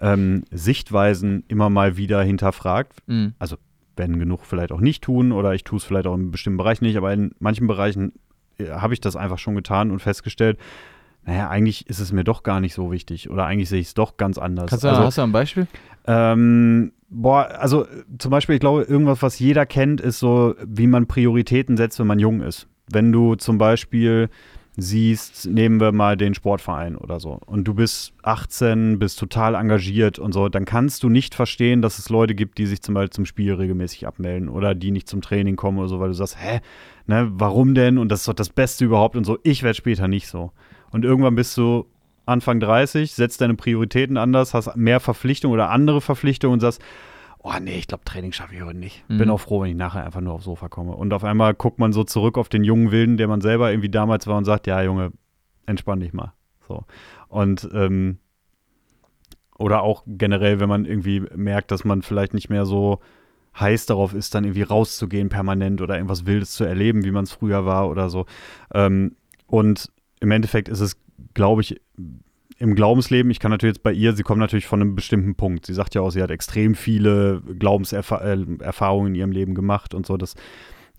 ähm, 0.00 0.44
Sichtweisen 0.50 1.44
immer 1.48 1.68
mal 1.68 1.96
wieder 1.96 2.22
hinterfragt. 2.22 2.96
Mhm. 3.06 3.34
Werden 4.00 4.18
genug 4.18 4.46
vielleicht 4.46 4.72
auch 4.72 4.80
nicht 4.80 5.04
tun 5.04 5.30
oder 5.30 5.52
ich 5.54 5.62
tue 5.62 5.76
es 5.76 5.84
vielleicht 5.84 6.06
auch 6.06 6.14
in 6.14 6.30
bestimmten 6.30 6.56
Bereichen 6.56 6.84
nicht, 6.84 6.96
aber 6.96 7.12
in 7.12 7.32
manchen 7.38 7.66
Bereichen 7.66 8.14
äh, 8.58 8.70
habe 8.70 8.94
ich 8.94 9.00
das 9.00 9.14
einfach 9.14 9.38
schon 9.38 9.54
getan 9.54 9.90
und 9.90 10.00
festgestellt, 10.00 10.58
naja, 11.26 11.50
eigentlich 11.50 11.86
ist 11.86 12.00
es 12.00 12.12
mir 12.12 12.24
doch 12.24 12.42
gar 12.42 12.60
nicht 12.60 12.72
so 12.72 12.90
wichtig 12.90 13.28
oder 13.28 13.44
eigentlich 13.44 13.68
sehe 13.68 13.80
ich 13.80 13.88
es 13.88 13.94
doch 13.94 14.16
ganz 14.16 14.38
anders. 14.38 14.70
Kannst 14.70 14.84
du, 14.84 14.88
also, 14.88 15.02
hast 15.02 15.18
du 15.18 15.22
ein 15.22 15.32
Beispiel? 15.32 15.66
ähm, 16.06 16.92
boah, 17.10 17.48
also 17.58 17.86
zum 18.18 18.30
Beispiel, 18.30 18.54
ich 18.54 18.60
glaube, 18.60 18.82
irgendwas, 18.84 19.20
was 19.20 19.38
jeder 19.38 19.66
kennt, 19.66 20.00
ist 20.00 20.18
so, 20.18 20.54
wie 20.64 20.86
man 20.86 21.06
Prioritäten 21.06 21.76
setzt, 21.76 21.98
wenn 21.98 22.06
man 22.06 22.18
jung 22.18 22.40
ist. 22.40 22.68
Wenn 22.90 23.12
du 23.12 23.34
zum 23.34 23.58
Beispiel 23.58 24.30
siehst, 24.80 25.46
nehmen 25.46 25.80
wir 25.80 25.92
mal 25.92 26.16
den 26.16 26.34
Sportverein 26.34 26.96
oder 26.96 27.20
so, 27.20 27.38
und 27.46 27.64
du 27.64 27.74
bist 27.74 28.12
18, 28.22 28.98
bist 28.98 29.18
total 29.18 29.54
engagiert 29.54 30.18
und 30.18 30.32
so, 30.32 30.48
dann 30.48 30.64
kannst 30.64 31.02
du 31.02 31.08
nicht 31.08 31.34
verstehen, 31.34 31.82
dass 31.82 31.98
es 31.98 32.08
Leute 32.08 32.34
gibt, 32.34 32.58
die 32.58 32.66
sich 32.66 32.82
zum 32.82 32.94
Beispiel 32.94 33.10
zum 33.10 33.26
Spiel 33.26 33.54
regelmäßig 33.54 34.06
abmelden 34.06 34.48
oder 34.48 34.74
die 34.74 34.90
nicht 34.90 35.08
zum 35.08 35.20
Training 35.20 35.56
kommen 35.56 35.78
oder 35.78 35.88
so, 35.88 36.00
weil 36.00 36.08
du 36.08 36.14
sagst, 36.14 36.36
hä, 36.38 36.60
ne, 37.06 37.28
warum 37.32 37.74
denn? 37.74 37.98
Und 37.98 38.10
das 38.10 38.20
ist 38.20 38.28
doch 38.28 38.34
das 38.34 38.50
Beste 38.50 38.84
überhaupt 38.84 39.16
und 39.16 39.24
so. 39.24 39.38
Ich 39.42 39.62
werde 39.62 39.76
später 39.76 40.08
nicht 40.08 40.28
so. 40.28 40.52
Und 40.90 41.04
irgendwann 41.04 41.34
bist 41.34 41.56
du 41.56 41.86
Anfang 42.26 42.60
30, 42.60 43.12
setzt 43.12 43.40
deine 43.40 43.54
Prioritäten 43.54 44.16
anders, 44.16 44.54
hast 44.54 44.76
mehr 44.76 45.00
Verpflichtungen 45.00 45.54
oder 45.54 45.70
andere 45.70 46.00
Verpflichtungen 46.00 46.54
und 46.54 46.60
sagst, 46.60 46.80
oh 47.42 47.54
nee, 47.60 47.78
ich 47.78 47.86
glaube, 47.86 48.04
Training 48.04 48.32
schaffe 48.32 48.54
ich 48.54 48.62
heute 48.62 48.78
nicht. 48.78 49.04
Mhm. 49.08 49.18
Bin 49.18 49.30
auch 49.30 49.40
froh, 49.40 49.62
wenn 49.62 49.70
ich 49.70 49.76
nachher 49.76 50.04
einfach 50.04 50.20
nur 50.20 50.34
aufs 50.34 50.44
Sofa 50.44 50.68
komme. 50.68 50.92
Und 50.92 51.12
auf 51.12 51.24
einmal 51.24 51.54
guckt 51.54 51.78
man 51.78 51.92
so 51.92 52.04
zurück 52.04 52.38
auf 52.38 52.48
den 52.48 52.64
jungen 52.64 52.90
Wilden, 52.90 53.16
der 53.16 53.28
man 53.28 53.40
selber 53.40 53.70
irgendwie 53.70 53.88
damals 53.88 54.26
war 54.26 54.36
und 54.36 54.44
sagt, 54.44 54.66
ja, 54.66 54.82
Junge, 54.82 55.12
entspann 55.66 56.00
dich 56.00 56.12
mal. 56.12 56.32
So. 56.66 56.84
Und 57.28 57.68
ähm, 57.72 58.18
oder 59.58 59.82
auch 59.82 60.04
generell, 60.06 60.60
wenn 60.60 60.68
man 60.68 60.84
irgendwie 60.84 61.20
merkt, 61.34 61.70
dass 61.70 61.84
man 61.84 62.02
vielleicht 62.02 62.34
nicht 62.34 62.48
mehr 62.48 62.64
so 62.64 63.00
heiß 63.58 63.86
darauf 63.86 64.14
ist, 64.14 64.34
dann 64.34 64.44
irgendwie 64.44 64.62
rauszugehen 64.62 65.28
permanent 65.28 65.82
oder 65.82 65.96
irgendwas 65.96 66.24
Wildes 66.24 66.52
zu 66.52 66.64
erleben, 66.64 67.04
wie 67.04 67.10
man 67.10 67.24
es 67.24 67.32
früher 67.32 67.66
war 67.66 67.88
oder 67.88 68.08
so. 68.08 68.26
Ähm, 68.72 69.16
und 69.46 69.90
im 70.20 70.30
Endeffekt 70.30 70.68
ist 70.68 70.80
es, 70.80 70.96
glaube 71.34 71.62
ich, 71.62 71.80
im 72.60 72.74
Glaubensleben, 72.74 73.30
ich 73.30 73.40
kann 73.40 73.50
natürlich 73.50 73.76
jetzt 73.76 73.82
bei 73.82 73.92
ihr, 73.92 74.12
sie 74.12 74.22
kommt 74.22 74.38
natürlich 74.38 74.66
von 74.66 74.80
einem 74.80 74.94
bestimmten 74.94 75.34
Punkt. 75.34 75.64
Sie 75.66 75.72
sagt 75.74 75.94
ja 75.94 76.02
auch, 76.02 76.10
sie 76.10 76.22
hat 76.22 76.30
extrem 76.30 76.74
viele 76.74 77.40
Glaubenserfahrungen 77.58 79.14
in 79.14 79.18
ihrem 79.18 79.32
Leben 79.32 79.54
gemacht 79.54 79.94
und 79.94 80.06
so. 80.06 80.18
Das 80.18 80.34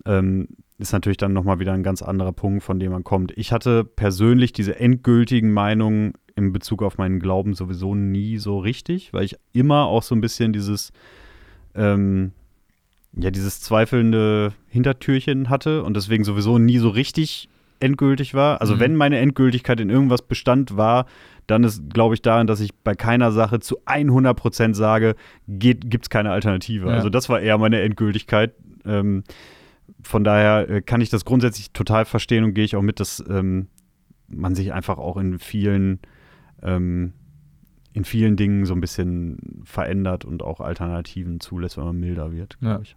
ähm, 0.04 0.48
ist 0.78 0.92
natürlich 0.92 1.18
dann 1.18 1.32
nochmal 1.32 1.60
wieder 1.60 1.72
ein 1.72 1.84
ganz 1.84 2.02
anderer 2.02 2.32
Punkt, 2.32 2.64
von 2.64 2.80
dem 2.80 2.90
man 2.90 3.04
kommt. 3.04 3.32
Ich 3.38 3.52
hatte 3.52 3.84
persönlich 3.84 4.52
diese 4.52 4.78
endgültigen 4.78 5.52
Meinungen 5.52 6.14
in 6.34 6.52
Bezug 6.52 6.82
auf 6.82 6.98
meinen 6.98 7.20
Glauben 7.20 7.54
sowieso 7.54 7.94
nie 7.94 8.38
so 8.38 8.58
richtig, 8.58 9.12
weil 9.12 9.24
ich 9.24 9.36
immer 9.52 9.86
auch 9.86 10.02
so 10.02 10.16
ein 10.16 10.20
bisschen 10.20 10.52
dieses, 10.52 10.92
ähm, 11.76 12.32
ja, 13.16 13.30
dieses 13.30 13.60
zweifelnde 13.60 14.52
Hintertürchen 14.68 15.48
hatte 15.48 15.84
und 15.84 15.96
deswegen 15.96 16.24
sowieso 16.24 16.58
nie 16.58 16.78
so 16.78 16.88
richtig 16.88 17.48
endgültig 17.78 18.34
war. 18.34 18.60
Also 18.60 18.76
Mhm. 18.76 18.80
wenn 18.80 18.96
meine 18.96 19.18
Endgültigkeit 19.18 19.80
in 19.80 19.90
irgendwas 19.90 20.22
bestand 20.22 20.76
war, 20.76 21.06
dann 21.46 21.64
ist, 21.64 21.90
glaube 21.92 22.14
ich, 22.14 22.22
darin, 22.22 22.46
dass 22.46 22.60
ich 22.60 22.74
bei 22.74 22.94
keiner 22.94 23.32
Sache 23.32 23.60
zu 23.60 23.80
100% 23.84 24.74
sage, 24.74 25.16
gibt 25.46 25.94
es 26.04 26.10
keine 26.10 26.30
Alternative. 26.30 26.88
Ja. 26.88 26.94
Also 26.94 27.08
das 27.08 27.28
war 27.28 27.40
eher 27.40 27.58
meine 27.58 27.80
Endgültigkeit. 27.80 28.54
Ähm, 28.84 29.24
von 30.02 30.24
daher 30.24 30.68
äh, 30.68 30.82
kann 30.82 31.00
ich 31.00 31.10
das 31.10 31.24
grundsätzlich 31.24 31.72
total 31.72 32.04
verstehen 32.04 32.44
und 32.44 32.54
gehe 32.54 32.64
ich 32.64 32.76
auch 32.76 32.82
mit, 32.82 33.00
dass 33.00 33.22
ähm, 33.28 33.68
man 34.28 34.54
sich 34.54 34.72
einfach 34.72 34.98
auch 34.98 35.16
in 35.16 35.38
vielen 35.38 36.00
ähm, 36.62 37.12
in 37.94 38.04
vielen 38.04 38.36
Dingen 38.36 38.64
so 38.64 38.72
ein 38.74 38.80
bisschen 38.80 39.60
verändert 39.64 40.24
und 40.24 40.42
auch 40.42 40.60
Alternativen 40.60 41.40
zulässt, 41.40 41.76
wenn 41.76 41.84
man 41.84 42.00
milder 42.00 42.32
wird, 42.32 42.56
Ja. 42.60 42.70
glaube 42.70 42.84
ich. 42.84 42.96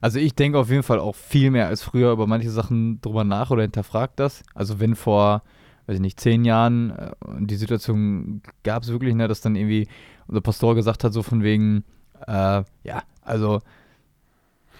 Also 0.00 0.18
ich 0.18 0.34
denke 0.34 0.58
auf 0.58 0.70
jeden 0.70 0.82
Fall 0.82 0.98
auch 0.98 1.14
viel 1.14 1.50
mehr 1.50 1.68
als 1.68 1.82
früher 1.82 2.12
über 2.12 2.26
manche 2.26 2.50
Sachen 2.50 3.00
drüber 3.00 3.24
nach 3.24 3.50
oder 3.50 3.62
hinterfragt 3.62 4.18
das. 4.20 4.42
Also 4.54 4.78
wenn 4.80 4.94
vor, 4.94 5.42
weiß 5.86 5.94
ich 5.96 6.00
nicht, 6.00 6.18
zehn 6.20 6.44
Jahren 6.44 6.90
äh, 6.90 7.10
die 7.40 7.56
Situation 7.56 8.42
gab 8.64 8.82
es 8.82 8.90
wirklich, 8.90 9.14
ne, 9.14 9.28
dass 9.28 9.40
dann 9.40 9.56
irgendwie 9.56 9.88
unser 10.26 10.40
Pastor 10.40 10.74
gesagt 10.74 11.04
hat, 11.04 11.12
so 11.12 11.22
von 11.22 11.42
wegen, 11.42 11.84
äh, 12.26 12.62
ja, 12.84 13.02
also 13.22 13.60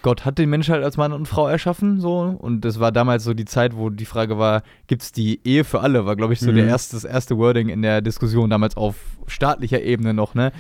Gott 0.03 0.25
hat 0.25 0.39
den 0.39 0.51
Mensch 0.51 0.69
halt 0.69 0.85
als 0.85 0.97
Mann 0.97 1.13
und 1.13 1.27
Frau 1.27 1.49
erschaffen, 1.49 2.01
so. 2.01 2.37
Und 2.39 2.65
das 2.65 2.79
war 2.79 2.93
damals 2.93 3.25
so 3.25 3.35
die 3.35 3.45
Zeit, 3.45 3.77
wo 3.77 3.91
die 3.91 4.05
Frage 4.05 4.39
war, 4.39 4.63
gibt 4.87 5.03
es 5.03 5.11
die 5.11 5.41
Ehe 5.45 5.65
für 5.65 5.81
alle? 5.81 6.07
War, 6.07 6.15
glaube 6.15 6.33
ich, 6.33 6.39
so 6.41 6.53
Mhm. 6.53 6.57
der 6.57 6.67
erste, 6.67 6.95
das 6.97 7.05
erste 7.05 7.37
Wording 7.39 7.71
in 7.71 7.83
der 7.83 8.03
Diskussion 8.03 8.49
damals 8.51 8.77
auf 8.77 8.97
staatlicher 9.27 9.83
Ebene 9.83 10.15
noch, 10.15 10.35
ne? 10.35 10.53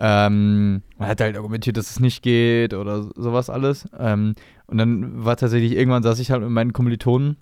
Ähm, 0.00 0.82
man 0.98 1.08
hat 1.08 1.20
halt 1.20 1.36
argumentiert, 1.36 1.76
dass 1.76 1.90
es 1.90 2.00
nicht 2.00 2.22
geht 2.22 2.74
oder 2.74 3.04
sowas 3.14 3.48
alles. 3.50 3.88
Ähm, 3.98 4.34
und 4.66 4.78
dann 4.78 5.24
war 5.24 5.36
tatsächlich, 5.36 5.72
irgendwann 5.72 6.02
saß 6.02 6.18
ich 6.18 6.30
halt 6.30 6.42
mit 6.42 6.50
meinen 6.50 6.72
Kommilitonen, 6.72 7.36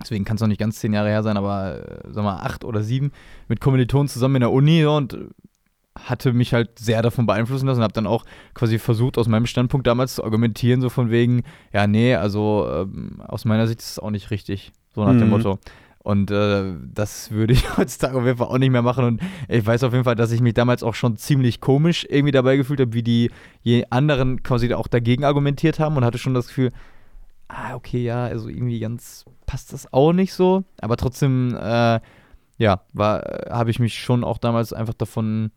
deswegen 0.00 0.24
kann 0.24 0.36
es 0.36 0.40
noch 0.40 0.48
nicht 0.48 0.60
ganz 0.60 0.78
zehn 0.80 0.92
Jahre 0.92 1.08
her 1.08 1.22
sein, 1.22 1.36
aber 1.36 1.78
äh, 2.04 2.08
sag 2.10 2.24
mal 2.24 2.36
acht 2.38 2.64
oder 2.64 2.82
sieben, 2.82 3.12
mit 3.48 3.60
Kommilitonen 3.60 4.08
zusammen 4.08 4.36
in 4.36 4.40
der 4.40 4.52
Uni 4.52 4.84
und 4.84 5.18
hatte 5.98 6.32
mich 6.32 6.54
halt 6.54 6.78
sehr 6.78 7.02
davon 7.02 7.26
beeinflussen 7.26 7.66
lassen 7.66 7.78
und 7.80 7.84
habe 7.84 7.92
dann 7.92 8.06
auch 8.06 8.24
quasi 8.54 8.78
versucht, 8.78 9.18
aus 9.18 9.28
meinem 9.28 9.46
Standpunkt 9.46 9.86
damals 9.86 10.14
zu 10.14 10.24
argumentieren, 10.24 10.80
so 10.80 10.88
von 10.88 11.10
wegen, 11.10 11.42
ja, 11.72 11.86
nee, 11.86 12.14
also 12.14 12.66
ähm, 12.72 13.20
aus 13.26 13.44
meiner 13.44 13.66
Sicht 13.66 13.80
ist 13.80 13.90
es 13.90 13.98
auch 13.98 14.10
nicht 14.10 14.30
richtig, 14.30 14.72
so 14.94 15.04
nach 15.04 15.12
dem 15.12 15.24
Mhm. 15.24 15.30
Motto. 15.30 15.58
Und 16.02 16.30
äh, 16.30 16.72
das 16.94 17.30
würde 17.30 17.52
ich 17.52 17.64
heutzutage 17.76 18.16
auf 18.16 18.24
jeden 18.24 18.38
Fall 18.38 18.46
auch 18.46 18.56
nicht 18.56 18.70
mehr 18.70 18.80
machen. 18.80 19.04
Und 19.04 19.20
ich 19.48 19.66
weiß 19.66 19.82
auf 19.84 19.92
jeden 19.92 20.04
Fall, 20.04 20.14
dass 20.14 20.32
ich 20.32 20.40
mich 20.40 20.54
damals 20.54 20.82
auch 20.82 20.94
schon 20.94 21.18
ziemlich 21.18 21.60
komisch 21.60 22.06
irgendwie 22.08 22.32
dabei 22.32 22.56
gefühlt 22.56 22.80
habe, 22.80 22.94
wie 22.94 23.02
die 23.02 23.30
anderen 23.90 24.42
quasi 24.42 24.72
auch 24.72 24.86
dagegen 24.86 25.24
argumentiert 25.24 25.78
haben 25.78 25.96
und 25.98 26.04
hatte 26.04 26.16
schon 26.16 26.32
das 26.32 26.46
Gefühl, 26.46 26.70
ah, 27.48 27.74
okay, 27.74 28.02
ja, 28.02 28.24
also 28.24 28.48
irgendwie 28.48 28.80
ganz 28.80 29.26
passt 29.50 29.72
das 29.72 29.92
auch 29.92 30.12
nicht 30.12 30.32
so. 30.32 30.62
Aber 30.80 30.96
trotzdem, 30.96 31.56
äh, 31.60 31.98
ja, 32.58 32.82
habe 32.96 33.70
ich 33.70 33.80
mich 33.80 33.98
schon 33.98 34.22
auch 34.22 34.38
damals 34.38 34.72
einfach 34.72 34.94
davon 34.94 35.50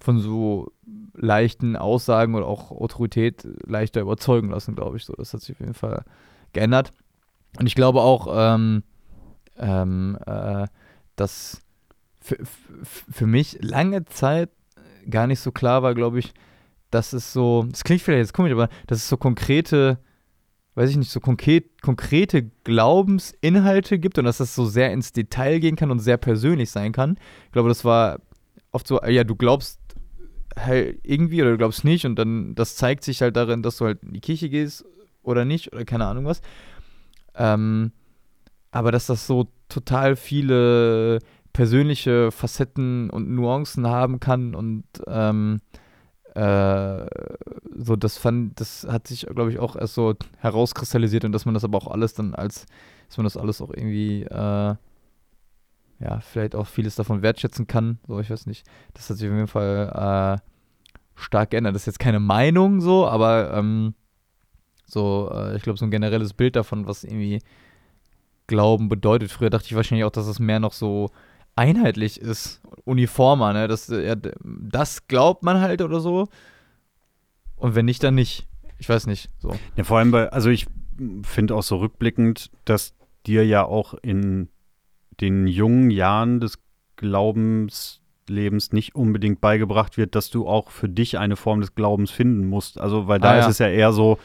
von 0.00 0.20
so 0.20 0.70
leichten 1.14 1.74
Aussagen 1.74 2.36
oder 2.36 2.46
auch 2.46 2.70
Autorität 2.70 3.44
leichter 3.66 4.02
überzeugen 4.02 4.50
lassen, 4.50 4.76
glaube 4.76 4.98
ich. 4.98 5.04
So, 5.04 5.14
das 5.14 5.32
hat 5.34 5.40
sich 5.40 5.56
auf 5.56 5.60
jeden 5.60 5.74
Fall 5.74 6.04
geändert. 6.52 6.92
Und 7.58 7.66
ich 7.66 7.74
glaube 7.74 8.02
auch, 8.02 8.28
ähm, 8.30 8.84
ähm, 9.58 10.16
äh, 10.26 10.66
dass 11.16 11.60
für, 12.20 12.36
für- 12.44 13.12
für 13.12 13.26
mich 13.26 13.58
lange 13.62 14.04
Zeit 14.04 14.50
gar 15.10 15.26
nicht 15.26 15.40
so 15.40 15.50
klar 15.50 15.82
war, 15.82 15.94
glaube 15.94 16.20
ich, 16.20 16.32
dass 16.90 17.12
es 17.12 17.32
so, 17.32 17.64
das 17.68 17.82
klingt 17.82 18.02
vielleicht 18.02 18.20
jetzt 18.26 18.32
komisch, 18.34 18.52
aber 18.52 18.68
dass 18.86 18.98
es 18.98 19.08
so 19.08 19.16
konkrete 19.16 19.98
weiß 20.74 20.90
ich 20.90 20.96
nicht, 20.96 21.10
so 21.10 21.20
konkret, 21.20 21.82
konkrete 21.82 22.50
Glaubensinhalte 22.64 23.98
gibt 23.98 24.18
und 24.18 24.24
dass 24.24 24.38
das 24.38 24.54
so 24.54 24.64
sehr 24.64 24.92
ins 24.92 25.12
Detail 25.12 25.60
gehen 25.60 25.76
kann 25.76 25.90
und 25.90 26.00
sehr 26.00 26.16
persönlich 26.16 26.70
sein 26.70 26.92
kann. 26.92 27.16
Ich 27.46 27.52
glaube, 27.52 27.68
das 27.68 27.84
war 27.84 28.18
oft 28.72 28.86
so, 28.86 29.00
ja, 29.02 29.24
du 29.24 29.36
glaubst 29.36 29.80
halt 30.56 30.98
irgendwie 31.02 31.42
oder 31.42 31.52
du 31.52 31.58
glaubst 31.58 31.84
nicht 31.84 32.06
und 32.06 32.16
dann 32.16 32.54
das 32.54 32.76
zeigt 32.76 33.04
sich 33.04 33.22
halt 33.22 33.36
darin, 33.36 33.62
dass 33.62 33.76
du 33.78 33.86
halt 33.86 34.02
in 34.02 34.12
die 34.12 34.20
Kirche 34.20 34.48
gehst 34.48 34.84
oder 35.22 35.44
nicht 35.44 35.72
oder 35.72 35.84
keine 35.84 36.06
Ahnung 36.06 36.24
was. 36.24 36.42
Ähm, 37.34 37.92
aber 38.70 38.92
dass 38.92 39.06
das 39.06 39.26
so 39.26 39.48
total 39.68 40.16
viele 40.16 41.20
persönliche 41.52 42.30
Facetten 42.32 43.10
und 43.10 43.30
Nuancen 43.30 43.86
haben 43.86 44.20
kann 44.20 44.54
und 44.54 44.84
ähm, 45.06 45.60
äh, 46.34 47.06
so 47.76 47.96
das 47.96 48.18
fand, 48.18 48.60
das 48.60 48.86
hat 48.88 49.06
sich, 49.06 49.26
glaube 49.26 49.52
ich, 49.52 49.58
auch 49.58 49.76
erst 49.76 49.94
so 49.94 50.14
herauskristallisiert 50.38 51.24
und 51.24 51.32
dass 51.32 51.44
man 51.44 51.54
das 51.54 51.64
aber 51.64 51.78
auch 51.78 51.86
alles 51.86 52.14
dann 52.14 52.34
als, 52.34 52.66
dass 53.08 53.16
man 53.16 53.24
das 53.24 53.36
alles 53.36 53.60
auch 53.60 53.70
irgendwie, 53.70 54.22
äh, 54.24 54.74
ja, 56.00 56.20
vielleicht 56.20 56.56
auch 56.56 56.66
vieles 56.66 56.96
davon 56.96 57.22
wertschätzen 57.22 57.66
kann. 57.66 57.98
So, 58.08 58.18
ich 58.18 58.30
weiß 58.30 58.46
nicht. 58.46 58.66
Das 58.94 59.08
hat 59.08 59.16
sich 59.16 59.28
auf 59.28 59.34
jeden 59.34 59.46
Fall 59.46 60.40
äh, 60.42 61.20
stark 61.20 61.50
geändert. 61.50 61.74
Das 61.74 61.82
ist 61.82 61.86
jetzt 61.86 62.00
keine 62.00 62.20
Meinung 62.20 62.80
so, 62.80 63.06
aber 63.06 63.52
ähm, 63.54 63.94
so, 64.86 65.30
äh, 65.32 65.56
ich 65.56 65.62
glaube, 65.62 65.78
so 65.78 65.84
ein 65.84 65.90
generelles 65.92 66.34
Bild 66.34 66.56
davon, 66.56 66.86
was 66.86 67.04
irgendwie 67.04 67.40
Glauben 68.46 68.88
bedeutet. 68.88 69.30
Früher 69.30 69.50
dachte 69.50 69.66
ich 69.66 69.76
wahrscheinlich 69.76 70.04
auch, 70.04 70.10
dass 70.10 70.26
es 70.26 70.38
mehr 70.38 70.60
noch 70.60 70.72
so 70.72 71.10
einheitlich 71.56 72.20
ist, 72.20 72.60
uniformer, 72.84 73.52
ne? 73.52 73.68
Das, 73.68 73.88
ja, 73.88 74.14
das 74.42 75.06
glaubt 75.06 75.42
man 75.42 75.60
halt 75.60 75.82
oder 75.82 76.00
so. 76.00 76.28
Und 77.56 77.74
wenn 77.74 77.84
nicht, 77.86 78.02
dann 78.02 78.14
nicht. 78.14 78.46
Ich 78.78 78.88
weiß 78.88 79.06
nicht. 79.06 79.30
So. 79.38 79.54
Ja, 79.76 79.84
vor 79.84 79.98
allem 79.98 80.10
bei, 80.10 80.30
also 80.30 80.50
ich 80.50 80.66
finde 81.22 81.54
auch 81.54 81.62
so 81.62 81.76
rückblickend, 81.78 82.50
dass 82.64 82.94
dir 83.26 83.46
ja 83.46 83.64
auch 83.64 83.94
in 84.02 84.48
den 85.20 85.46
jungen 85.46 85.90
Jahren 85.90 86.40
des 86.40 86.58
Glaubenslebens 86.96 88.72
nicht 88.72 88.94
unbedingt 88.94 89.40
beigebracht 89.40 89.96
wird, 89.96 90.14
dass 90.14 90.30
du 90.30 90.46
auch 90.46 90.70
für 90.70 90.88
dich 90.88 91.18
eine 91.18 91.36
Form 91.36 91.60
des 91.60 91.74
Glaubens 91.74 92.10
finden 92.10 92.46
musst. 92.46 92.78
Also, 92.80 93.06
weil 93.08 93.20
da 93.20 93.30
Ah, 93.32 93.38
ist 93.38 93.44
ja. 93.44 93.50
es 93.50 93.58
ja 93.58 93.68
eher 93.68 93.92
so, 93.92 94.18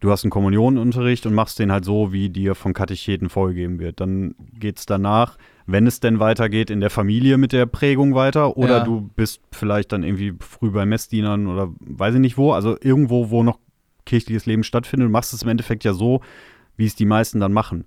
du 0.00 0.10
hast 0.10 0.24
einen 0.24 0.30
Kommunionunterricht 0.30 1.26
und 1.26 1.34
machst 1.34 1.58
den 1.58 1.72
halt 1.72 1.84
so, 1.84 2.12
wie 2.12 2.28
dir 2.30 2.54
von 2.54 2.74
Katecheten 2.74 3.28
vorgegeben 3.28 3.78
wird. 3.80 4.00
Dann 4.00 4.34
geht 4.52 4.78
es 4.78 4.86
danach, 4.86 5.36
wenn 5.66 5.86
es 5.86 6.00
denn 6.00 6.18
weitergeht, 6.20 6.70
in 6.70 6.80
der 6.80 6.90
Familie 6.90 7.38
mit 7.38 7.52
der 7.52 7.66
Prägung 7.66 8.14
weiter 8.14 8.56
oder 8.56 8.78
Ja. 8.78 8.84
du 8.84 9.10
bist 9.16 9.40
vielleicht 9.52 9.92
dann 9.92 10.02
irgendwie 10.02 10.34
früh 10.40 10.70
bei 10.70 10.86
Messdienern 10.86 11.46
oder 11.46 11.70
weiß 11.80 12.14
ich 12.14 12.20
nicht 12.20 12.36
wo, 12.38 12.52
also 12.52 12.76
irgendwo, 12.80 13.30
wo 13.30 13.42
noch 13.42 13.58
kirchliches 14.04 14.46
Leben 14.46 14.64
stattfindet. 14.64 15.06
Du 15.08 15.12
machst 15.12 15.32
es 15.32 15.42
im 15.42 15.48
Endeffekt 15.48 15.84
ja 15.84 15.92
so, 15.92 16.20
wie 16.76 16.86
es 16.86 16.96
die 16.96 17.06
meisten 17.06 17.38
dann 17.40 17.52
machen. 17.52 17.84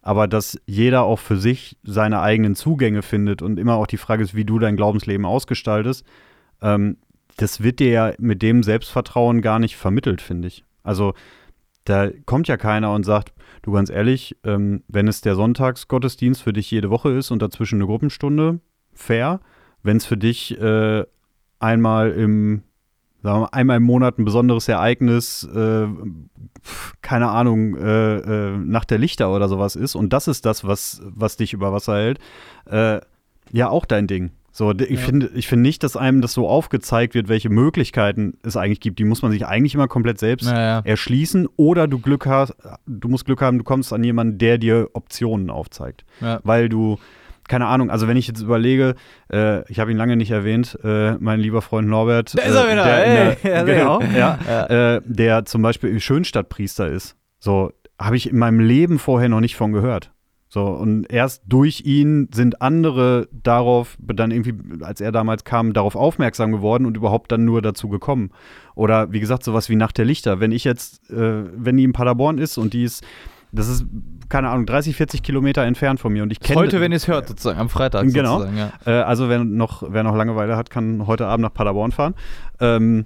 Aber 0.00 0.26
dass 0.26 0.58
jeder 0.64 1.02
auch 1.02 1.18
für 1.18 1.36
sich 1.36 1.76
seine 1.82 2.20
eigenen 2.20 2.54
Zugänge 2.54 3.02
findet 3.02 3.42
und 3.42 3.58
immer 3.58 3.74
auch 3.74 3.86
die 3.86 3.96
Frage 3.98 4.22
ist, 4.22 4.34
wie 4.34 4.44
du 4.44 4.58
dein 4.58 4.76
Glaubensleben 4.76 5.26
ausgestaltest, 5.26 6.06
ähm, 6.62 6.96
das 7.36 7.62
wird 7.62 7.78
dir 7.80 7.90
ja 7.90 8.12
mit 8.18 8.40
dem 8.42 8.62
Selbstvertrauen 8.62 9.42
gar 9.42 9.58
nicht 9.58 9.76
vermittelt, 9.76 10.22
finde 10.22 10.48
ich. 10.48 10.64
Also 10.82 11.14
da 11.88 12.10
kommt 12.26 12.48
ja 12.48 12.56
keiner 12.56 12.92
und 12.92 13.04
sagt, 13.04 13.32
du 13.62 13.72
ganz 13.72 13.90
ehrlich, 13.90 14.36
ähm, 14.44 14.82
wenn 14.88 15.08
es 15.08 15.20
der 15.20 15.34
Sonntagsgottesdienst 15.34 16.42
für 16.42 16.52
dich 16.52 16.70
jede 16.70 16.90
Woche 16.90 17.10
ist 17.10 17.30
und 17.30 17.40
dazwischen 17.40 17.76
eine 17.76 17.86
Gruppenstunde, 17.86 18.60
fair. 18.92 19.40
Wenn 19.82 19.96
es 19.96 20.06
für 20.06 20.16
dich 20.16 20.60
äh, 20.60 21.04
einmal 21.60 22.10
im, 22.10 22.62
mal, 23.22 23.48
einmal 23.52 23.78
im 23.78 23.84
Monat 23.84 24.18
ein 24.18 24.24
besonderes 24.24 24.68
Ereignis, 24.68 25.44
äh, 25.44 25.86
keine 27.00 27.28
Ahnung, 27.28 27.76
äh, 27.76 28.16
äh, 28.16 28.58
nach 28.58 28.84
der 28.84 28.98
Lichter 28.98 29.32
oder 29.34 29.48
sowas 29.48 29.76
ist 29.76 29.94
und 29.94 30.12
das 30.12 30.28
ist 30.28 30.44
das, 30.44 30.64
was, 30.64 31.00
was 31.04 31.36
dich 31.36 31.52
über 31.52 31.72
Wasser 31.72 31.96
hält, 31.96 32.18
äh, 32.66 33.00
ja, 33.50 33.70
auch 33.70 33.86
dein 33.86 34.06
Ding. 34.06 34.32
So, 34.58 34.72
ich 34.72 34.90
Ja. 34.90 34.96
finde 35.06 35.30
ich 35.36 35.46
finde 35.46 35.62
nicht, 35.62 35.84
dass 35.84 35.96
einem 35.96 36.20
das 36.20 36.32
so 36.32 36.48
aufgezeigt 36.48 37.14
wird, 37.14 37.28
welche 37.28 37.48
Möglichkeiten 37.48 38.36
es 38.42 38.56
eigentlich 38.56 38.80
gibt. 38.80 38.98
Die 38.98 39.04
muss 39.04 39.22
man 39.22 39.30
sich 39.30 39.46
eigentlich 39.46 39.74
immer 39.76 39.86
komplett 39.86 40.18
selbst 40.18 40.46
Naja. 40.50 40.80
erschließen 40.84 41.48
oder 41.56 41.86
du 41.86 42.00
Glück 42.00 42.26
hast, 42.26 42.56
du 42.88 43.06
musst 43.08 43.24
Glück 43.24 43.40
haben, 43.40 43.58
du 43.58 43.62
kommst 43.62 43.92
an 43.92 44.02
jemanden, 44.02 44.36
der 44.38 44.58
dir 44.58 44.88
Optionen 44.94 45.48
aufzeigt. 45.48 46.04
Ja. 46.20 46.40
Weil 46.42 46.68
du, 46.68 46.98
keine 47.46 47.66
Ahnung, 47.66 47.88
also 47.88 48.08
wenn 48.08 48.16
ich 48.16 48.26
jetzt 48.26 48.40
überlege, 48.42 48.96
äh, 49.32 49.62
ich 49.70 49.78
habe 49.78 49.92
ihn 49.92 49.96
lange 49.96 50.16
nicht 50.16 50.32
erwähnt, 50.32 50.76
äh, 50.82 51.12
mein 51.20 51.38
lieber 51.38 51.62
Freund 51.62 51.86
Norbert, 51.88 52.36
Da 52.36 52.42
ist 52.42 52.54
er 52.56 52.68
äh, 52.68 52.72
wieder, 52.72 52.84
der, 52.84 53.06
ey. 53.06 53.36
der, 53.44 53.52
Ja, 53.54 53.62
genau, 53.62 54.00
ja, 54.02 54.38
Ja. 54.48 54.94
Äh, 54.96 55.02
der 55.04 55.44
zum 55.44 55.62
Beispiel 55.62 56.00
Schönstadtpriester 56.00 56.88
ist. 56.88 57.14
So, 57.38 57.72
habe 57.96 58.16
ich 58.16 58.28
in 58.30 58.38
meinem 58.38 58.58
Leben 58.58 58.98
vorher 58.98 59.28
noch 59.28 59.40
nicht 59.40 59.54
von 59.54 59.70
gehört. 59.72 60.10
So, 60.50 60.64
und 60.64 61.04
erst 61.12 61.42
durch 61.46 61.82
ihn 61.84 62.28
sind 62.32 62.62
andere 62.62 63.28
darauf, 63.42 63.98
dann 64.00 64.30
irgendwie, 64.30 64.54
als 64.82 65.00
er 65.02 65.12
damals 65.12 65.44
kam, 65.44 65.74
darauf 65.74 65.94
aufmerksam 65.94 66.52
geworden 66.52 66.86
und 66.86 66.96
überhaupt 66.96 67.30
dann 67.30 67.44
nur 67.44 67.60
dazu 67.60 67.90
gekommen. 67.90 68.30
Oder 68.74 69.12
wie 69.12 69.20
gesagt, 69.20 69.44
sowas 69.44 69.68
wie 69.68 69.76
Nacht 69.76 69.98
der 69.98 70.06
Lichter. 70.06 70.40
Wenn 70.40 70.52
ich 70.52 70.64
jetzt, 70.64 71.10
äh, 71.10 71.44
wenn 71.54 71.76
die 71.76 71.84
in 71.84 71.92
Paderborn 71.92 72.38
ist 72.38 72.56
und 72.56 72.72
die 72.72 72.84
ist, 72.84 73.04
das 73.52 73.68
ist, 73.68 73.84
keine 74.30 74.48
Ahnung, 74.48 74.64
30, 74.64 74.96
40 74.96 75.22
Kilometer 75.22 75.62
entfernt 75.64 76.00
von 76.00 76.12
mir 76.12 76.22
und 76.22 76.30
ich 76.32 76.40
kenne. 76.40 76.58
Heute, 76.60 76.80
wenn 76.80 76.92
ihr 76.92 76.96
es 76.96 77.08
hört, 77.08 77.28
sozusagen, 77.28 77.58
am 77.58 77.68
Freitag 77.68 78.06
Genau. 78.12 78.38
sozusagen, 78.40 78.56
ja. 78.58 78.72
Äh, 78.86 79.02
also, 79.02 79.28
wer 79.28 79.44
noch, 79.44 79.82
wer 79.86 80.02
noch 80.02 80.16
Langeweile 80.16 80.56
hat, 80.56 80.70
kann 80.70 81.06
heute 81.06 81.26
Abend 81.26 81.42
nach 81.42 81.52
Paderborn 81.54 81.92
fahren. 81.92 82.14
Ähm, 82.60 83.04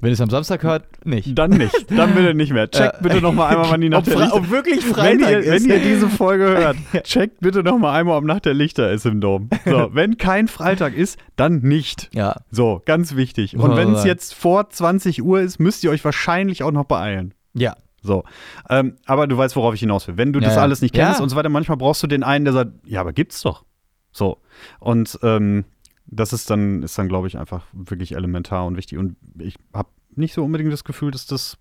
Wenn 0.00 0.08
ihr 0.10 0.14
es 0.14 0.20
am 0.20 0.30
Samstag 0.30 0.62
hört, 0.62 0.84
nicht. 1.04 1.38
dann 1.38 1.50
nicht. 1.50 1.90
Dann 1.90 2.14
bitte 2.14 2.32
nicht 2.34 2.52
mehr. 2.52 2.70
Checkt 2.70 2.96
Äh, 3.00 3.02
bitte 3.02 3.20
noch 3.20 3.32
mal 3.32 3.48
einmal, 3.48 3.70
wann 3.70 3.80
die 3.80 3.88
Nacht 3.90 4.06
ob, 4.08 4.14
der 4.14 4.18
Lichter 4.20 4.36
ob 4.36 4.50
wirklich 4.50 4.84
wenn 4.86 4.94
Freitag 4.94 5.30
ihr, 5.30 5.38
ist. 5.40 5.50
wenn 5.64 5.70
ihr 5.70 5.80
diese 5.80 6.08
Folge 6.08 6.44
hört, 6.56 6.76
checkt 7.04 7.40
bitte 7.40 7.62
noch 7.62 7.78
mal 7.78 7.92
einmal, 7.92 8.16
ob 8.16 8.24
Nacht 8.24 8.44
der 8.46 8.54
Lichter 8.54 8.90
ist 8.90 9.04
im 9.06 9.20
Dom. 9.20 9.50
So, 9.66 9.90
wenn 9.92 10.16
kein 10.16 10.48
Freitag 10.48 10.94
ist, 10.94 11.18
dann 11.36 11.60
nicht. 11.60 12.08
ja, 12.14 12.36
So, 12.50 12.82
ganz 12.86 13.14
wichtig. 13.16 13.56
Und 13.56 13.76
wenn 13.76 13.92
es 13.92 14.04
jetzt 14.04 14.34
vor 14.34 14.70
20 14.70 15.22
Uhr 15.22 15.40
ist, 15.40 15.58
müsst 15.60 15.84
ihr 15.84 15.90
euch 15.90 16.04
wahrscheinlich 16.04 16.62
auch 16.62 16.72
noch 16.72 16.84
beeilen. 16.84 17.34
ja. 17.54 17.74
So. 18.02 18.24
Ähm, 18.70 18.96
aber 19.04 19.26
du 19.26 19.36
weißt, 19.36 19.56
worauf 19.56 19.74
ich 19.74 19.80
hinaus 19.80 20.08
will. 20.08 20.16
Wenn 20.16 20.32
du 20.32 20.40
Ja, 20.40 20.48
das 20.48 20.56
alles 20.56 20.80
nicht 20.80 20.94
kennst 20.94 21.18
Ja. 21.18 21.22
und 21.22 21.28
so 21.28 21.36
weiter, 21.36 21.50
manchmal 21.50 21.76
brauchst 21.76 22.02
du 22.02 22.06
den 22.06 22.22
einen, 22.22 22.46
der 22.46 22.54
sagt, 22.54 22.70
ja, 22.86 23.02
aber 23.02 23.12
gibt's 23.12 23.42
doch. 23.42 23.66
So. 24.10 24.38
Und 24.78 25.18
ähm, 25.22 25.66
das 26.06 26.32
ist 26.32 26.50
dann, 26.50 26.82
ist 26.82 26.98
dann, 26.98 27.08
glaube 27.08 27.28
ich, 27.28 27.38
einfach 27.38 27.66
wirklich 27.72 28.14
elementar 28.14 28.66
und 28.66 28.76
wichtig. 28.76 28.98
Und 28.98 29.16
ich 29.38 29.56
habe 29.72 29.88
nicht 30.16 30.34
so 30.34 30.44
unbedingt 30.44 30.72
das 30.72 30.84
Gefühl, 30.84 31.10
dass 31.10 31.26
das 31.26 31.56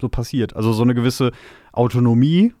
so 0.00 0.08
passiert. 0.08 0.56
Also 0.56 0.72
so 0.72 0.82
eine 0.82 0.94
gewisse 0.94 1.30
Autonomie, 1.72 2.52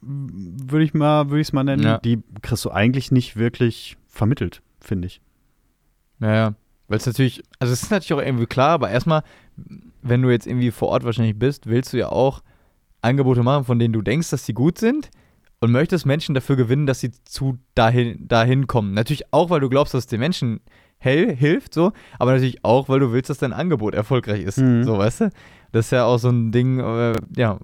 würde 0.00 0.84
ich 0.84 0.94
mal, 0.94 1.30
würde 1.30 1.40
ich 1.40 1.48
es 1.48 1.52
mal 1.52 1.64
nennen, 1.64 1.82
Ja. 1.82 1.98
die 1.98 2.22
kriegst 2.42 2.64
du 2.64 2.70
eigentlich 2.70 3.10
nicht 3.12 3.36
wirklich 3.36 3.96
vermittelt, 4.08 4.62
finde 4.80 5.06
ich. 5.06 5.20
Naja, 6.18 6.54
weil 6.88 6.98
es 6.98 7.06
natürlich, 7.06 7.42
also 7.58 7.72
es 7.72 7.82
ist 7.82 7.90
natürlich 7.90 8.12
auch 8.14 8.24
irgendwie 8.24 8.46
klar, 8.46 8.70
aber 8.70 8.90
erstmal, 8.90 9.22
wenn 10.02 10.22
du 10.22 10.30
jetzt 10.30 10.46
irgendwie 10.46 10.70
vor 10.70 10.88
Ort 10.88 11.04
wahrscheinlich 11.04 11.38
bist, 11.38 11.66
willst 11.66 11.92
du 11.92 11.98
ja 11.98 12.08
auch 12.08 12.42
Angebote 13.02 13.42
machen, 13.42 13.64
von 13.64 13.78
denen 13.78 13.92
du 13.92 14.02
denkst, 14.02 14.30
dass 14.30 14.46
sie 14.46 14.54
gut 14.54 14.78
sind 14.78 15.10
und 15.60 15.72
möchtest 15.72 16.06
Menschen 16.06 16.34
dafür 16.34 16.56
gewinnen, 16.56 16.86
dass 16.86 17.00
sie 17.00 17.12
zu 17.24 17.58
dahin, 17.74 18.28
dahin 18.28 18.66
kommen. 18.66 18.92
Natürlich 18.94 19.32
auch, 19.32 19.50
weil 19.50 19.60
du 19.60 19.68
glaubst, 19.68 19.94
dass 19.94 20.04
es 20.04 20.06
den 20.06 20.20
Menschen 20.20 20.60
hell 20.98 21.34
hilft, 21.34 21.74
so, 21.74 21.92
aber 22.18 22.32
natürlich 22.32 22.64
auch, 22.64 22.88
weil 22.88 23.00
du 23.00 23.12
willst, 23.12 23.30
dass 23.30 23.38
dein 23.38 23.52
Angebot 23.52 23.94
erfolgreich 23.94 24.42
ist. 24.42 24.58
Mhm. 24.58 24.84
So, 24.84 24.98
weißt 24.98 25.22
du? 25.22 25.30
Das 25.72 25.86
ist 25.86 25.90
ja 25.90 26.04
auch 26.04 26.18
so 26.18 26.30
ein 26.30 26.52
Ding, 26.52 26.78
äh, 26.80 27.14
ja. 27.36 27.58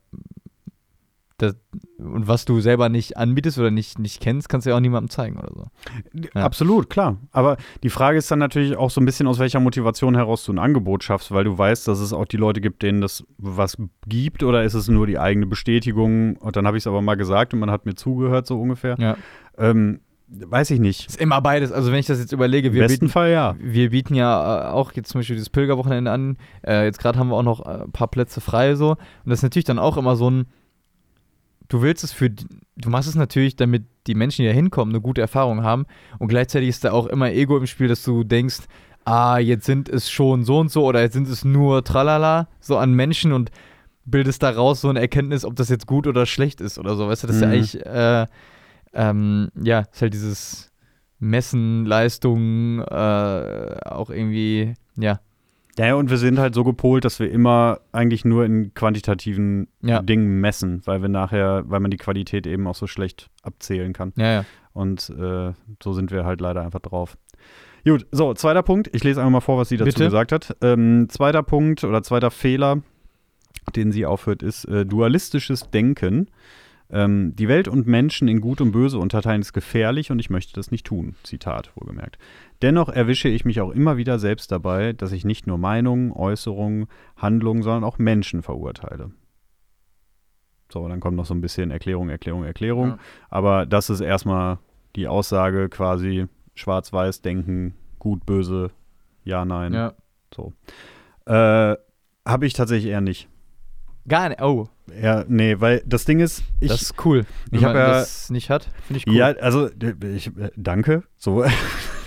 Das, 1.43 1.57
und 1.99 2.29
was 2.29 2.45
du 2.45 2.61
selber 2.61 2.89
nicht 2.89 3.17
anbietest 3.17 3.59
oder 3.59 3.73
nicht, 3.73 3.99
nicht 3.99 4.21
kennst, 4.21 4.49
kannst 4.49 4.65
du 4.65 4.71
ja 4.71 4.77
auch 4.77 4.81
niemandem 4.81 5.11
zeigen 5.11 5.39
oder 5.39 5.51
so. 5.53 5.65
Ja. 6.35 6.45
Absolut, 6.45 6.89
klar. 6.89 7.17
Aber 7.33 7.57
die 7.83 7.91
Frage 7.91 8.17
ist 8.17 8.31
dann 8.31 8.39
natürlich 8.39 8.77
auch 8.77 8.91
so 8.91 9.01
ein 9.01 9.05
bisschen, 9.05 9.27
aus 9.27 9.41
welcher 9.41 9.59
Motivation 9.59 10.15
heraus 10.15 10.45
du 10.45 10.53
ein 10.53 10.61
Angebot 10.61 11.03
schaffst, 11.03 11.33
weil 11.33 11.43
du 11.43 11.59
weißt, 11.59 11.89
dass 11.89 11.99
es 11.99 12.13
auch 12.13 12.27
die 12.27 12.37
Leute 12.37 12.61
gibt, 12.61 12.85
denen 12.85 13.01
das 13.01 13.25
was 13.39 13.77
gibt, 14.07 14.45
oder 14.45 14.63
ist 14.63 14.75
es 14.75 14.87
nur 14.87 15.09
die 15.09 15.19
eigene 15.19 15.47
Bestätigung? 15.47 16.37
Und 16.37 16.55
dann 16.55 16.65
habe 16.65 16.77
ich 16.77 16.85
es 16.85 16.87
aber 16.87 17.03
mal 17.03 17.17
gesagt 17.17 17.55
und 17.55 17.59
man 17.59 17.73
hat 17.73 17.87
mir 17.87 17.97
zugehört, 17.97 18.47
so 18.47 18.61
ungefähr. 18.61 18.95
Ja. 19.01 19.17
Ähm, 19.59 19.99
weiß 20.29 20.71
ich 20.71 20.79
nicht. 20.79 21.09
Ist 21.09 21.21
immer 21.21 21.41
beides. 21.41 21.73
Also 21.73 21.91
wenn 21.91 21.99
ich 21.99 22.07
das 22.07 22.21
jetzt 22.21 22.33
überlege, 22.33 22.69
Im 22.69 22.75
wir 22.75 22.83
besten 22.83 23.01
bieten, 23.01 23.13
Fall 23.13 23.33
ja. 23.33 23.57
wir 23.59 23.91
bieten 23.91 24.15
ja 24.15 24.69
äh, 24.69 24.73
auch 24.73 24.93
jetzt 24.93 25.11
zum 25.11 25.19
Beispiel 25.19 25.35
dieses 25.35 25.51
Pilgerwochenende 25.51 26.11
an. 26.11 26.37
Äh, 26.65 26.85
jetzt 26.85 27.01
gerade 27.01 27.19
haben 27.19 27.31
wir 27.31 27.37
auch 27.37 27.43
noch 27.43 27.67
äh, 27.67 27.83
ein 27.83 27.93
paar 27.93 28.09
Plätze 28.09 28.41
frei 28.41 28.77
so. 28.77 28.91
Und 28.91 28.99
das 29.27 29.41
ist 29.41 29.43
natürlich 29.43 29.65
dann 29.65 29.81
auch 29.81 29.97
immer 29.97 30.15
so 30.15 30.31
ein, 30.31 30.47
du 31.73 31.81
willst 31.81 32.05
es 32.05 32.13
für, 32.13 32.29
du 32.31 32.91
machst 32.91 33.09
es 33.09 33.15
natürlich, 33.15 33.57
damit 33.57 33.85
die 34.07 34.15
Menschen, 34.15 34.43
die 34.43 34.49
da 34.49 34.55
hinkommen, 34.55 34.95
eine 34.95 35.01
gute 35.01 35.21
Erfahrung 35.21 35.63
haben. 35.63 35.87
Und 36.19 36.29
gleichzeitig 36.29 36.69
ist 36.69 36.85
da 36.85 36.93
auch 36.93 37.07
immer 37.07 37.31
Ego 37.33 37.57
im 37.57 37.67
Spiel, 37.67 37.89
dass 37.89 38.03
du 38.05 38.25
denkst, 38.25 38.59
ah, 39.05 39.39
jetzt 39.39 39.65
sind 39.65 39.89
es 39.89 40.11
schon 40.11 40.45
so 40.45 40.59
und 40.59 40.71
so 40.71 40.85
oder 40.85 41.01
jetzt 41.01 41.15
sind 41.15 41.29
es 41.29 41.45
nur 41.45 41.83
tralala, 41.83 42.49
so 42.61 42.77
an 42.77 42.93
Menschen 42.93 43.33
und 43.33 43.51
bildest 44.05 44.43
daraus 44.43 44.81
so 44.81 44.89
eine 44.89 45.01
Erkenntnis, 45.01 45.45
ob 45.45 45.57
das 45.57 45.69
jetzt 45.69 45.87
gut 45.87 46.07
oder 46.07 46.27
schlecht 46.27 46.61
ist 46.61 46.79
oder 46.79 46.95
so. 46.97 47.09
Weißt 47.09 47.23
du, 47.23 47.27
das 47.29 47.37
ist 47.37 47.43
ja 47.43 47.49
Mhm. 47.49 47.55
eigentlich, 47.55 47.87
äh, 47.87 48.27
ähm, 48.93 49.49
ja, 49.63 49.81
ist 49.93 50.03
halt 50.03 50.13
dieses 50.13 50.71
Messen, 51.21 51.87
Leistungen, 51.87 52.81
äh, 52.81 53.77
auch 53.85 54.11
irgendwie, 54.11 54.75
ja, 54.97 55.21
Ja, 55.79 55.95
und 55.95 56.11
wir 56.11 56.19
sind 56.19 56.39
halt 56.39 56.55
so 56.55 56.65
gepolt, 56.65 57.05
dass 57.05 57.19
wir 57.19 57.31
immer 57.31 57.81
eigentlich 57.93 58.25
nur 58.25 58.45
in 58.45 58.75
quantitativen 58.75 59.69
Ja. 59.81 60.03
Dingen 60.03 60.41
messen, 60.41 60.83
weil 60.85 61.01
wir 61.01 61.09
nachher, 61.09 61.63
weil 61.67 61.81
man 61.81 61.91
die 61.91 61.97
Qualität 61.97 62.47
eben 62.47 62.67
auch 62.67 62.75
so 62.75 62.87
schlecht 62.87 63.31
abzählen 63.43 63.93
kann. 63.93 64.13
Ja, 64.17 64.33
ja. 64.33 64.45
Und 64.75 65.11
äh, 65.11 65.53
so 65.83 65.93
sind 65.93 66.11
wir 66.11 66.25
halt 66.25 66.41
leider 66.41 66.63
einfach 66.63 66.81
drauf. 66.81 67.17
Gut, 67.85 68.07
so, 68.13 68.33
zweiter 68.35 68.63
Punkt. 68.63 68.91
Ich 68.95 69.03
lese 69.03 69.21
einmal 69.21 69.33
mal 69.33 69.41
vor, 69.41 69.59
was 69.59 69.69
sie 69.69 69.77
dazu 69.77 69.87
Bitte? 69.87 70.05
gesagt 70.05 70.33
hat. 70.33 70.57
Ähm, 70.61 71.09
zweiter 71.09 71.43
Punkt 71.43 71.85
oder 71.85 72.03
zweiter 72.03 72.31
Fehler, 72.31 72.83
den 73.75 73.93
sie 73.93 74.07
aufhört, 74.07 74.43
ist 74.43 74.67
äh, 74.67 74.87
dualistisches 74.87 75.71
Denken. 75.71 76.29
Ähm, 76.93 77.35
die 77.35 77.49
Welt 77.49 77.69
und 77.69 77.87
Menschen 77.87 78.29
in 78.29 78.41
Gut 78.41 78.61
und 78.61 78.73
Böse 78.73 78.99
unterteilen 78.99 79.41
ist 79.41 79.55
gefährlich 79.55 80.11
und 80.11 80.19
ich 80.19 80.29
möchte 80.29 80.53
das 80.53 80.71
nicht 80.71 80.87
tun. 80.87 81.17
Zitat, 81.23 81.73
wohlgemerkt. 81.75 82.19
Dennoch 82.61 82.91
erwische 82.91 83.29
ich 83.29 83.45
mich 83.47 83.61
auch 83.63 83.71
immer 83.71 83.97
wieder 83.97 84.19
selbst 84.19 84.53
dabei, 84.53 84.93
dass 84.93 85.13
ich 85.13 85.25
nicht 85.25 85.47
nur 85.47 85.57
Meinungen, 85.57 86.13
Äußerungen, 86.13 86.87
Handlungen, 87.17 87.63
sondern 87.63 87.85
auch 87.85 87.99
Menschen 87.99 88.43
verurteile. 88.43 89.11
So, 90.71 90.87
dann 90.87 91.01
kommt 91.01 91.17
noch 91.17 91.27
so 91.27 91.35
ein 91.35 91.41
bisschen 91.41 91.71
Erklärung, 91.71 92.11
Erklärung, 92.11 92.45
Erklärung. 92.45 92.89
Ja. 92.89 92.99
Aber 93.31 93.67
das 93.67 93.91
ist 93.91 94.01
erstmal 94.01 94.59
die 94.95 95.09
Aussage 95.09 95.69
quasi 95.69 96.27
schwarz-weiß 96.55 97.23
denken, 97.23 97.75
gut, 97.99 98.27
böse, 98.27 98.71
ja, 99.25 99.45
nein. 99.45 99.73
ja. 99.73 99.95
Äh, 101.25 101.77
Habe 102.27 102.47
ich 102.47 102.53
tatsächlich 102.53 102.91
eher 102.91 103.01
nicht. 103.01 103.29
Gar 104.09 104.31
nicht. 104.31 104.43
Oh, 104.43 104.67
Ja, 105.01 105.25
nee, 105.29 105.57
weil 105.61 105.83
das 105.87 106.05
Ding 106.05 106.21
ist, 106.21 106.43
ich, 106.61 106.69
das 106.69 106.83
ist 106.83 107.05
cool. 107.05 107.25
Wenn 107.51 107.59
ich 107.61 107.65
man 107.65 107.75
ja- 107.77 107.89
das 107.93 108.31
nicht 108.31 108.51
hat, 108.51 108.69
finde 108.87 108.99
ich 108.99 109.07
cool. 109.07 109.15
ja, 109.15 109.27
also 109.27 109.69
ich, 110.15 110.27
äh, 110.37 110.51
danke, 110.57 111.05
so, 111.17 111.45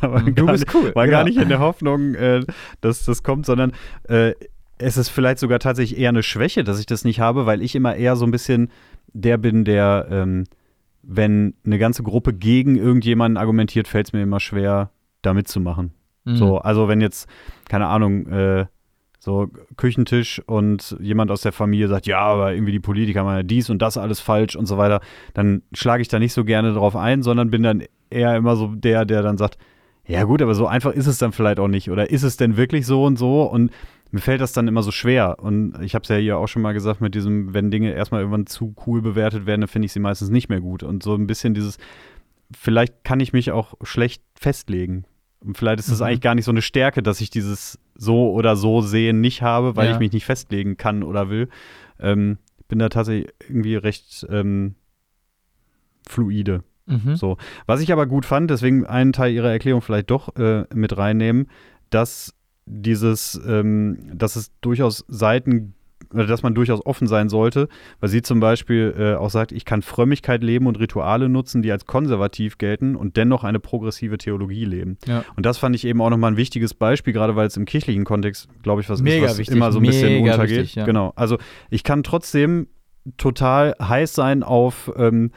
aber 0.00 0.20
du 0.20 0.44
gar, 0.44 0.52
bist 0.52 0.66
cool. 0.74 0.94
war 0.94 1.06
gar 1.08 1.24
genau. 1.24 1.34
nicht 1.34 1.42
in 1.42 1.48
der 1.48 1.58
Hoffnung, 1.60 2.14
äh, 2.14 2.44
dass 2.80 3.04
das 3.04 3.22
kommt, 3.22 3.46
sondern 3.46 3.72
äh, 4.08 4.34
es 4.76 4.96
ist 4.96 5.08
vielleicht 5.08 5.38
sogar 5.38 5.58
tatsächlich 5.58 5.98
eher 5.98 6.10
eine 6.10 6.22
Schwäche, 6.22 6.64
dass 6.64 6.78
ich 6.78 6.86
das 6.86 7.04
nicht 7.04 7.18
habe, 7.20 7.46
weil 7.46 7.62
ich 7.62 7.74
immer 7.74 7.96
eher 7.96 8.14
so 8.16 8.24
ein 8.26 8.30
bisschen 8.30 8.70
der 9.12 9.38
bin, 9.38 9.64
der, 9.64 10.06
ähm, 10.10 10.44
wenn 11.02 11.54
eine 11.64 11.78
ganze 11.78 12.02
Gruppe 12.02 12.34
gegen 12.34 12.76
irgendjemanden 12.76 13.38
argumentiert, 13.38 13.88
fällt 13.88 14.08
es 14.08 14.12
mir 14.12 14.22
immer 14.22 14.38
schwer, 14.40 14.90
da 15.22 15.32
mitzumachen. 15.34 15.92
Mhm. 16.24 16.36
So, 16.36 16.58
also 16.58 16.86
wenn 16.88 17.00
jetzt, 17.00 17.28
keine 17.68 17.86
Ahnung, 17.86 18.26
äh, 18.28 18.66
so 19.28 19.48
Küchentisch 19.76 20.42
und 20.46 20.96
jemand 21.00 21.30
aus 21.30 21.42
der 21.42 21.52
Familie 21.52 21.88
sagt, 21.88 22.06
ja, 22.06 22.20
aber 22.20 22.54
irgendwie 22.54 22.72
die 22.72 22.80
Politiker 22.80 23.24
machen 23.24 23.36
ja 23.36 23.42
dies 23.42 23.68
und 23.68 23.82
das 23.82 23.98
alles 23.98 24.20
falsch 24.20 24.56
und 24.56 24.64
so 24.66 24.78
weiter, 24.78 25.00
dann 25.34 25.62
schlage 25.74 26.00
ich 26.00 26.08
da 26.08 26.18
nicht 26.18 26.32
so 26.32 26.44
gerne 26.44 26.72
drauf 26.72 26.96
ein, 26.96 27.22
sondern 27.22 27.50
bin 27.50 27.62
dann 27.62 27.82
eher 28.10 28.34
immer 28.36 28.56
so 28.56 28.68
der, 28.74 29.04
der 29.04 29.20
dann 29.22 29.36
sagt, 29.36 29.58
ja 30.06 30.24
gut, 30.24 30.40
aber 30.40 30.54
so 30.54 30.66
einfach 30.66 30.92
ist 30.92 31.06
es 31.06 31.18
dann 31.18 31.32
vielleicht 31.32 31.60
auch 31.60 31.68
nicht. 31.68 31.90
Oder 31.90 32.08
ist 32.10 32.22
es 32.22 32.38
denn 32.38 32.56
wirklich 32.56 32.86
so 32.86 33.04
und 33.04 33.18
so? 33.18 33.42
Und 33.42 33.70
mir 34.10 34.20
fällt 34.20 34.40
das 34.40 34.52
dann 34.54 34.66
immer 34.66 34.82
so 34.82 34.90
schwer. 34.90 35.36
Und 35.38 35.78
ich 35.82 35.94
habe 35.94 36.04
es 36.04 36.08
ja 36.08 36.16
hier 36.16 36.38
auch 36.38 36.46
schon 36.46 36.62
mal 36.62 36.72
gesagt 36.72 37.02
mit 37.02 37.14
diesem, 37.14 37.52
wenn 37.52 37.70
Dinge 37.70 37.92
erstmal 37.92 38.22
irgendwann 38.22 38.46
zu 38.46 38.74
cool 38.86 39.02
bewertet 39.02 39.44
werden, 39.44 39.60
dann 39.60 39.68
finde 39.68 39.84
ich 39.84 39.92
sie 39.92 40.00
meistens 40.00 40.30
nicht 40.30 40.48
mehr 40.48 40.62
gut. 40.62 40.82
Und 40.82 41.02
so 41.02 41.14
ein 41.14 41.26
bisschen 41.26 41.52
dieses, 41.52 41.76
vielleicht 42.56 43.04
kann 43.04 43.20
ich 43.20 43.34
mich 43.34 43.52
auch 43.52 43.74
schlecht 43.82 44.22
festlegen. 44.34 45.04
Und 45.40 45.58
vielleicht 45.58 45.80
ist 45.80 45.88
es 45.88 46.00
Mhm. 46.00 46.06
eigentlich 46.06 46.20
gar 46.22 46.34
nicht 46.34 46.46
so 46.46 46.50
eine 46.52 46.62
Stärke, 46.62 47.02
dass 47.02 47.20
ich 47.20 47.30
dieses 47.30 47.78
so 47.98 48.30
oder 48.32 48.56
so 48.56 48.80
sehen 48.80 49.20
nicht 49.20 49.42
habe, 49.42 49.76
weil 49.76 49.88
Ja. 49.88 49.92
ich 49.92 49.98
mich 49.98 50.12
nicht 50.12 50.24
festlegen 50.24 50.76
kann 50.78 51.02
oder 51.02 51.28
will. 51.28 51.48
Ähm, 52.00 52.38
bin 52.68 52.78
da 52.78 52.88
tatsächlich 52.88 53.30
irgendwie 53.48 53.74
recht 53.76 54.26
ähm, 54.30 54.76
fluide. 56.08 56.62
Mhm. 56.86 57.16
So. 57.16 57.36
Was 57.66 57.80
ich 57.80 57.92
aber 57.92 58.06
gut 58.06 58.24
fand, 58.24 58.50
deswegen 58.50 58.86
einen 58.86 59.12
Teil 59.12 59.32
ihrer 59.32 59.50
Erklärung 59.50 59.82
vielleicht 59.82 60.10
doch 60.10 60.34
äh, 60.36 60.64
mit 60.74 60.96
reinnehmen, 60.96 61.48
dass 61.90 62.34
dieses, 62.66 63.40
ähm, 63.46 63.98
dass 64.14 64.36
es 64.36 64.52
durchaus 64.60 65.04
Seiten 65.08 65.74
dass 66.12 66.42
man 66.42 66.54
durchaus 66.54 66.84
offen 66.84 67.06
sein 67.06 67.28
sollte, 67.28 67.68
weil 68.00 68.08
sie 68.08 68.22
zum 68.22 68.40
Beispiel 68.40 68.94
äh, 68.98 69.14
auch 69.14 69.30
sagt, 69.30 69.52
ich 69.52 69.64
kann 69.64 69.82
Frömmigkeit 69.82 70.42
leben 70.42 70.66
und 70.66 70.78
Rituale 70.78 71.28
nutzen, 71.28 71.62
die 71.62 71.70
als 71.70 71.86
konservativ 71.86 72.58
gelten 72.58 72.96
und 72.96 73.16
dennoch 73.16 73.44
eine 73.44 73.60
progressive 73.60 74.18
Theologie 74.18 74.64
leben. 74.64 74.98
Ja. 75.06 75.24
Und 75.36 75.46
das 75.46 75.58
fand 75.58 75.74
ich 75.76 75.84
eben 75.84 76.00
auch 76.00 76.10
nochmal 76.10 76.32
ein 76.32 76.36
wichtiges 76.36 76.74
Beispiel, 76.74 77.12
gerade 77.12 77.36
weil 77.36 77.46
es 77.46 77.56
im 77.56 77.64
kirchlichen 77.64 78.04
Kontext, 78.04 78.48
glaube 78.62 78.80
ich, 78.80 78.88
was 78.88 79.02
Mega 79.02 79.26
ist, 79.26 79.32
was 79.32 79.38
wichtig, 79.38 79.56
immer 79.56 79.72
so 79.72 79.80
ein 79.80 79.86
bisschen 79.86 80.22
untergeht. 80.22 80.58
wichtig, 80.58 80.74
ja. 80.76 80.84
Genau. 80.84 81.12
Also 81.16 81.38
ich 81.70 81.84
kann 81.84 82.02
trotzdem 82.02 82.68
total 83.16 83.74
heiß 83.80 84.14
sein 84.14 84.42
auf, 84.42 84.92
ähm, 84.96 85.30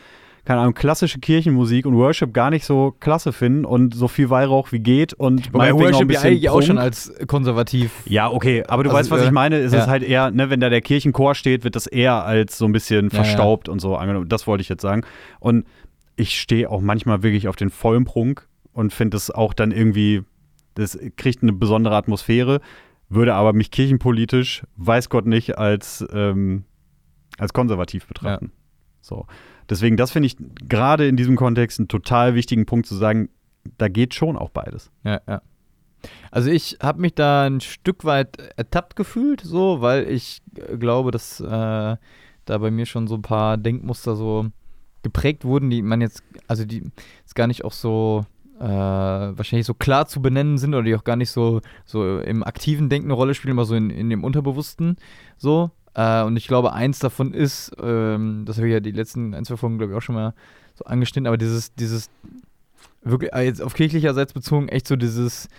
keine 0.44 0.62
Ahnung, 0.62 0.74
klassische 0.74 1.20
Kirchenmusik 1.20 1.86
und 1.86 1.96
Worship 1.96 2.34
gar 2.34 2.50
nicht 2.50 2.66
so 2.66 2.96
klasse 3.00 3.32
finden 3.32 3.64
und 3.64 3.94
so 3.94 4.08
viel 4.08 4.30
Weihrauch 4.30 4.72
wie 4.72 4.80
geht 4.80 5.14
und 5.14 5.54
Wobei 5.54 5.74
Worship 5.74 6.12
ja 6.12 6.22
eigentlich 6.22 6.50
auch 6.50 6.62
schon 6.62 6.80
als 6.80 7.14
konservativ. 7.28 7.92
Ja, 8.06 8.30
okay, 8.32 8.64
aber 8.68 8.84
du 8.84 8.90
Also, 8.90 9.00
weißt, 9.00 9.12
was 9.12 9.22
äh, 9.22 9.26
ich 9.26 9.32
meine. 9.32 9.58
Es 9.58 9.72
ja. 9.72 9.80
ist 9.82 9.88
halt 9.88 10.04
eher, 10.04 10.32
ne, 10.32 10.50
wenn 10.50 10.60
da 10.60 10.70
der 10.70 10.82
Kirchenchor 10.82 11.36
steht, 11.36 11.64
wird 11.64 11.76
das 11.76 11.86
eher 11.86 12.26
als 12.26 12.58
so 12.58 12.66
ein 12.66 12.72
bisschen 12.72 13.10
Ja, 13.10 13.18
ja. 13.18 13.24
verstaubt 13.24 13.70
und 13.70 13.80
so 13.80 13.96
angenommen. 13.96 14.30
Das 14.30 14.48
wollte 14.48 14.62
ich 14.62 14.70
jetzt 14.70 14.82
sagen. 14.82 15.04
Und 15.40 15.66
ich 16.16 16.40
stehe 16.40 16.70
auch 16.70 16.82
manchmal 16.82 17.24
wirklich 17.24 17.48
auf 17.48 17.56
den 17.56 17.70
vollen 17.70 18.06
Prunk 18.06 18.48
und 18.74 18.94
finde 18.94 19.18
es 19.18 19.30
auch 19.30 19.54
dann 19.54 19.72
irgendwie, 19.72 20.24
das 20.74 20.98
kriegt 21.18 21.44
eine 21.44 21.54
besondere 21.54 21.96
Atmosphäre, 21.96 22.62
würde 23.10 23.36
aber 23.36 23.54
mich 23.54 23.72
kirchenpolitisch, 23.72 24.64
weiß 24.78 25.10
Gott 25.10 25.26
nicht, 25.26 25.58
als, 25.58 26.06
ähm, 26.14 26.64
als 27.38 27.54
konservativ 27.54 28.08
betrachten. 28.08 28.52
So. 29.02 29.26
Deswegen, 29.72 29.96
das 29.96 30.12
finde 30.12 30.28
ich 30.28 30.36
gerade 30.68 31.08
in 31.08 31.16
diesem 31.16 31.38
Kontext 31.38 31.80
einen 31.80 31.88
total 31.88 32.36
wichtigen 32.36 32.66
Punkt 32.66 32.86
zu 32.86 32.94
sagen, 32.94 33.30
da 33.78 33.88
geht 33.88 34.14
schon 34.14 34.36
auch 34.36 34.50
beides. 34.50 34.92
Ja, 35.06 35.22
ja. 35.26 35.42
Also 36.30 36.52
ich 36.52 36.80
habe 36.84 37.00
mich 37.00 37.16
da 37.16 37.46
ein 37.46 37.62
Stück 37.62 38.04
weit 38.04 38.38
ertappt 38.58 38.98
gefühlt, 38.98 39.40
so, 39.40 39.80
weil 39.80 40.10
ich 40.10 40.42
äh, 40.56 40.78
glaube, 40.78 41.12
dass 41.12 41.40
äh, 41.40 41.46
da 41.46 41.98
bei 42.58 42.70
mir 42.70 42.86
schon 42.86 43.08
so 43.08 43.16
ein 43.16 43.22
paar 43.22 43.56
Denkmuster 43.58 44.18
so 44.18 44.48
geprägt 45.04 45.46
wurden, 45.46 45.70
die 45.70 45.82
man 45.82 46.02
jetzt, 46.02 46.22
also 46.48 46.66
die 46.66 46.84
jetzt 47.22 47.36
gar 47.36 47.48
nicht 47.48 47.64
auch 47.64 47.72
so 47.72 48.26
äh, 48.60 48.64
wahrscheinlich 48.66 49.68
so 49.68 49.74
klar 49.74 50.06
zu 50.06 50.22
benennen 50.22 50.58
sind 50.58 50.74
oder 50.74 50.84
die 50.84 50.96
auch 50.96 51.06
gar 51.06 51.16
nicht 51.16 51.32
so, 51.32 51.62
so 51.86 52.20
im 52.20 52.44
aktiven 52.44 52.90
Denken 52.90 53.08
eine 53.08 53.14
Rolle 53.14 53.36
spielen, 53.36 53.58
aber 53.58 53.66
so 53.66 53.76
in, 53.76 53.90
in 53.90 54.10
dem 54.10 54.26
Unterbewussten 54.26 54.98
so. 55.38 55.72
Äh, 55.94 56.24
und 56.24 56.38
ich 56.38 56.48
glaube, 56.48 56.74
eins 56.74 57.00
davon 57.00 57.34
ist, 57.34 57.72
ähm, 57.82 58.44
das 58.46 58.58
habe 58.58 58.68
ich 58.68 58.74
ja 58.74 58.80
die 58.80 58.92
letzten 58.92 59.34
ein, 59.34 59.46
zwei 59.46 59.58
Folgen, 59.58 59.78
glaube 59.78 59.94
ich, 59.94 59.98
auch 59.98 60.02
schon 60.02 60.16
mal 60.16 60.34
so 60.76 60.86
angeschnitten, 60.86 61.28
aber 61.28 61.38
dieses, 61.38 61.74
dieses 61.76 62.10
wirklich, 63.04 63.34
äh, 63.34 63.42
jetzt 63.42 63.62
auf 63.62 63.74
kirchlicherseits 63.74 64.34
bezogen, 64.34 64.70
echt 64.70 64.88
so 64.88 64.96
dieses 64.96 65.50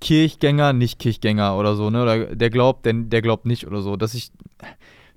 Kirchgänger, 0.00 0.72
nicht 0.72 0.98
Kirchgänger 0.98 1.56
oder 1.56 1.76
so, 1.76 1.90
ne? 1.90 2.02
Oder 2.02 2.34
der 2.34 2.50
glaubt, 2.50 2.86
der, 2.86 2.94
der 2.94 3.22
glaubt 3.22 3.44
nicht 3.46 3.66
oder 3.66 3.82
so. 3.82 3.96
Dass 3.96 4.14
ich 4.14 4.32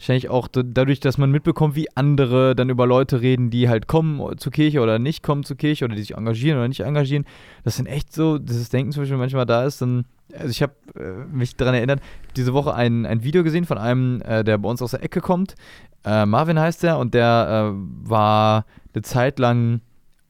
wahrscheinlich 0.04 0.30
auch 0.30 0.49
dadurch, 0.51 0.99
dass 0.99 1.18
man 1.18 1.32
mitbekommt, 1.32 1.76
wie 1.76 1.88
andere 1.95 2.56
dann 2.56 2.70
über 2.70 2.86
Leute 2.86 3.22
reden, 3.22 3.49
die 3.49 3.70
halt 3.70 3.88
kommen 3.88 4.38
zur 4.38 4.51
Kirche 4.51 4.82
oder 4.82 4.99
nicht 4.99 5.24
kommen 5.24 5.43
zur 5.43 5.56
Kirche 5.56 5.86
oder 5.86 5.95
die 5.95 6.01
sich 6.01 6.16
engagieren 6.16 6.58
oder 6.58 6.68
nicht 6.68 6.82
engagieren, 6.82 7.26
das 7.64 7.78
sind 7.78 7.86
echt 7.86 8.14
so, 8.14 8.38
dieses 8.38 8.70
Denken 8.70 8.91
zum 8.91 9.04
Beispiel 9.04 9.18
manchmal 9.18 9.45
da 9.45 9.64
ist, 9.64 9.82
dann, 9.82 10.06
also 10.38 10.49
ich 10.49 10.62
habe 10.62 10.74
äh, 10.95 11.26
mich 11.34 11.56
daran 11.56 11.74
erinnert, 11.74 12.01
diese 12.36 12.54
Woche 12.54 12.74
ein, 12.74 13.06
ein 13.06 13.24
Video 13.24 13.43
gesehen 13.43 13.66
von 13.66 13.78
einem, 13.78 14.22
äh, 14.22 14.43
der 14.43 14.58
bei 14.58 14.70
uns 14.70 14.82
aus 14.82 14.91
der 14.91 15.04
Ecke 15.04 15.22
kommt. 15.22 15.56
Äh, 16.04 16.26
Marvin 16.26 16.60
heißt 16.60 16.84
der 16.84 16.97
und 16.97 17.14
der 17.14 17.72
äh, 17.72 18.10
war 18.10 18.66
eine 18.93 19.04
Zeit 19.04 19.39
lang 19.39 19.80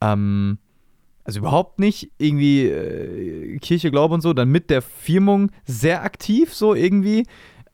ähm, 0.02 0.60
also 1.26 1.40
überhaupt 1.40 1.80
nicht 1.80 2.12
irgendwie 2.18 2.66
äh, 2.66 3.58
Kirche, 3.60 3.92
Glaube 3.92 4.14
und 4.14 4.22
so, 4.22 4.34
dann 4.34 4.50
mit 4.50 4.70
der 4.70 4.82
Firmung 4.82 5.52
sehr 5.66 6.04
aktiv 6.04 6.54
so 6.54 6.76
irgendwie, 6.76 7.26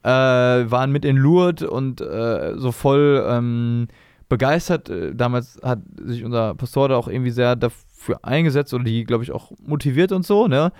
äh, 0.02 0.08
waren 0.08 0.92
mit 0.92 1.04
in 1.04 1.16
Lourdes 1.16 1.68
und 1.68 2.00
äh, 2.00 2.54
so 2.56 2.72
voll 2.72 3.24
ähm, 3.28 3.88
begeistert. 4.28 4.88
Äh, 4.88 5.14
damals 5.14 5.58
hat 5.62 5.80
sich 6.02 6.24
unser 6.24 6.54
Pastor 6.54 6.88
da 6.88 6.96
auch 6.96 7.08
irgendwie 7.08 7.30
sehr 7.30 7.56
dafür 7.56 8.20
eingesetzt 8.22 8.72
oder 8.72 8.84
die, 8.84 9.04
glaube 9.04 9.24
ich, 9.24 9.32
auch 9.32 9.52
motiviert 9.60 10.12
und 10.12 10.24
so, 10.24 10.48
ne? 10.48 10.72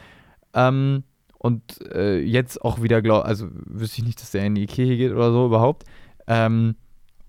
Ähm, 0.55 1.05
und 1.39 1.63
äh, 1.95 2.21
jetzt 2.21 2.63
auch 2.63 2.83
wieder, 2.83 3.01
glaub, 3.01 3.25
also 3.25 3.49
wüsste 3.51 4.01
ich 4.01 4.07
nicht, 4.07 4.21
dass 4.21 4.31
der 4.31 4.45
in 4.45 4.55
die 4.55 4.67
Kirche 4.67 4.97
geht 4.97 5.13
oder 5.13 5.33
so 5.33 5.47
überhaupt. 5.47 5.85
Ähm, 6.27 6.77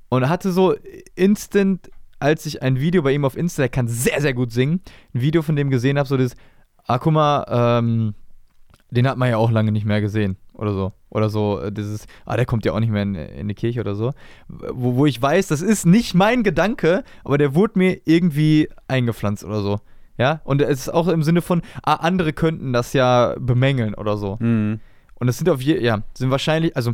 und 0.09 0.27
hatte 0.27 0.51
so 0.51 0.75
instant, 1.15 1.89
als 2.19 2.45
ich 2.45 2.61
ein 2.61 2.79
Video 2.79 3.01
bei 3.01 3.13
ihm 3.13 3.23
auf 3.23 3.37
Insta, 3.37 3.63
der 3.63 3.69
kann 3.69 3.87
sehr, 3.87 4.19
sehr 4.19 4.33
gut 4.33 4.51
singen, 4.51 4.81
ein 5.13 5.21
Video 5.21 5.41
von 5.41 5.55
dem 5.55 5.69
gesehen 5.69 5.97
habe, 5.97 6.09
so 6.09 6.17
das, 6.17 6.35
ah, 6.85 6.99
guck 6.99 7.13
mal, 7.13 7.45
ähm, 7.47 8.13
den 8.91 9.07
hat 9.07 9.17
man 9.17 9.29
ja 9.29 9.37
auch 9.37 9.51
lange 9.51 9.71
nicht 9.71 9.85
mehr 9.85 10.01
gesehen 10.01 10.37
oder 10.53 10.73
so. 10.73 10.93
Oder 11.09 11.29
so, 11.29 11.59
äh, 11.59 11.71
dieses, 11.71 12.05
ah, 12.25 12.35
der 12.35 12.45
kommt 12.45 12.65
ja 12.65 12.73
auch 12.73 12.79
nicht 12.79 12.91
mehr 12.91 13.03
in, 13.03 13.15
in 13.15 13.47
die 13.47 13.55
Kirche 13.55 13.79
oder 13.79 13.95
so. 13.95 14.11
Wo, 14.47 14.95
wo 14.95 15.05
ich 15.05 15.21
weiß, 15.21 15.47
das 15.47 15.61
ist 15.61 15.85
nicht 15.85 16.13
mein 16.13 16.43
Gedanke, 16.43 17.03
aber 17.23 17.37
der 17.37 17.55
wurde 17.55 17.79
mir 17.79 17.99
irgendwie 18.05 18.69
eingepflanzt 18.87 19.43
oder 19.43 19.61
so. 19.61 19.79
Ja, 20.17 20.41
und 20.43 20.61
es 20.61 20.81
ist 20.81 20.89
auch 20.89 21.07
im 21.07 21.23
Sinne 21.23 21.41
von, 21.41 21.61
ah, 21.83 21.95
andere 21.95 22.33
könnten 22.33 22.73
das 22.73 22.93
ja 22.93 23.35
bemängeln 23.39 23.95
oder 23.95 24.17
so. 24.17 24.37
Mhm. 24.39 24.79
Und 25.15 25.27
es 25.27 25.37
sind 25.37 25.49
auf 25.49 25.61
je, 25.61 25.81
ja, 25.81 26.03
sind 26.13 26.31
wahrscheinlich, 26.31 26.75
also 26.75 26.93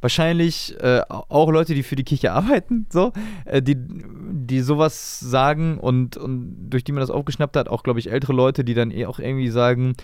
wahrscheinlich 0.00 0.76
äh, 0.80 1.00
auch 1.08 1.50
Leute, 1.50 1.74
die 1.74 1.82
für 1.82 1.96
die 1.96 2.04
Kirche 2.04 2.32
arbeiten, 2.32 2.86
so, 2.90 3.12
äh, 3.44 3.62
die, 3.62 3.76
die 3.78 4.60
sowas 4.60 5.20
sagen 5.20 5.78
und, 5.78 6.16
und 6.16 6.70
durch 6.70 6.84
die 6.84 6.92
man 6.92 7.00
das 7.00 7.10
aufgeschnappt 7.10 7.56
hat, 7.56 7.68
auch, 7.68 7.82
glaube 7.82 7.98
ich, 7.98 8.10
ältere 8.10 8.32
Leute, 8.32 8.64
die 8.64 8.74
dann 8.74 8.90
eh 8.90 9.06
auch 9.06 9.18
irgendwie 9.18 9.48
sagen, 9.48 9.94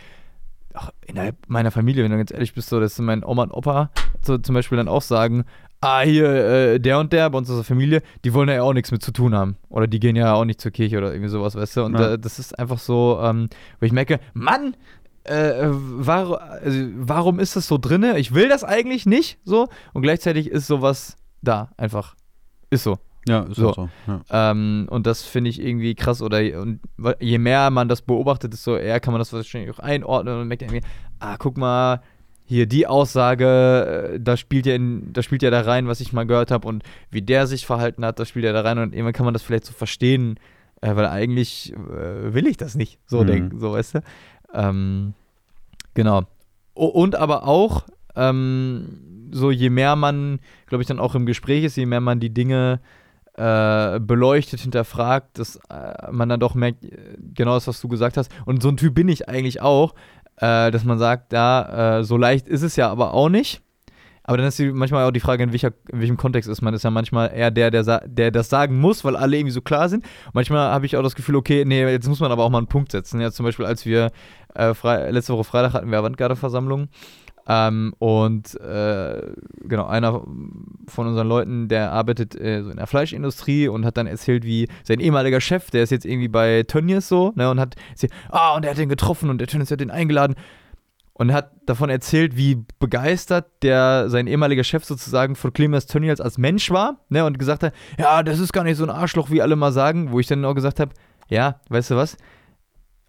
auch 0.77 0.91
innerhalb 1.07 1.37
meiner 1.49 1.71
Familie, 1.71 2.05
wenn 2.05 2.11
du 2.11 2.17
ganz 2.19 2.31
ehrlich 2.33 2.55
bist, 2.55 2.69
so, 2.69 2.81
dass 2.81 2.99
mein 2.99 3.25
Oma 3.25 3.45
und 3.45 3.51
Opa 3.53 3.91
so, 4.23 4.39
zum 4.39 4.55
Beispiel 4.55 4.77
dann 4.77 4.89
auch 4.89 5.03
sagen, 5.03 5.45
ah, 5.81 6.01
hier, 6.03 6.27
äh, 6.29 6.79
der 6.81 6.99
und 6.99 7.13
der 7.13 7.29
bei 7.31 7.39
uns 7.39 7.51
aus 7.51 7.57
der 7.57 7.65
Familie, 7.65 8.03
die 8.25 8.33
wollen 8.35 8.49
ja 8.49 8.63
auch 8.63 8.73
nichts 8.73 8.91
mit 8.93 9.03
zu 9.03 9.13
tun 9.13 9.35
haben. 9.35 9.57
Oder 9.69 9.87
die 9.87 9.99
gehen 10.01 10.17
ja 10.17 10.35
auch 10.35 10.45
nicht 10.45 10.61
zur 10.61 10.71
Kirche 10.71 10.99
oder 10.99 11.11
irgendwie 11.13 11.29
sowas, 11.31 11.55
weißt 11.55 11.77
du? 11.77 11.85
Und 11.85 11.95
Ja. 11.95 12.13
äh, 12.13 12.19
das 12.19 12.39
ist 12.39 12.59
einfach 12.59 12.79
so, 12.79 13.19
ähm, 13.23 13.49
wo 13.81 13.87
ich 13.87 13.93
merke, 13.93 14.21
Mann, 14.35 14.77
äh, 15.25 15.67
warum, 15.69 16.37
also, 16.39 16.85
warum 16.97 17.39
ist 17.41 17.57
das 17.57 17.67
so 17.67 17.79
drinne? 17.79 18.19
Ich 18.19 18.35
will 18.35 18.49
das 18.49 18.65
eigentlich 18.65 19.07
nicht 19.07 19.39
so. 19.45 19.69
Und 19.93 20.03
gleichzeitig 20.03 20.51
ist 20.51 20.67
sowas 20.67 21.17
da, 21.43 21.71
einfach. 21.77 22.15
Ist 22.71 22.85
so. 22.85 22.99
Ja, 23.27 23.41
ist 23.45 23.57
So. 23.57 23.71
auch 23.71 23.75
so. 23.77 23.89
Ja. 24.07 24.51
Ähm, 24.51 24.87
und 24.91 25.07
das 25.07 25.23
finde 25.23 25.51
ich 25.51 25.61
irgendwie 25.61 25.95
krass. 25.95 26.23
Oder 26.23 26.39
und 26.61 26.81
je 27.21 27.39
mehr 27.39 27.71
man 27.71 27.89
das 27.89 28.03
beobachtet, 28.03 28.53
desto 28.53 28.77
eher 28.77 28.99
kann 29.01 29.13
man 29.13 29.21
das 29.21 29.33
wahrscheinlich 29.33 29.71
auch 29.71 29.79
einordnen 29.79 30.41
und 30.41 30.49
merkt 30.49 30.63
irgendwie, 30.63 30.83
ah, 31.21 31.37
guck 31.39 31.57
mal, 31.57 32.03
hier 32.45 32.67
die 32.67 32.87
Aussage, 32.87 34.13
äh, 34.15 34.21
da 34.21 34.37
spielt 34.37 34.67
ja 34.67 34.75
in, 34.75 35.13
da 35.13 35.23
spielt 35.23 35.43
ja 35.43 35.51
da 35.51 35.61
rein, 35.63 35.87
was 35.87 36.01
ich 36.01 36.13
mal 36.13 36.27
gehört 36.27 36.51
habe 36.51 36.67
und 36.67 36.83
wie 37.11 37.23
der 37.23 37.47
sich 37.47 37.65
verhalten 37.65 38.05
hat, 38.05 38.19
das 38.19 38.29
spielt 38.29 38.45
ja 38.45 38.53
da 38.53 38.63
rein 38.63 38.79
und 38.79 38.93
irgendwann 38.93 39.13
kann 39.15 39.25
man 39.25 39.33
das 39.33 39.43
vielleicht 39.43 39.65
so 39.65 39.73
verstehen, 39.73 40.39
äh, 40.81 40.95
weil 40.97 41.07
eigentlich 41.07 41.73
äh, 41.73 42.35
will 42.35 42.47
ich 42.49 42.57
das 42.57 42.75
nicht. 42.75 42.99
So 43.07 43.23
Mhm. 43.23 43.27
denk, 43.27 43.53
so 43.57 43.73
weißt 43.73 43.95
du. 43.95 44.01
Ähm, 44.53 45.15
genau. 45.95 46.25
O 46.75 46.87
und 46.87 47.15
aber 47.15 47.47
auch, 47.47 47.85
ähm, 48.17 49.29
so 49.31 49.51
je 49.51 49.71
mehr 49.71 49.97
man, 49.97 50.41
glaube 50.67 50.83
ich, 50.83 50.89
dann 50.89 50.99
auch 50.99 51.15
im 51.15 51.25
Gespräch 51.25 51.65
ist, 51.65 51.77
je 51.77 51.87
mehr 51.87 52.01
man 52.01 52.21
die 52.21 52.35
Dinge 52.35 52.81
äh, 53.37 53.99
beleuchtet, 54.01 54.61
hinterfragt, 54.61 55.39
dass 55.39 55.57
äh, 55.71 56.11
man 56.11 56.29
dann 56.29 56.41
doch 56.41 56.55
merkt, 56.55 56.85
äh, 56.85 57.17
genau 57.35 57.55
das, 57.55 57.67
was 57.67 57.81
du 57.81 57.89
gesagt 57.89 58.17
hast. 58.17 58.31
Und 58.45 58.63
so 58.63 58.69
ein 58.69 58.77
Typ 58.77 58.95
bin 58.95 59.09
ich 59.09 59.29
eigentlich 59.29 59.63
auch, 59.63 59.95
äh, 60.37 60.71
dass 60.71 60.85
man 60.85 60.99
sagt, 60.99 61.33
ja, 61.33 61.99
äh, 61.99 62.05
so 62.05 62.17
leicht 62.17 62.49
ist 62.49 62.63
es 62.63 62.77
ja 62.77 62.91
aber 62.91 63.15
auch 63.15 63.29
nicht. 63.29 63.63
Aber 64.25 64.37
dann 64.37 64.47
ist 64.47 64.59
die, 64.59 64.71
manchmal 64.71 65.05
auch 65.05 65.11
die 65.11 65.21
Frage, 65.21 65.43
in, 65.43 65.51
welcher, 65.51 65.73
in 65.89 66.01
welchem 66.01 66.17
Kontext 66.17 66.49
ist 66.49 66.63
man. 66.63 66.75
Ist 66.75 66.85
ja 66.85 66.91
manchmal 66.91 67.33
eher 67.35 67.51
der, 67.51 67.71
der, 67.71 68.03
der 68.07 68.31
das 68.31 68.49
sagen 68.49 68.79
muss, 68.79 69.05
weil 69.05 69.17
alle 69.17 69.37
irgendwie 69.37 69.53
so 69.53 69.63
klar 69.63 69.89
sind. 69.89 70.05
Manchmal 70.33 70.71
habe 70.71 70.87
ich 70.87 70.97
auch 70.97 71.03
das 71.03 71.17
Gefühl, 71.17 71.35
okay, 71.35 71.65
nee, 71.65 71.83
jetzt 71.91 72.07
muss 72.07 72.21
man 72.21 72.31
aber 72.31 72.45
auch 72.45 72.51
mal 72.51 72.59
einen 72.59 72.69
Punkt 72.69 72.93
setzen. 72.93 73.21
Ja, 73.21 73.33
zum 73.33 73.45
Beispiel, 73.45 73.67
als 73.67 73.85
wir 73.85 74.13
letzte 74.55 75.33
Woche 75.33 75.45
Freitag 75.45 75.73
hatten 75.73 75.91
wir 75.91 75.99
Avantgarde-Versammlung. 75.99 76.89
Ähm, 77.47 77.93
und 77.99 78.59
äh, 78.61 79.33
genau, 79.65 79.87
einer 79.87 80.23
von 80.87 81.07
unseren 81.07 81.29
Leuten, 81.29 81.69
der 81.69 81.93
arbeitet 81.93 82.39
äh, 82.39 82.63
so 82.63 82.71
in 82.71 82.77
der 82.77 82.87
Fleischindustrie 82.87 83.69
und 83.69 83.85
hat 83.85 83.97
dann 83.97 84.07
erzählt, 84.07 84.45
wie 84.45 84.69
sein 84.85 85.01
ehemaliger 85.01 85.41
Chef, 85.41 85.71
der 85.71 85.83
ist 85.83 85.91
jetzt 85.91 86.05
irgendwie 86.05 86.29
bei 86.29 86.63
Tönnies 86.63 87.09
so, 87.09 87.33
ne, 87.35 87.51
und 87.51 87.59
hat 87.59 87.75
erzählt, 87.91 88.13
ah, 88.29 88.55
und 88.55 88.65
er 88.65 88.71
hat 88.71 88.79
den 88.79 88.89
getroffen 88.89 89.29
und 89.29 89.39
der 89.39 89.49
Tönnies 89.49 89.71
hat 89.71 89.81
den 89.81 89.91
eingeladen 89.91 90.37
und 91.15 91.33
hat 91.33 91.51
davon 91.67 91.91
erzählt, 91.91 92.37
wie 92.37 92.65
begeistert 92.79 93.47
der 93.63 94.09
sein 94.09 94.27
ehemaliger 94.27 94.65
Chef 94.65 94.85
sozusagen 94.85 95.35
von 95.35 95.53
Clemens 95.53 95.87
Tönnies 95.87 96.21
als 96.21 96.39
Mensch 96.39 96.71
war, 96.71 97.01
ne, 97.09 97.25
und 97.25 97.39
gesagt 97.39 97.65
hat, 97.65 97.75
ja, 97.99 98.23
das 98.23 98.39
ist 98.39 98.53
gar 98.53 98.65
nicht 98.65 98.77
so 98.77 98.85
ein 98.85 98.91
Arschloch, 98.91 99.31
wie 99.31 99.43
alle 99.43 99.57
mal 99.57 99.73
sagen, 99.73 100.13
wo 100.13 100.21
ich 100.21 100.29
dann 100.29 100.45
auch 100.45 100.55
gesagt 100.55 100.79
habe, 100.79 100.93
ja, 101.29 101.61
weißt 101.71 101.91
du 101.91 101.97
was, 101.97 102.17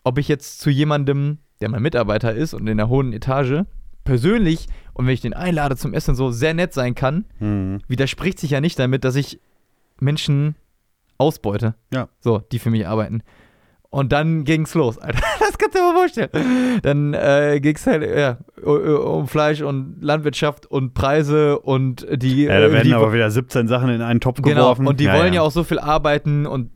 ob 0.03 0.17
ich 0.17 0.27
jetzt 0.27 0.59
zu 0.59 0.69
jemandem, 0.69 1.37
der 1.61 1.69
mein 1.69 1.81
Mitarbeiter 1.81 2.33
ist 2.33 2.53
und 2.53 2.67
in 2.67 2.77
der 2.77 2.89
hohen 2.89 3.13
Etage, 3.13 3.63
persönlich 4.03 4.67
und 4.93 5.05
wenn 5.07 5.13
ich 5.13 5.21
den 5.21 5.33
einlade 5.33 5.75
zum 5.75 5.93
Essen 5.93 6.15
so 6.15 6.31
sehr 6.31 6.53
nett 6.53 6.73
sein 6.73 6.95
kann, 6.95 7.25
Mhm. 7.39 7.79
widerspricht 7.87 8.39
sich 8.39 8.51
ja 8.51 8.61
nicht 8.61 8.77
damit, 8.79 9.03
dass 9.03 9.15
ich 9.15 9.39
Menschen 9.99 10.55
ausbeute. 11.17 11.75
Ja. 11.93 12.09
So, 12.19 12.39
die 12.39 12.59
für 12.59 12.69
mich 12.69 12.87
arbeiten. 12.87 13.21
Und 13.89 14.11
dann 14.11 14.43
ging's 14.43 14.73
los, 14.73 14.97
Alter. 14.97 15.19
Das 15.39 15.57
kannst 15.59 15.75
du 15.75 15.79
dir 15.79 15.85
mal 15.85 15.95
vorstellen. 15.95 16.29
Dann 16.81 17.13
äh, 17.13 17.59
ging's 17.61 17.85
halt 17.85 18.01
ja, 18.03 18.37
um 18.65 19.27
Fleisch 19.27 19.61
und 19.61 19.97
Landwirtschaft 20.01 20.65
und 20.65 20.95
Preise 20.95 21.59
und 21.59 22.07
die. 22.11 22.45
Ja, 22.45 22.59
da 22.59 22.67
äh, 22.67 22.71
werden 22.71 22.87
die 22.87 22.93
aber 22.95 23.13
wieder 23.13 23.29
17 23.29 23.67
Sachen 23.67 23.89
in 23.89 24.01
einen 24.01 24.19
Topf 24.19 24.41
genau, 24.41 24.61
geworfen. 24.61 24.87
und 24.87 24.99
die 24.99 25.07
wollen 25.07 25.33
ja. 25.33 25.41
auch 25.41 25.51
so 25.51 25.63
viel 25.63 25.77
arbeiten 25.79 26.47
und, 26.47 26.71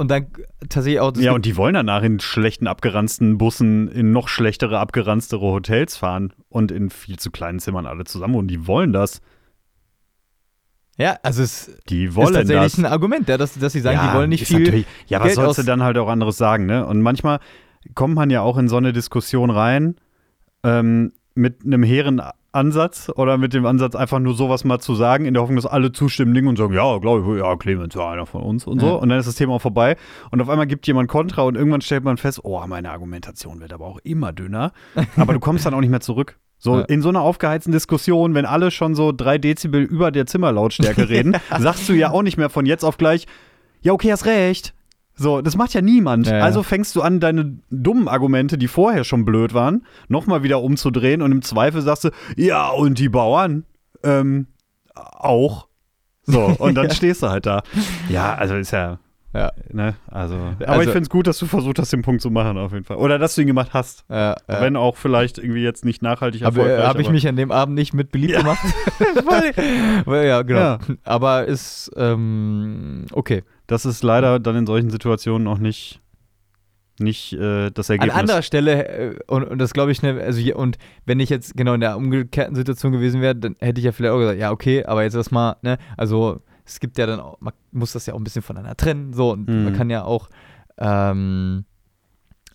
und 0.00 0.10
dann 0.10 0.26
tatsächlich 0.68 0.98
auch. 1.00 1.14
Ja, 1.16 1.32
und 1.32 1.44
die 1.44 1.56
wollen 1.56 1.74
danach 1.74 2.02
in 2.02 2.20
schlechten, 2.20 2.66
abgeranzten 2.66 3.36
Bussen 3.36 3.86
in 3.88 4.12
noch 4.12 4.28
schlechtere, 4.28 4.78
abgeranztere 4.78 5.42
Hotels 5.42 5.96
fahren 5.96 6.32
und 6.48 6.72
in 6.72 6.88
viel 6.88 7.18
zu 7.18 7.30
kleinen 7.30 7.60
Zimmern 7.60 7.86
alle 7.86 8.04
zusammen. 8.04 8.34
Und 8.34 8.48
die 8.48 8.66
wollen 8.66 8.92
das. 8.94 9.20
ja, 10.96 11.18
also 11.22 11.42
es 11.42 11.70
Die 11.90 12.06
ist 12.06 12.14
wollen 12.14 12.32
tatsächlich 12.32 12.72
das. 12.72 12.78
ein 12.78 12.86
Argument, 12.86 13.28
ja, 13.28 13.36
dass, 13.36 13.58
dass 13.58 13.74
sie 13.74 13.80
sagen, 13.80 13.98
ja, 13.98 14.10
die 14.10 14.16
wollen 14.16 14.30
nicht 14.30 14.42
ist 14.42 14.48
viel. 14.48 14.86
Ja, 15.06 15.20
was 15.20 15.26
Geld 15.26 15.36
sollst 15.36 15.58
du 15.58 15.62
dann 15.64 15.82
halt 15.82 15.98
auch 15.98 16.08
anderes 16.08 16.38
sagen, 16.38 16.64
ne? 16.66 16.86
Und 16.86 17.02
manchmal 17.02 17.38
kommt 17.94 18.14
man 18.14 18.30
ja 18.30 18.40
auch 18.40 18.56
in 18.56 18.68
so 18.68 18.76
eine 18.78 18.92
Diskussion 18.94 19.50
rein 19.50 19.96
ähm, 20.64 21.12
mit 21.34 21.64
einem 21.64 21.82
hehren 21.82 22.22
Ansatz 22.52 23.10
oder 23.14 23.38
mit 23.38 23.54
dem 23.54 23.64
Ansatz, 23.66 23.94
einfach 23.94 24.18
nur 24.18 24.34
sowas 24.34 24.64
mal 24.64 24.80
zu 24.80 24.94
sagen, 24.94 25.24
in 25.24 25.34
der 25.34 25.42
Hoffnung, 25.42 25.56
dass 25.56 25.66
alle 25.66 25.92
zustimmen 25.92 26.46
und 26.46 26.56
sagen, 26.56 26.74
ja, 26.74 26.98
glaube 26.98 27.20
ich, 27.36 27.42
ja, 27.42 27.56
Clemens, 27.56 27.94
ja, 27.94 28.10
einer 28.10 28.26
von 28.26 28.42
uns 28.42 28.66
und 28.66 28.80
so. 28.80 28.86
Ja. 28.86 28.92
Und 28.94 29.08
dann 29.08 29.18
ist 29.18 29.26
das 29.26 29.36
Thema 29.36 29.54
auch 29.54 29.62
vorbei. 29.62 29.96
Und 30.30 30.40
auf 30.40 30.48
einmal 30.48 30.66
gibt 30.66 30.86
jemand 30.86 31.08
Kontra 31.08 31.42
und 31.42 31.56
irgendwann 31.56 31.80
stellt 31.80 32.02
man 32.04 32.16
fest, 32.16 32.40
oh, 32.42 32.60
meine 32.66 32.90
Argumentation 32.90 33.60
wird 33.60 33.72
aber 33.72 33.86
auch 33.86 33.98
immer 34.02 34.32
dünner. 34.32 34.72
Aber 35.16 35.32
du 35.32 35.40
kommst 35.40 35.64
dann 35.66 35.74
auch 35.74 35.80
nicht 35.80 35.90
mehr 35.90 36.00
zurück. 36.00 36.38
So 36.58 36.78
Ja. 36.78 36.84
in 36.84 37.00
so 37.02 37.08
einer 37.08 37.22
aufgeheizten 37.22 37.72
Diskussion, 37.72 38.34
wenn 38.34 38.44
alle 38.44 38.70
schon 38.70 38.94
so 38.94 39.12
drei 39.12 39.38
Dezibel 39.38 39.82
über 39.82 40.10
der 40.10 40.26
Zimmerlautstärke 40.26 41.08
reden, 41.08 41.36
sagst 41.58 41.88
du 41.88 41.92
ja 41.94 42.10
auch 42.10 42.22
nicht 42.22 42.36
mehr 42.36 42.50
von 42.50 42.66
jetzt 42.66 42.84
auf 42.84 42.98
gleich, 42.98 43.26
ja, 43.82 43.92
okay, 43.92 44.12
hast 44.12 44.26
recht. 44.26 44.74
So, 45.22 45.42
das 45.42 45.54
macht 45.54 45.74
ja 45.74 45.82
niemand. 45.82 46.26
Ja, 46.28 46.38
ja. 46.38 46.44
Also 46.44 46.62
fängst 46.62 46.96
du 46.96 47.02
an, 47.02 47.20
deine 47.20 47.58
dummen 47.70 48.08
Argumente, 48.08 48.56
die 48.56 48.68
vorher 48.68 49.04
schon 49.04 49.26
blöd 49.26 49.52
waren, 49.52 49.84
nochmal 50.08 50.42
wieder 50.42 50.62
umzudrehen 50.62 51.20
und 51.20 51.30
im 51.30 51.42
Zweifel 51.42 51.82
sagst 51.82 52.04
du, 52.04 52.10
ja, 52.36 52.68
und 52.70 52.98
die 52.98 53.10
Bauern 53.10 53.64
ähm, 54.02 54.46
auch. 54.94 55.68
So, 56.24 56.40
und 56.58 56.74
dann 56.74 56.90
stehst 56.90 57.22
du 57.22 57.28
halt 57.28 57.44
da. 57.44 57.62
Ja, 58.08 58.34
also 58.34 58.54
ist 58.54 58.70
ja, 58.70 58.98
Ja. 59.34 59.52
ne, 59.70 59.94
also. 60.06 60.36
Aber 60.36 60.68
Also- 60.68 60.80
ich 60.82 60.86
finde 60.88 61.02
es 61.02 61.10
gut, 61.10 61.26
dass 61.26 61.38
du 61.38 61.44
versucht 61.44 61.78
hast, 61.78 61.92
den 61.92 62.00
Punkt 62.00 62.22
zu 62.22 62.30
machen, 62.30 62.56
auf 62.56 62.72
jeden 62.72 62.84
Fall. 62.84 62.96
Oder 62.96 63.18
dass 63.18 63.34
du 63.34 63.42
ihn 63.42 63.46
gemacht 63.46 63.72
hast. 63.74 64.04
Ja, 64.08 64.36
ja. 64.48 64.60
Wenn 64.62 64.74
auch 64.74 64.96
vielleicht 64.96 65.36
irgendwie 65.36 65.62
jetzt 65.62 65.84
nicht 65.84 66.00
nachhaltig 66.00 66.44
Aber 66.44 66.60
erfolgreich. 66.62 66.82
äh, 66.84 66.88
habe 66.88 67.02
ich 67.02 67.10
mich 67.10 67.28
an 67.28 67.36
dem 67.36 67.52
Abend 67.52 67.74
nicht 67.74 67.92
mit 67.92 68.10
beliebt 68.10 68.32
Ja. 68.32 68.38
gemacht? 68.40 68.64
Ja, 70.06 70.42
genau. 70.42 70.60
Ja. 70.60 70.78
Aber 71.04 71.44
ist 71.44 71.90
ähm, 71.96 73.04
okay. 73.12 73.42
Das 73.70 73.84
ist 73.84 74.02
leider 74.02 74.40
dann 74.40 74.56
in 74.56 74.66
solchen 74.66 74.90
Situationen 74.90 75.46
auch 75.46 75.58
nicht, 75.58 76.00
nicht 76.98 77.32
äh, 77.34 77.70
das 77.70 77.88
An 77.88 77.94
Ergebnis. 78.00 78.18
anderer 78.20 78.42
Stelle, 78.42 78.88
äh, 78.88 79.18
und, 79.28 79.44
und 79.44 79.58
das 79.58 79.72
glaube 79.72 79.92
ich, 79.92 80.02
ne, 80.02 80.20
also 80.20 80.40
hier, 80.40 80.56
und 80.56 80.76
wenn 81.06 81.20
ich 81.20 81.28
jetzt 81.30 81.56
genau 81.56 81.74
in 81.74 81.80
der 81.80 81.96
umgekehrten 81.96 82.56
Situation 82.56 82.90
gewesen 82.90 83.20
wäre, 83.20 83.36
dann 83.36 83.54
hätte 83.60 83.78
ich 83.80 83.84
ja 83.84 83.92
vielleicht 83.92 84.12
auch 84.12 84.18
gesagt, 84.18 84.40
ja, 84.40 84.50
okay, 84.50 84.84
aber 84.84 85.04
jetzt 85.04 85.14
erstmal, 85.14 85.54
ne, 85.62 85.78
also 85.96 86.40
es 86.64 86.80
gibt 86.80 86.98
ja 86.98 87.06
dann 87.06 87.20
auch, 87.20 87.40
man 87.40 87.52
muss 87.70 87.92
das 87.92 88.06
ja 88.06 88.14
auch 88.14 88.18
ein 88.18 88.24
bisschen 88.24 88.42
voneinander 88.42 88.76
trennen, 88.76 89.12
so, 89.12 89.30
und 89.30 89.48
Mhm. 89.48 89.64
man 89.64 89.72
kann 89.72 89.88
ja 89.88 90.02
auch 90.04 90.28
ähm, 90.78 91.64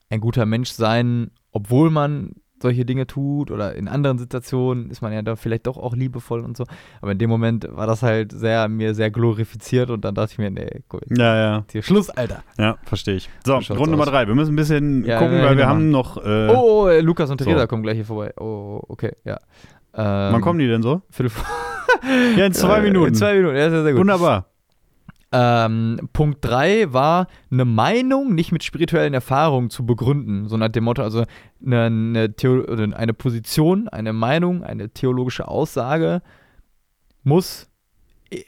ein 0.10 0.20
guter 0.20 0.46
Mensch 0.46 0.72
sein, 0.72 1.32
obwohl 1.52 1.90
man 1.92 2.34
solche 2.66 2.84
Dinge 2.86 3.08
tut 3.08 3.52
oder 3.52 3.76
in 3.76 3.88
anderen 3.88 4.18
Situationen 4.18 4.90
ist 4.90 5.02
man 5.02 5.14
ja 5.14 5.22
da 5.22 5.36
vielleicht 5.36 5.68
doch 5.68 5.78
auch 5.78 5.96
liebevoll 5.96 6.42
und 6.42 6.58
so. 6.58 6.66
Aber 7.02 7.12
in 7.14 7.18
dem 7.18 7.30
Moment 7.30 7.68
war 7.72 7.88
das 7.88 8.02
halt 8.04 8.32
sehr, 8.32 8.68
mir 8.68 8.94
sehr 8.94 9.12
glorifiziert 9.12 9.90
und 9.90 10.04
dann 10.04 10.16
dachte 10.16 10.34
ich 10.34 10.38
mir, 10.38 10.50
nee, 10.52 10.82
cool, 10.92 11.02
Ja, 11.16 11.36
ja, 11.36 11.66
hier 11.72 11.82
Schluss, 11.84 12.10
Alter. 12.10 12.44
ja, 12.58 12.78
verstehe 12.84 13.16
ich. 13.16 13.30
So, 13.46 13.60
So 13.62 13.76
Runde 13.76 13.92
Nummer 13.92 14.06
drei. 14.06 14.28
Wir 14.28 14.36
müssen 14.36 14.54
ein 14.54 14.56
bisschen 14.58 15.06
Ja, 15.06 15.20
gucken, 15.20 15.36
ja, 15.38 15.44
weil 15.44 15.50
wir 15.52 15.56
genau. 15.58 15.68
haben 15.70 15.90
noch. 15.92 16.18
Äh, 16.18 16.48
Oh, 16.50 16.84
oh, 16.84 16.88
äh, 16.88 17.02
Lukas 17.02 17.30
und 17.30 17.40
so. 17.40 17.46
Theresa 17.46 17.68
kommen 17.68 17.84
gleich 17.84 17.96
hier 17.96 18.06
vorbei. 18.06 18.34
Oh, 18.40 18.82
okay, 18.88 19.14
ja. 19.24 19.38
Ähm, 19.94 20.34
Wann 20.34 20.42
kommen 20.42 20.60
die 20.60 20.68
denn 20.68 20.82
so? 20.84 21.02
Viertel 21.10 21.32
Ja, 22.38 22.46
in 22.46 22.54
zwei 22.54 22.80
Äh, 22.80 22.84
Minuten. 22.84 23.08
In 23.10 23.16
zwei 23.16 23.36
Minuten, 23.36 23.56
ja, 23.56 23.70
sehr, 23.70 23.84
sehr 23.84 23.92
gut. 23.94 24.02
Wunderbar. 24.02 24.48
Ähm, 25.32 26.10
Punkt 26.14 26.46
3 26.46 26.94
war, 26.94 27.28
eine 27.52 27.66
Meinung 27.66 28.36
nicht 28.36 28.52
mit 28.52 28.64
spirituellen 28.64 29.14
Erfahrungen 29.14 29.70
zu 29.70 29.86
begründen. 29.86 30.48
So 30.48 30.56
nach 30.58 30.70
dem 30.70 30.84
Motto, 30.86 31.02
also 31.02 31.26
eine, 31.66 31.86
eine, 31.86 32.96
eine 32.96 33.14
Position, 33.14 33.88
eine 33.90 34.14
Meinung, 34.14 34.64
eine 34.64 34.90
theologische 34.90 35.48
Aussage 35.48 36.22
muss 37.24 37.68
äh, 38.30 38.44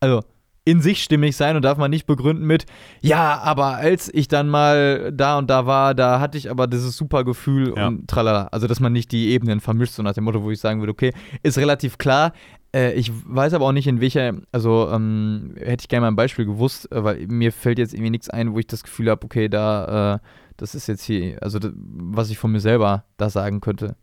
also 0.00 0.24
in 0.64 0.80
sich 0.80 1.02
stimmig 1.02 1.36
sein 1.36 1.56
und 1.56 1.62
darf 1.62 1.76
man 1.78 1.90
nicht 1.90 2.06
begründen 2.06 2.46
mit, 2.46 2.66
ja, 3.00 3.38
aber 3.40 3.76
als 3.76 4.08
ich 4.14 4.28
dann 4.28 4.48
mal 4.48 5.10
da 5.12 5.38
und 5.38 5.50
da 5.50 5.66
war, 5.66 5.94
da 5.94 6.20
hatte 6.20 6.38
ich 6.38 6.50
aber 6.50 6.66
dieses 6.68 6.96
super 6.96 7.24
Gefühl 7.24 7.74
Ja. 7.76 7.88
und 7.88 8.08
tralala. 8.08 8.48
Also, 8.52 8.66
dass 8.68 8.78
man 8.78 8.92
nicht 8.92 9.10
die 9.10 9.30
Ebenen 9.30 9.60
vermischt, 9.60 9.94
so 9.94 10.02
nach 10.02 10.12
dem 10.14 10.24
Motto, 10.24 10.42
wo 10.44 10.50
ich 10.50 10.60
sagen 10.60 10.80
würde, 10.80 10.92
okay, 10.92 11.12
ist 11.42 11.58
relativ 11.58 11.98
klar. 11.98 12.32
Äh, 12.74 12.92
ich 12.94 13.10
weiß 13.26 13.54
aber 13.54 13.66
auch 13.66 13.72
nicht, 13.72 13.88
in 13.88 14.00
welcher, 14.00 14.34
also 14.52 14.88
ähm, 14.92 15.54
hätte 15.58 15.82
ich 15.82 15.88
gerne 15.88 16.02
mal 16.02 16.08
ein 16.12 16.16
Beispiel 16.16 16.46
gewusst, 16.46 16.90
äh, 16.92 17.02
weil 17.02 17.26
mir 17.26 17.50
fällt 17.52 17.78
jetzt 17.78 17.92
irgendwie 17.92 18.10
nichts 18.10 18.30
ein, 18.30 18.54
wo 18.54 18.58
ich 18.60 18.66
das 18.68 18.84
Gefühl 18.84 19.10
habe, 19.10 19.24
okay, 19.24 19.48
da, 19.48 20.14
äh, 20.14 20.18
das 20.58 20.74
ist 20.76 20.86
jetzt 20.86 21.02
hier, 21.02 21.38
also 21.42 21.58
das, 21.58 21.72
was 21.74 22.30
ich 22.30 22.38
von 22.38 22.52
mir 22.52 22.60
selber 22.60 23.04
da 23.16 23.28
sagen 23.30 23.60
könnte. 23.60 23.96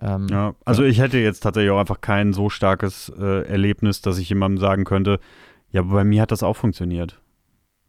Ähm, 0.00 0.26
Ja, 0.30 0.54
also 0.64 0.82
ich 0.84 1.00
hätte 1.00 1.18
jetzt 1.18 1.40
tatsächlich 1.40 1.70
auch 1.70 1.80
einfach 1.80 2.00
kein 2.00 2.32
so 2.32 2.48
starkes 2.50 3.10
äh, 3.18 3.46
Erlebnis, 3.48 4.02
dass 4.02 4.18
ich 4.18 4.28
jemandem 4.28 4.58
sagen 4.58 4.84
könnte, 4.84 5.20
ja, 5.72 5.80
aber 5.82 5.94
bei 5.94 6.04
mir 6.04 6.22
hat 6.22 6.32
das 6.32 6.42
auch 6.42 6.56
funktioniert. 6.56 7.20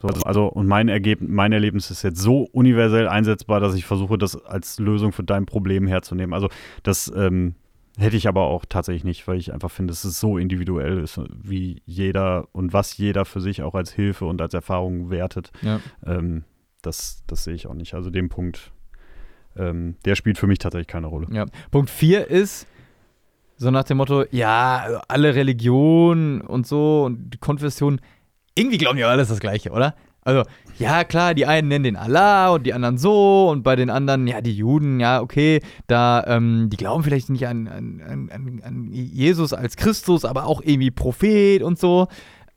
So, 0.01 0.07
also, 0.07 0.21
also, 0.23 0.45
und 0.47 0.67
mein, 0.67 0.89
Ergebnis, 0.89 1.29
mein 1.31 1.51
Erlebnis 1.51 1.91
ist 1.91 2.01
jetzt 2.01 2.19
so 2.19 2.47
universell 2.51 3.07
einsetzbar, 3.07 3.59
dass 3.59 3.75
ich 3.75 3.85
versuche, 3.85 4.17
das 4.17 4.35
als 4.45 4.79
Lösung 4.79 5.11
für 5.11 5.23
dein 5.23 5.45
Problem 5.45 5.85
herzunehmen. 5.85 6.33
Also 6.33 6.49
das 6.81 7.11
ähm, 7.15 7.53
hätte 7.97 8.17
ich 8.17 8.27
aber 8.27 8.41
auch 8.47 8.65
tatsächlich 8.67 9.03
nicht, 9.03 9.27
weil 9.27 9.37
ich 9.37 9.53
einfach 9.53 9.69
finde, 9.69 9.91
dass 9.91 10.03
es 10.03 10.19
so 10.19 10.39
individuell 10.39 10.97
ist, 10.97 11.19
wie 11.31 11.83
jeder 11.85 12.47
und 12.51 12.73
was 12.73 12.97
jeder 12.97 13.25
für 13.25 13.41
sich 13.41 13.61
auch 13.61 13.75
als 13.75 13.91
Hilfe 13.91 14.25
und 14.25 14.41
als 14.41 14.55
Erfahrung 14.55 15.11
wertet. 15.11 15.51
Ja. 15.61 15.79
Ähm, 16.03 16.45
das, 16.81 17.23
das 17.27 17.43
sehe 17.43 17.53
ich 17.53 17.67
auch 17.67 17.75
nicht. 17.75 17.93
Also 17.93 18.09
den 18.09 18.29
Punkt, 18.29 18.71
ähm, 19.55 19.97
der 20.05 20.15
spielt 20.15 20.39
für 20.39 20.47
mich 20.47 20.57
tatsächlich 20.57 20.87
keine 20.87 21.07
Rolle. 21.07 21.27
Ja. 21.31 21.45
Punkt 21.69 21.91
4 21.91 22.27
ist 22.27 22.65
so 23.61 23.69
nach 23.69 23.83
dem 23.83 23.97
Motto, 23.97 24.25
ja, 24.31 25.03
alle 25.07 25.35
Religionen 25.35 26.41
und 26.41 26.65
so 26.65 27.03
und 27.05 27.39
Konfessionen, 27.41 28.01
irgendwie 28.55 28.79
glauben 28.79 28.97
ja 28.97 29.07
alles 29.07 29.27
das 29.27 29.39
Gleiche, 29.39 29.69
oder? 29.69 29.93
Also, 30.23 30.43
ja, 30.79 31.03
klar, 31.03 31.35
die 31.35 31.45
einen 31.45 31.67
nennen 31.67 31.83
den 31.83 31.95
Allah 31.95 32.49
und 32.49 32.65
die 32.65 32.73
anderen 32.73 32.97
so 32.97 33.49
und 33.49 33.61
bei 33.61 33.75
den 33.75 33.91
anderen, 33.91 34.25
ja, 34.25 34.41
die 34.41 34.55
Juden, 34.55 34.99
ja, 34.99 35.21
okay, 35.21 35.61
da, 35.85 36.23
ähm, 36.25 36.69
die 36.71 36.77
glauben 36.77 37.03
vielleicht 37.03 37.29
nicht 37.29 37.47
an, 37.47 37.67
an, 37.67 38.31
an, 38.31 38.61
an 38.63 38.89
Jesus 38.91 39.53
als 39.53 39.77
Christus, 39.77 40.25
aber 40.25 40.47
auch 40.47 40.61
irgendwie 40.63 40.89
Prophet 40.89 41.61
und 41.61 41.77
so. 41.77 42.07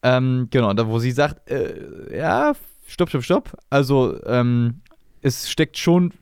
Ähm, 0.02 0.48
genau, 0.50 0.72
da 0.72 0.88
wo 0.88 0.98
sie 1.00 1.10
sagt, 1.10 1.50
äh, 1.50 2.16
ja, 2.16 2.54
stopp, 2.86 3.10
stopp, 3.10 3.22
stopp. 3.24 3.56
Also, 3.68 4.24
ähm, 4.24 4.80
es 5.20 5.50
steckt 5.50 5.76
schon 5.76 6.14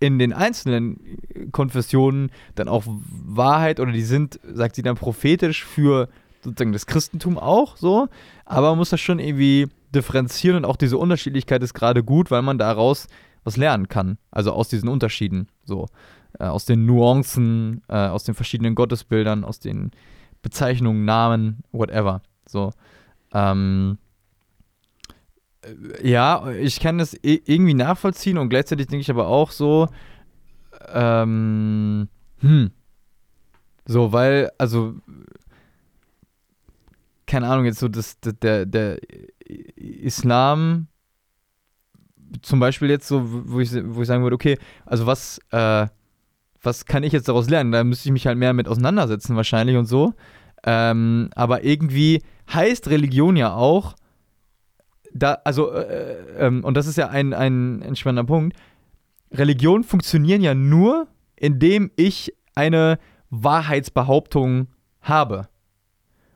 in 0.00 0.18
den 0.18 0.32
einzelnen 0.32 1.18
Konfessionen 1.52 2.30
dann 2.54 2.68
auch 2.68 2.84
Wahrheit 2.86 3.78
oder 3.80 3.92
die 3.92 4.02
sind, 4.02 4.40
sagt 4.42 4.74
sie 4.74 4.82
dann, 4.82 4.96
prophetisch 4.96 5.64
für 5.64 6.08
sozusagen 6.42 6.72
das 6.72 6.86
Christentum 6.86 7.38
auch 7.38 7.76
so, 7.76 8.08
aber 8.46 8.70
man 8.70 8.78
muss 8.78 8.90
das 8.90 9.00
schon 9.00 9.18
irgendwie 9.18 9.68
differenzieren 9.94 10.56
und 10.56 10.64
auch 10.64 10.76
diese 10.76 10.96
Unterschiedlichkeit 10.96 11.62
ist 11.62 11.74
gerade 11.74 12.02
gut, 12.02 12.30
weil 12.30 12.42
man 12.42 12.56
daraus 12.58 13.08
was 13.44 13.56
lernen 13.56 13.88
kann. 13.88 14.18
Also 14.30 14.52
aus 14.52 14.68
diesen 14.68 14.88
Unterschieden, 14.88 15.48
so 15.64 15.86
äh, 16.38 16.44
aus 16.44 16.64
den 16.64 16.86
Nuancen, 16.86 17.82
äh, 17.88 18.08
aus 18.08 18.24
den 18.24 18.34
verschiedenen 18.34 18.74
Gottesbildern, 18.74 19.44
aus 19.44 19.60
den 19.60 19.90
Bezeichnungen, 20.42 21.04
Namen, 21.04 21.62
whatever. 21.72 22.22
So. 22.46 22.72
Ähm, 23.32 23.98
äh, 23.98 24.09
ja, 26.02 26.50
ich 26.52 26.80
kann 26.80 26.98
das 26.98 27.16
irgendwie 27.22 27.74
nachvollziehen 27.74 28.38
und 28.38 28.48
gleichzeitig 28.48 28.86
denke 28.86 29.02
ich 29.02 29.10
aber 29.10 29.28
auch 29.28 29.50
so, 29.50 29.88
ähm, 30.92 32.08
hm, 32.38 32.70
so, 33.86 34.12
weil, 34.12 34.50
also 34.58 34.94
keine 37.26 37.48
Ahnung, 37.48 37.64
jetzt 37.64 37.78
so 37.78 37.88
das, 37.88 38.18
der, 38.20 38.66
der 38.66 38.98
Islam 39.76 40.88
zum 42.42 42.60
Beispiel 42.60 42.90
jetzt 42.90 43.08
so, 43.08 43.22
wo 43.24 43.60
ich, 43.60 43.72
wo 43.72 44.02
ich 44.02 44.08
sagen 44.08 44.22
würde, 44.22 44.34
okay, 44.34 44.58
also 44.86 45.06
was, 45.06 45.40
äh, 45.50 45.86
was 46.62 46.86
kann 46.86 47.02
ich 47.02 47.12
jetzt 47.12 47.28
daraus 47.28 47.48
lernen? 47.48 47.72
Da 47.72 47.84
müsste 47.84 48.08
ich 48.08 48.12
mich 48.12 48.26
halt 48.26 48.38
mehr 48.38 48.52
mit 48.52 48.68
auseinandersetzen 48.68 49.36
wahrscheinlich 49.36 49.76
und 49.76 49.86
so. 49.86 50.14
Ähm, 50.64 51.30
aber 51.34 51.64
irgendwie 51.64 52.22
heißt 52.52 52.88
Religion 52.88 53.36
ja 53.36 53.54
auch, 53.54 53.94
da, 55.12 55.38
also, 55.44 55.72
äh, 55.72 56.16
ähm, 56.38 56.64
und 56.64 56.76
das 56.76 56.86
ist 56.86 56.96
ja 56.96 57.08
ein, 57.08 57.32
ein 57.32 57.82
entspannender 57.82 58.24
Punkt, 58.24 58.56
Religionen 59.32 59.84
funktionieren 59.84 60.42
ja 60.42 60.54
nur, 60.54 61.06
indem 61.36 61.90
ich 61.96 62.34
eine 62.54 62.98
Wahrheitsbehauptung 63.30 64.68
habe. 65.00 65.48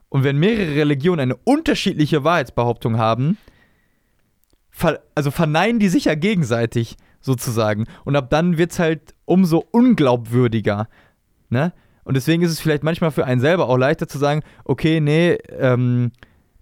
Und 0.08 0.22
wenn 0.22 0.38
mehrere 0.38 0.76
Religionen 0.76 1.20
eine 1.20 1.36
unterschiedliche 1.36 2.22
Wahrheitsbehauptung 2.22 2.98
haben, 2.98 3.36
ver 4.70 5.00
also 5.14 5.30
verneinen 5.30 5.80
die 5.80 5.88
sich 5.88 6.04
ja 6.04 6.14
gegenseitig 6.14 6.96
sozusagen. 7.20 7.86
Und 8.04 8.16
ab 8.16 8.30
dann 8.30 8.58
wird 8.58 8.72
es 8.72 8.78
halt 8.78 9.14
umso 9.24 9.64
unglaubwürdiger. 9.70 10.88
Ne? 11.48 11.72
Und 12.04 12.14
deswegen 12.14 12.42
ist 12.42 12.50
es 12.50 12.60
vielleicht 12.60 12.84
manchmal 12.84 13.10
für 13.10 13.24
einen 13.24 13.40
selber 13.40 13.68
auch 13.68 13.76
leichter 13.76 14.06
zu 14.06 14.18
sagen, 14.18 14.42
okay, 14.64 15.00
nee, 15.00 15.32
ähm, 15.58 16.12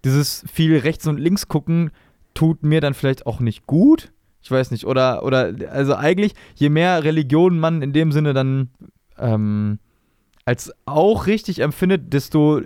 dieses 0.05 0.45
viel 0.53 0.77
rechts 0.79 1.07
und 1.07 1.19
links 1.19 1.49
gucken 1.49 1.91
tut 2.35 2.63
mir 2.63 2.81
dann 2.81 2.95
vielleicht 2.95 3.27
auch 3.27 3.41
nicht 3.41 3.67
gut. 3.67 4.13
Ich 4.43 4.51
weiß 4.51 4.71
nicht. 4.71 4.87
Oder, 4.87 5.23
oder 5.23 5.55
also 5.71 5.95
eigentlich, 5.95 6.35
je 6.55 6.69
mehr 6.69 7.05
Religionen 7.05 7.61
man 7.61 7.83
in 7.83 7.93
dem 7.93 8.11
Sinne 8.11 8.33
dann 8.33 8.71
ähm, 9.19 9.79
als 10.45 10.73
auch 10.87 11.27
richtig 11.27 11.61
empfindet, 11.61 12.13
desto 12.13 12.63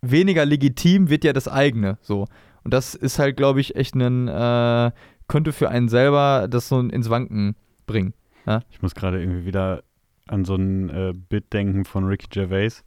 weniger 0.00 0.44
legitim 0.44 1.08
wird 1.08 1.24
ja 1.24 1.32
das 1.32 1.46
eigene 1.46 1.98
so. 2.00 2.26
Und 2.64 2.74
das 2.74 2.94
ist 2.94 3.18
halt, 3.18 3.36
glaube 3.36 3.60
ich, 3.60 3.76
echt 3.76 3.94
ein, 3.94 4.28
äh, 4.28 4.90
könnte 5.28 5.52
für 5.52 5.68
einen 5.68 5.88
selber 5.88 6.46
das 6.48 6.68
so 6.68 6.80
ins 6.80 7.10
Wanken 7.10 7.54
bringen. 7.86 8.14
Ja? 8.46 8.62
Ich 8.70 8.82
muss 8.82 8.94
gerade 8.94 9.20
irgendwie 9.20 9.46
wieder 9.46 9.82
an 10.26 10.44
so 10.44 10.54
ein 10.56 10.88
äh, 10.90 11.12
Bit 11.12 11.52
denken 11.52 11.84
von 11.84 12.04
Ricky 12.04 12.26
Gervais, 12.30 12.82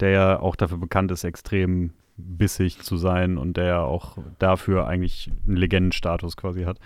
der 0.00 0.10
ja 0.10 0.40
auch 0.40 0.56
dafür 0.56 0.78
bekannt 0.78 1.10
ist, 1.10 1.24
extrem 1.24 1.92
bissig 2.16 2.80
zu 2.82 2.96
sein 2.96 3.38
und 3.38 3.56
der 3.56 3.82
auch 3.82 4.18
dafür 4.38 4.86
eigentlich 4.86 5.32
einen 5.46 5.56
Legendenstatus 5.56 6.36
quasi 6.36 6.64
hat. 6.64 6.78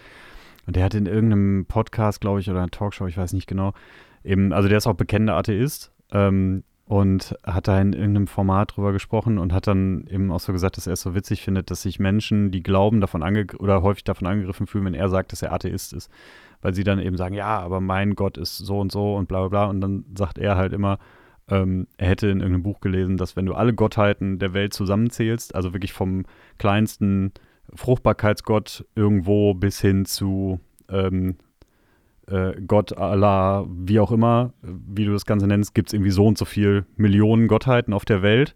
Und 0.67 0.77
der 0.77 0.85
hat 0.85 0.95
in 0.95 1.07
irgendeinem 1.07 1.67
Podcast, 1.67 2.21
glaube 2.21 2.41
ich, 2.41 2.51
oder 2.51 2.61
einer 2.61 2.71
Talkshow, 2.71 3.07
ich 3.07 3.17
weiß 3.17 3.33
nicht 3.33 3.47
genau, 3.47 3.73
eben, 4.25 4.53
also 4.53 4.69
der 4.69 4.79
ist 4.79 4.87
auch 4.87 4.95
bekennender 4.95 5.37
Atheist, 5.37 5.93
ähm, 6.13 6.63
und 6.89 7.37
hat 7.45 7.69
da 7.69 7.79
in 7.79 7.93
irgendeinem 7.93 8.27
Format 8.27 8.75
drüber 8.75 8.93
gesprochen 8.93 9.39
und 9.39 9.53
hat 9.53 9.67
dann 9.67 10.07
eben 10.09 10.33
auch 10.33 10.41
so 10.41 10.55
gesagt, 10.55 10.79
dass 10.79 10.87
er 10.87 10.95
es 10.95 11.03
so 11.03 11.15
witzig 11.15 11.43
findet, 11.43 11.71
dass 11.71 11.83
sich 11.83 12.01
Menschen, 12.01 12.51
die 12.51 12.63
glauben, 12.63 13.03
davon 13.03 13.23
oder 13.59 13.83
häufig 13.83 14.05
davon 14.05 14.27
angegriffen 14.27 14.67
fühlen, 14.67 14.87
wenn 14.87 14.95
er 14.95 15.11
sagt, 15.11 15.33
dass 15.33 15.43
er 15.43 15.53
Atheist 15.53 15.93
ist. 15.93 16.11
Weil 16.63 16.75
sie 16.75 16.85
dann 16.85 16.99
eben 16.99 17.19
sagen, 17.19 17.35
ja, 17.35 17.59
aber 17.59 17.81
mein 17.81 18.15
Gott 18.15 18.39
ist 18.39 18.57
so 18.57 18.81
und 18.81 18.91
so 18.91 19.15
und 19.17 19.29
bla 19.29 19.41
bla 19.41 19.49
bla. 19.49 19.65
Und 19.67 19.83
dann 19.83 20.07
sagt 20.17 20.39
er 20.39 20.57
halt 20.57 20.73
immer, 20.73 20.99
ähm, 21.49 21.87
er 21.97 22.09
hätte 22.09 22.29
in 22.29 22.41
irgendeinem 22.41 22.63
Buch 22.63 22.81
gelesen, 22.81 23.17
dass 23.17 23.37
wenn 23.37 23.47
du 23.47 23.55
alle 23.55 23.75
Gottheiten 23.75 24.39
der 24.39 24.53
Welt 24.55 24.75
zusammenzählst, 24.75 25.55
also 25.55 25.73
wirklich 25.73 25.93
vom 25.93 26.25
kleinsten 26.59 27.33
Fruchtbarkeitsgott 27.75 28.87
irgendwo 28.95 29.55
bis 29.55 29.81
hin 29.81 30.05
zu 30.05 30.61
ähm, 30.89 31.37
äh, 32.27 32.61
Gott, 32.67 32.97
Allah, 32.97 33.67
wie 33.69 34.01
auch 34.01 34.13
immer, 34.13 34.53
wie 34.63 35.05
du 35.05 35.13
das 35.13 35.27
Ganze 35.27 35.47
nennst, 35.47 35.75
gibt 35.75 35.89
es 35.89 35.93
irgendwie 35.93 36.11
so 36.11 36.27
und 36.27 36.39
so 36.39 36.45
viel 36.45 36.87
Millionen 36.97 37.49
Gottheiten 37.49 37.95
auf 37.95 38.05
der 38.05 38.23
Welt 38.23 38.55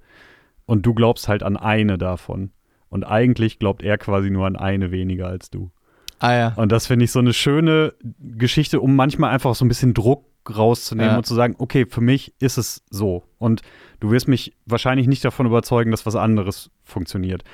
und 0.67 0.85
du 0.85 0.95
glaubst 0.95 1.29
halt 1.29 1.43
an 1.43 1.57
eine 1.57 1.99
davon. 1.99 2.51
Und 2.89 3.05
eigentlich 3.05 3.59
glaubt 3.59 3.83
er 3.83 3.97
quasi 3.97 4.31
nur 4.31 4.47
an 4.47 4.57
eine 4.57 4.91
weniger 4.91 5.27
als 5.27 5.49
du. 5.49 5.71
Ah 6.19 6.35
ja. 6.35 6.53
Und 6.57 6.71
das 6.71 6.87
finde 6.87 7.07
ich 7.07 7.11
so 7.11 7.21
eine 7.21 7.33
schöne 7.33 7.95
Geschichte, 8.21 8.81
um 8.81 8.95
manchmal 8.95 9.31
einfach 9.31 9.55
so 9.55 9.65
ein 9.65 9.69
bisschen 9.69 9.95
Druck 9.95 10.27
rauszunehmen 10.49 11.13
ja. 11.13 11.17
und 11.17 11.27
zu 11.27 11.35
sagen, 11.35 11.55
okay, 11.59 11.87
für 11.87 12.01
mich 12.01 12.35
ist 12.41 12.59
es 12.59 12.83
so. 12.91 13.25
Und 13.39 13.63
du 14.01 14.11
wirst 14.11 14.29
mich 14.29 14.55
wahrscheinlich 14.67 15.07
nicht 15.07 15.25
davon 15.25 15.47
überzeugen, 15.47 15.91
dass 15.91 16.07
was 16.07 16.17
anderes 16.17 16.71
funktioniert. 16.85 17.45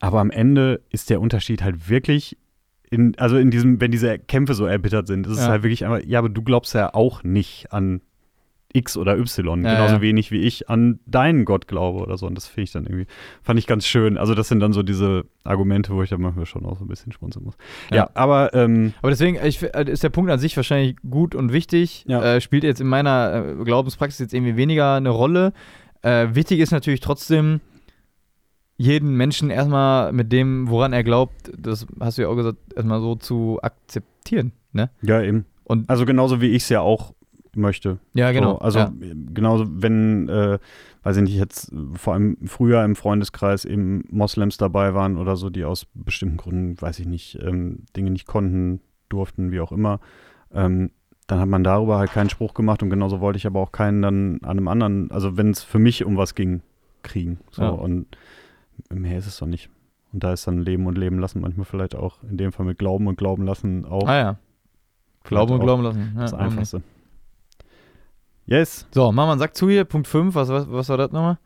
Aber 0.00 0.20
am 0.20 0.30
Ende 0.30 0.80
ist 0.90 1.10
der 1.10 1.20
Unterschied 1.20 1.62
halt 1.62 1.88
wirklich 1.88 2.36
in, 2.90 3.18
also 3.18 3.36
in 3.36 3.50
diesem, 3.50 3.80
wenn 3.80 3.90
diese 3.90 4.18
Kämpfe 4.18 4.54
so 4.54 4.64
erbittert 4.64 5.06
sind, 5.06 5.26
ist 5.26 5.36
ja. 5.36 5.44
es 5.44 5.48
halt 5.48 5.62
wirklich 5.62 5.84
einfach, 5.84 6.06
ja, 6.06 6.18
aber 6.18 6.28
du 6.28 6.42
glaubst 6.42 6.74
ja 6.74 6.94
auch 6.94 7.22
nicht 7.22 7.72
an 7.72 8.00
X 8.78 8.96
oder 8.96 9.18
Y, 9.18 9.64
ja, 9.64 9.74
genauso 9.74 9.96
ja. 9.96 10.00
wenig 10.00 10.30
wie 10.30 10.40
ich 10.40 10.68
an 10.68 11.00
deinen 11.06 11.44
Gott 11.44 11.68
glaube 11.68 12.00
oder 12.00 12.16
so. 12.16 12.26
Und 12.26 12.34
das 12.34 12.46
finde 12.46 12.62
ich 12.62 12.72
dann 12.72 12.84
irgendwie, 12.84 13.06
fand 13.42 13.58
ich 13.58 13.66
ganz 13.66 13.86
schön. 13.86 14.16
Also, 14.16 14.34
das 14.34 14.48
sind 14.48 14.60
dann 14.60 14.72
so 14.72 14.82
diese 14.82 15.24
Argumente, 15.44 15.92
wo 15.92 16.02
ich 16.02 16.10
dann 16.10 16.20
manchmal 16.20 16.46
schon 16.46 16.64
auch 16.64 16.78
so 16.78 16.84
ein 16.84 16.88
bisschen 16.88 17.12
schmunzeln 17.12 17.44
muss. 17.44 17.54
Ja, 17.90 17.96
ja 17.96 18.10
aber. 18.14 18.54
Ähm, 18.54 18.94
aber 19.02 19.10
deswegen 19.10 19.38
ich, 19.44 19.62
äh, 19.62 19.90
ist 19.90 20.02
der 20.02 20.10
Punkt 20.10 20.30
an 20.30 20.38
sich 20.38 20.56
wahrscheinlich 20.56 20.96
gut 21.08 21.34
und 21.34 21.52
wichtig. 21.52 22.06
Äh, 22.08 22.40
spielt 22.40 22.64
jetzt 22.64 22.80
in 22.80 22.88
meiner 22.88 23.56
äh, 23.60 23.64
Glaubenspraxis 23.64 24.18
jetzt 24.18 24.34
irgendwie 24.34 24.56
weniger 24.56 24.94
eine 24.94 25.10
Rolle. 25.10 25.52
Äh, 26.02 26.28
wichtig 26.32 26.60
ist 26.60 26.70
natürlich 26.70 27.00
trotzdem, 27.00 27.60
jeden 28.78 29.16
Menschen 29.16 29.50
erstmal 29.50 30.12
mit 30.12 30.32
dem, 30.32 30.70
woran 30.70 30.92
er 30.92 31.02
glaubt, 31.02 31.50
das 31.58 31.86
hast 32.00 32.16
du 32.16 32.22
ja 32.22 32.28
auch 32.28 32.36
gesagt, 32.36 32.58
erstmal 32.74 33.00
so 33.00 33.16
zu 33.16 33.58
akzeptieren. 33.60 34.52
Ne? 34.72 34.90
Ja, 35.02 35.20
eben. 35.20 35.46
Und 35.64 35.90
also 35.90 36.06
genauso 36.06 36.40
wie 36.40 36.50
ich 36.50 36.62
es 36.62 36.68
ja 36.68 36.80
auch 36.80 37.12
möchte. 37.54 37.98
Ja, 38.14 38.32
genau. 38.32 38.52
So, 38.52 38.58
also 38.58 38.78
ja. 38.78 38.92
genauso, 39.32 39.64
wenn, 39.68 40.28
äh, 40.28 40.58
weiß 41.02 41.16
ich 41.16 41.22
nicht, 41.22 41.36
jetzt 41.36 41.72
vor 41.94 42.14
allem 42.14 42.36
früher 42.46 42.84
im 42.84 42.96
Freundeskreis 42.96 43.64
eben 43.64 44.04
Moslems 44.10 44.56
dabei 44.56 44.94
waren 44.94 45.16
oder 45.16 45.36
so, 45.36 45.50
die 45.50 45.64
aus 45.64 45.86
bestimmten 45.94 46.36
Gründen, 46.36 46.80
weiß 46.80 46.98
ich 47.00 47.06
nicht, 47.06 47.38
ähm, 47.42 47.84
Dinge 47.96 48.10
nicht 48.10 48.26
konnten, 48.26 48.80
durften, 49.08 49.52
wie 49.52 49.60
auch 49.60 49.72
immer, 49.72 50.00
ähm, 50.52 50.90
dann 51.26 51.40
hat 51.40 51.48
man 51.48 51.62
darüber 51.62 51.98
halt 51.98 52.10
keinen 52.10 52.30
Spruch 52.30 52.54
gemacht 52.54 52.82
und 52.82 52.90
genauso 52.90 53.20
wollte 53.20 53.36
ich 53.36 53.46
aber 53.46 53.60
auch 53.60 53.72
keinen 53.72 54.02
dann 54.02 54.38
an 54.42 54.50
einem 54.50 54.68
anderen, 54.68 55.10
also 55.10 55.36
wenn 55.36 55.50
es 55.50 55.62
für 55.62 55.78
mich 55.78 56.04
um 56.04 56.16
was 56.16 56.34
ging, 56.34 56.62
kriegen. 57.02 57.38
So 57.50 57.62
ja. 57.62 57.68
und 57.68 58.06
mehr 58.90 59.18
ist 59.18 59.26
es 59.26 59.38
doch 59.38 59.46
nicht. 59.46 59.70
Und 60.12 60.24
da 60.24 60.32
ist 60.32 60.46
dann 60.46 60.60
Leben 60.60 60.86
und 60.86 60.96
Leben 60.96 61.18
lassen 61.18 61.40
manchmal 61.40 61.66
vielleicht 61.66 61.94
auch 61.94 62.22
in 62.22 62.38
dem 62.38 62.52
Fall 62.52 62.64
mit 62.64 62.78
Glauben 62.78 63.06
und 63.06 63.18
Glauben 63.18 63.44
lassen 63.44 63.84
auch. 63.84 64.08
Ah 64.08 64.16
ja. 64.16 64.38
Glauben 65.24 65.52
und 65.52 65.60
Glauben 65.60 65.82
lassen. 65.82 66.12
Ja, 66.14 66.22
das 66.22 66.34
Einfachste. 66.34 66.82
Yes. 68.48 68.86
So, 68.90 69.08
einen 69.10 69.38
Sack 69.38 69.54
zu 69.54 69.68
hier. 69.68 69.84
Punkt 69.84 70.08
5. 70.08 70.34
Was, 70.34 70.48
was, 70.48 70.70
was 70.70 70.88
war 70.88 70.96
das 70.96 71.12
nochmal? 71.12 71.38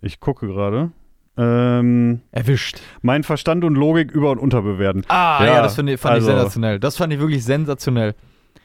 Ich 0.00 0.18
gucke 0.20 0.46
gerade. 0.48 0.90
Ähm, 1.36 2.20
Erwischt. 2.32 2.80
mein 3.00 3.22
Verstand 3.22 3.62
und 3.62 3.76
Logik 3.76 4.10
über- 4.10 4.32
und 4.32 4.38
unterbewerten. 4.38 5.04
Ah, 5.06 5.38
ja, 5.44 5.54
Ja, 5.54 5.62
das 5.62 5.76
fand, 5.76 5.88
ich- 5.88 6.00
fand 6.00 6.14
also- 6.16 6.30
ich 6.30 6.34
sensationell. 6.34 6.80
Das 6.80 6.96
fand 6.96 7.12
ich 7.12 7.20
wirklich 7.20 7.44
sensationell. 7.44 8.16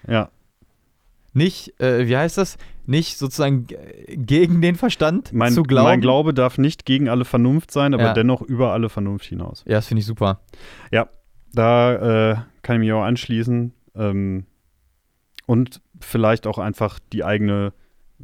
Ja. 0.07 0.29
Nicht, 1.33 1.79
äh, 1.79 2.07
wie 2.07 2.17
heißt 2.17 2.37
das? 2.39 2.57
Nicht 2.87 3.17
sozusagen 3.19 3.67
gegen 4.09 4.61
den 4.61 4.75
Verstand 4.75 5.31
Mein, 5.33 5.53
zu 5.53 5.61
glauben. 5.63 5.87
mein 5.87 6.01
Glaube 6.01 6.33
darf 6.33 6.57
nicht 6.57 6.85
gegen 6.85 7.09
alle 7.09 7.25
Vernunft 7.25 7.69
sein, 7.71 7.93
aber 7.93 8.03
Ja. 8.05 8.13
dennoch 8.13 8.41
über 8.41 8.71
alle 8.73 8.89
Vernunft 8.89 9.25
hinaus. 9.25 9.63
Ja, 9.67 9.75
das 9.75 9.87
finde 9.87 9.99
ich 10.01 10.05
super. 10.07 10.39
Da 11.55 12.31
äh, 12.31 12.35
kann 12.63 12.77
ich 12.77 12.79
mich 12.79 12.93
auch 12.93 13.03
anschließen. 13.03 13.71
Ähm, 13.95 14.45
und 15.45 15.81
vielleicht 15.99 16.47
auch 16.47 16.57
einfach 16.57 16.97
die 17.11 17.23
eigene, 17.23 17.73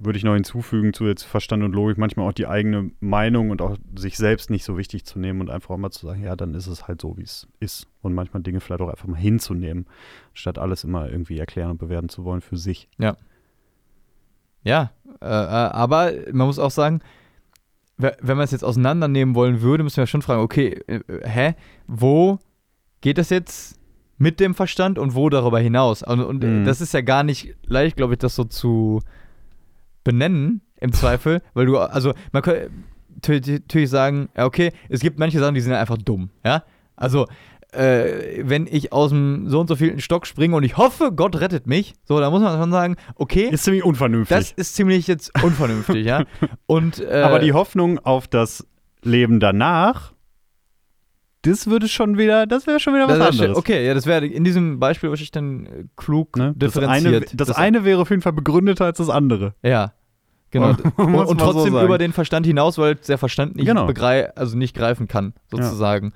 würde 0.02 0.18
ich 0.18 0.24
noch 0.24 0.34
hinzufügen, 0.34 0.94
zu 0.94 1.06
jetzt 1.08 1.24
Verstand 1.24 1.64
und 1.64 1.74
Logik, 1.74 1.98
manchmal 1.98 2.28
auch 2.28 2.34
die 2.34 2.48
eigene 2.48 2.92
Meinung 3.00 3.50
und 3.50 3.62
auch 3.62 3.78
sich 3.98 4.18
selbst 4.18 4.50
nicht 4.50 4.64
so 4.64 4.78
wichtig 4.78 5.06
zu 5.06 5.20
nehmen 5.20 5.42
und 5.42 5.50
einfach 5.50 5.72
auch 5.72 5.78
mal 5.78 5.92
zu 5.92 6.06
sagen, 6.08 6.24
ja, 6.24 6.36
dann 6.36 6.54
ist 6.54 6.68
es 6.68 6.88
halt 6.88 7.02
so, 7.02 7.18
wie 7.18 7.24
es 7.24 7.48
ist. 7.60 7.88
Und 8.02 8.14
manchmal 8.14 8.42
Dinge 8.44 8.60
vielleicht 8.60 8.82
auch 8.82 8.90
einfach 8.90 9.08
mal 9.08 9.18
hinzunehmen, 9.20 9.86
statt 10.34 10.58
alles 10.58 10.84
immer 10.84 11.10
irgendwie 11.10 11.38
erklären 11.38 11.72
und 11.72 11.78
bewerten 11.78 12.10
zu 12.10 12.24
wollen 12.24 12.42
für 12.42 12.58
sich. 12.58 12.88
Ja, 14.64 14.92
äh, 15.22 15.26
äh, 15.26 15.30
aber 15.30 16.12
man 16.32 16.48
muss 16.48 16.60
auch 16.60 16.72
sagen, 16.72 17.02
we- 17.98 18.16
wenn 18.22 18.38
man 18.38 18.44
es 18.44 18.52
jetzt 18.52 18.64
auseinandernehmen 18.64 19.36
wollen 19.36 19.62
würde, 19.62 19.84
müssen 19.84 19.98
wir 19.98 20.08
schon 20.08 20.22
fragen, 20.22 20.42
okay, 20.42 20.82
äh, 20.88 20.96
äh, 21.08 21.28
hä, 21.28 21.56
wo 21.88 22.40
geht 23.02 23.18
das 23.18 23.30
jetzt 23.30 23.80
mit 24.18 24.40
dem 24.42 24.54
Verstand 24.54 25.00
und 25.00 25.16
wo 25.16 25.30
darüber 25.30 25.60
hinaus? 25.60 26.04
Und, 26.04 26.20
und 26.22 26.44
Mhm. 26.44 26.66
das 26.66 26.82
ist 26.82 26.94
ja 26.94 27.02
gar 27.02 27.24
nicht 27.24 27.56
leicht, 27.66 27.96
glaube 27.96 28.14
ich, 28.14 28.20
das 28.20 28.36
so 28.36 28.44
zu 28.44 29.02
benennen, 30.04 30.62
im 30.82 30.94
Zweifel, 30.94 31.42
weil 31.54 31.66
du, 31.66 31.78
also 31.78 32.14
man 32.32 32.42
könnte 32.42 32.72
natürlich 33.28 33.90
sagen, 33.90 34.30
ja, 34.36 34.46
okay, 34.46 34.72
es 34.88 35.02
gibt 35.02 35.20
manche 35.20 35.40
Sachen, 35.40 35.56
die 35.56 35.62
sind 35.62 35.74
einfach 35.74 35.98
dumm, 35.98 36.30
ja, 36.44 36.64
also 36.96 37.28
äh, 37.72 38.42
wenn 38.44 38.68
ich 38.68 38.92
aus 38.94 39.10
dem 39.12 39.48
so 39.48 39.60
und 39.60 39.68
so 39.68 39.76
vielen 39.76 40.00
Stock 40.00 40.26
springe 40.26 40.56
und 40.56 40.64
ich 40.64 40.78
hoffe, 40.78 41.12
Gott 41.16 41.40
rettet 41.40 41.68
mich, 41.68 41.94
so, 42.04 42.20
da 42.20 42.30
muss 42.30 42.42
man 42.42 42.60
schon 42.60 42.72
sagen, 42.72 42.96
okay, 43.16 43.50
Ist 43.52 43.64
ziemlich 43.64 43.84
unvernünftig. 43.84 44.36
das 44.36 44.52
ist 44.52 44.76
ziemlich 44.76 45.08
jetzt 45.08 45.32
unvernünftig, 45.44 46.06
ja. 46.06 46.24
Und, 46.66 47.00
äh, 47.00 47.22
aber 47.22 47.40
die 47.40 47.54
Hoffnung 47.54 48.00
auf 48.00 48.28
das 48.28 48.66
Leben 49.04 49.40
danach, 49.40 50.14
das 51.44 51.68
würde 51.68 51.88
schon 51.88 52.18
wieder, 52.18 52.46
das 52.48 52.68
wäre 52.68 52.80
schon 52.80 52.94
wieder 52.94 53.08
was 53.08 53.18
das 53.18 53.28
anderes. 53.30 53.48
schön- 53.52 53.56
okay, 53.56 53.86
ja, 53.88 53.94
das 53.94 54.06
wäre 54.06 54.26
in 54.26 54.44
diesem 54.44 54.80
Beispiel 54.80 55.10
wahrscheinlich 55.10 55.32
dann 55.32 55.66
äh, 55.66 55.84
klug 55.96 56.36
Ne? 56.38 56.54
Das, 56.58 56.78
eine, 56.78 57.00
differenziert. 57.12 57.40
das, 57.40 57.52
eine 57.52 57.86
wäre 57.86 58.02
auf 58.02 58.10
jeden 58.10 58.22
Fall 58.22 58.34
begründeter 58.34 58.86
als 58.86 58.98
das 58.98 59.10
andere. 59.10 59.54
ja, 59.64 59.94
genau. 60.52 60.70
Und, 60.98 61.16
und 61.16 61.40
so 61.40 61.52
trotzdem 61.54 61.74
sagen. 61.74 61.86
über 61.86 61.98
den 61.98 62.12
Verstand 62.14 62.46
hinaus, 62.46 62.78
weil 62.78 62.96
der 62.96 63.18
Verstand 63.18 63.56
nicht 63.56 63.66
Genau. 63.68 63.88
also 64.36 64.58
nicht 64.58 64.76
greifen 64.76 65.08
kann, 65.08 65.34
sozusagen. 65.50 66.12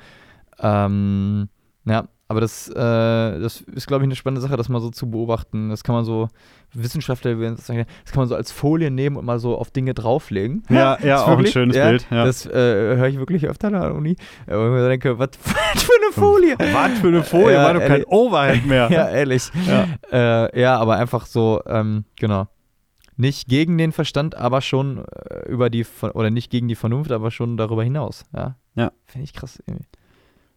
Ähm, 0.60 1.50
ja, 1.86 2.08
aber 2.30 2.42
das, 2.42 2.70
äh, 2.70 2.74
das 2.74 3.62
ist, 3.62 3.86
glaube 3.86 4.04
ich, 4.04 4.08
eine 4.08 4.16
spannende 4.16 4.42
Sache, 4.42 4.56
das 4.56 4.70
mal 4.70 4.80
so 4.80 4.90
zu 4.90 5.12
beobachten. 5.12 5.70
Das 5.70 5.84
kann 5.84 5.94
man 5.94 6.06
so, 6.06 6.30
Wissenschaftler 6.74 7.36
das 7.36 7.68
sagen, 7.68 7.86
das 8.04 8.14
kann 8.14 8.22
man 8.22 8.30
so 8.30 8.36
als 8.36 8.52
Folie 8.52 8.90
nehmen 8.90 9.18
und 9.18 9.26
mal 9.26 9.40
so 9.40 9.58
auf 9.58 9.72
Dinge 9.72 9.94
drauflegen. 9.94 10.64
Ja, 10.70 10.98
ja, 11.04 11.22
auch 11.26 11.38
ein 11.38 11.46
schönes 11.46 11.76
ja, 11.76 11.90
Bild. 11.90 12.08
Ja. 12.10 12.26
Das 12.26 12.46
äh, 12.46 12.52
höre 12.52 13.08
ich 13.08 13.18
wirklich 13.18 13.46
öfter 13.48 13.68
an 13.68 13.74
der 13.74 13.94
Uni. 13.94 14.16
Äh, 14.48 14.56
Wo 14.56 14.66
ich 14.66 14.72
mir 14.72 14.88
denke, 14.88 15.20
was 15.20 15.30
für 15.36 15.92
eine 16.02 16.14
Folie. 16.14 16.56
Was 16.58 17.00
für 17.00 17.08
eine 17.10 17.24
Folie, 17.24 17.54
Ja, 17.54 17.66
war 17.66 17.74
doch 17.74 17.82
kein. 17.82 18.04
Overhead 18.06 18.66
mehr. 18.66 18.88
ja, 18.92 19.10
ehrlich. 19.10 19.52
Ja. 19.68 19.88
Äh, 20.12 20.60
ja, 20.60 20.78
aber 20.80 20.96
einfach 20.96 21.26
so, 21.26 21.62
ähm, 21.68 22.06
genau. 22.16 22.48
Nicht 23.16 23.48
gegen 23.48 23.78
den 23.78 23.92
Verstand, 23.92 24.36
aber 24.36 24.62
schon 24.62 25.06
äh, 25.06 25.48
über 25.50 25.70
die, 25.70 25.86
oder 26.14 26.32
nicht 26.32 26.50
gegen 26.50 26.68
die 26.68 26.76
Vernunft, 26.76 27.12
aber 27.12 27.32
schon 27.32 27.58
darüber 27.58 27.84
hinaus. 27.84 28.24
Ja. 28.34 28.56
Ja. 28.76 28.92
Finde 29.06 29.26
ich 29.26 29.34
krass. 29.34 29.62
irgendwie. 29.68 29.86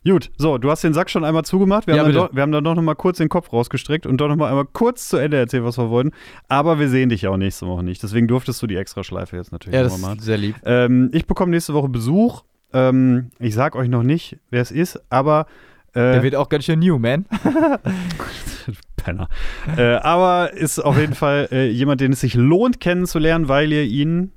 Gut, 0.08 0.30
so, 0.36 0.56
du 0.58 0.70
hast 0.70 0.84
den 0.84 0.94
Sack 0.94 1.10
schon 1.10 1.24
einmal 1.24 1.44
zugemacht. 1.44 1.86
Wir, 1.86 1.96
Ja, 1.96 2.02
haben, 2.04 2.12
dann 2.12 2.26
doch, 2.28 2.34
wir 2.34 2.42
haben 2.42 2.52
dann 2.52 2.62
doch 2.62 2.74
noch 2.76 2.82
mal 2.82 2.94
kurz 2.94 3.18
den 3.18 3.28
Kopf 3.28 3.52
rausgestreckt 3.52 4.06
und 4.06 4.18
doch 4.18 4.28
noch 4.28 4.36
mal 4.36 4.48
einmal 4.48 4.66
kurz 4.72 5.08
zu 5.08 5.16
Ende 5.16 5.36
erzählt, 5.36 5.64
was 5.64 5.78
wir 5.78 5.90
wollten. 5.90 6.12
Aber 6.48 6.78
wir 6.78 6.88
sehen 6.88 7.08
dich 7.08 7.22
ja 7.22 7.30
auch 7.30 7.36
nächste 7.36 7.66
Woche 7.66 7.82
nicht. 7.82 8.02
Deswegen 8.02 8.28
durftest 8.28 8.62
du 8.62 8.66
die 8.68 8.76
Extraschleife 8.76 9.36
jetzt 9.36 9.50
natürlich 9.52 9.74
Ja, 9.76 9.82
das 9.82 9.98
machen. 9.98 10.18
ist 10.18 10.24
sehr 10.24 10.38
lieb. 10.38 10.54
Ähm, 10.64 11.10
ich 11.12 11.26
bekomme 11.26 11.50
nächste 11.50 11.74
Woche 11.74 11.88
Besuch. 11.88 12.42
Ähm, 12.72 13.30
ich 13.40 13.54
sag 13.54 13.74
euch 13.74 13.88
noch 13.88 14.02
nicht, 14.04 14.38
wer 14.50 14.62
es 14.62 14.70
ist, 14.70 15.00
aber 15.10 15.46
äh, 15.92 16.00
Der 16.00 16.22
wird 16.22 16.36
auch 16.36 16.48
ganz 16.48 16.64
schön 16.64 16.78
new, 16.78 16.98
man. 16.98 17.24
Penner. 18.96 19.28
äh, 19.76 19.94
aber 19.96 20.52
ist 20.52 20.78
auf 20.80 20.98
jeden 20.98 21.14
Fall 21.14 21.48
äh, 21.52 21.68
jemand, 21.70 22.00
den 22.00 22.12
es 22.12 22.20
sich 22.20 22.34
lohnt 22.34 22.80
kennenzulernen, 22.80 23.48
weil 23.48 23.72
ihr 23.72 23.84
ihn 23.84 24.32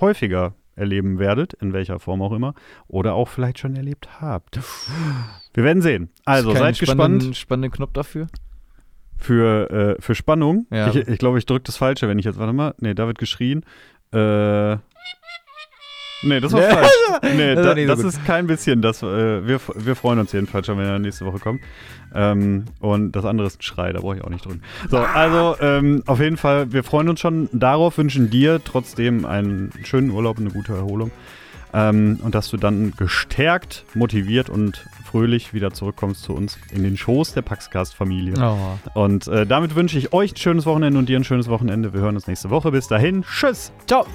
häufiger 0.00 0.54
erleben 0.76 1.18
werdet, 1.18 1.54
in 1.54 1.72
welcher 1.72 1.98
Form 1.98 2.22
auch 2.22 2.32
immer, 2.32 2.54
oder 2.86 3.14
auch 3.14 3.28
vielleicht 3.28 3.58
schon 3.58 3.74
erlebt 3.74 4.20
habt. 4.20 4.60
Wir 5.54 5.64
werden 5.64 5.82
sehen. 5.82 6.10
Also 6.24 6.52
seid 6.52 6.76
spannenden- 6.76 7.18
gespannt 7.18 7.36
Spannenden 7.36 7.72
Knopf 7.72 7.92
dafür. 7.94 8.26
für, 9.18 9.70
äh, 9.98 10.02
für 10.02 10.14
Spannung. 10.14 10.66
Ja. 10.70 10.88
Ich, 10.88 10.96
ich 10.96 11.18
glaube, 11.18 11.38
ich 11.38 11.46
drücke 11.46 11.64
das 11.64 11.76
Falsche, 11.78 12.06
wenn 12.08 12.18
ich 12.18 12.26
jetzt, 12.26 12.38
warte 12.38 12.52
mal, 12.52 12.74
nee, 12.80 12.92
da 12.94 13.06
wird 13.06 13.18
geschrien. 13.18 13.64
Äh, 14.12 14.76
nee, 16.22 16.40
das 16.40 16.52
war 16.52 16.60
Nee. 16.60 16.66
falsch. 16.74 16.90
Nee, 17.22 17.54
Das 17.54 17.64
da, 17.64 17.74
so 17.76 17.86
das 17.86 18.14
ist 18.14 18.24
kein 18.26 18.46
bisschen. 18.46 18.82
Das, 18.82 19.02
äh, 19.02 19.46
wir, 19.46 19.58
wir 19.74 19.96
freuen 19.96 20.18
uns 20.18 20.32
jedenfalls 20.32 20.66
schon, 20.66 20.78
wenn 20.78 20.86
er 20.86 20.98
nächste 20.98 21.24
Woche 21.24 21.38
kommt. 21.38 21.60
Ähm, 22.14 22.66
und 22.80 23.12
das 23.12 23.24
andere 23.24 23.46
ist 23.46 23.60
ein 23.60 23.62
Schrei, 23.62 23.92
da 23.92 24.00
brauche 24.00 24.16
ich 24.16 24.22
auch 24.24 24.28
nicht 24.28 24.44
drücken. 24.44 24.62
So, 24.90 24.98
also 24.98 25.56
ähm, 25.60 26.02
auf 26.06 26.20
jeden 26.20 26.36
Fall, 26.36 26.72
wir 26.72 26.84
freuen 26.84 27.08
uns 27.08 27.20
schon 27.20 27.48
darauf, 27.52 27.98
wünschen 27.98 28.30
dir 28.30 28.60
trotzdem 28.62 29.24
einen 29.24 29.72
schönen 29.84 30.10
Urlaub, 30.10 30.38
eine 30.38 30.50
gute 30.50 30.74
Erholung. 30.74 31.10
Ähm, 31.74 32.20
und 32.22 32.34
dass 32.34 32.48
du 32.48 32.56
dann 32.56 32.92
gestärkt, 32.96 33.84
motiviert 33.94 34.48
und 34.48 34.86
fröhlich 35.04 35.52
wieder 35.52 35.72
zurückkommst 35.72 36.22
zu 36.22 36.32
uns 36.34 36.58
in 36.72 36.82
den 36.82 36.96
Schoß 36.96 37.32
der 37.34 37.42
Paxcast-Familie. 37.42 38.34
Oh. 38.40 39.00
Und 39.00 39.26
äh, 39.28 39.46
damit 39.46 39.74
wünsche 39.74 39.98
ich 39.98 40.12
euch 40.12 40.32
ein 40.32 40.36
schönes 40.36 40.64
Wochenende 40.66 40.98
und 40.98 41.08
dir 41.08 41.18
ein 41.18 41.24
schönes 41.24 41.48
Wochenende. 41.48 41.92
Wir 41.92 42.00
hören 42.00 42.14
uns 42.14 42.26
nächste 42.26 42.50
Woche. 42.50 42.70
Bis 42.70 42.88
dahin. 42.88 43.22
Tschüss. 43.24 43.72
Ciao. 43.86 44.06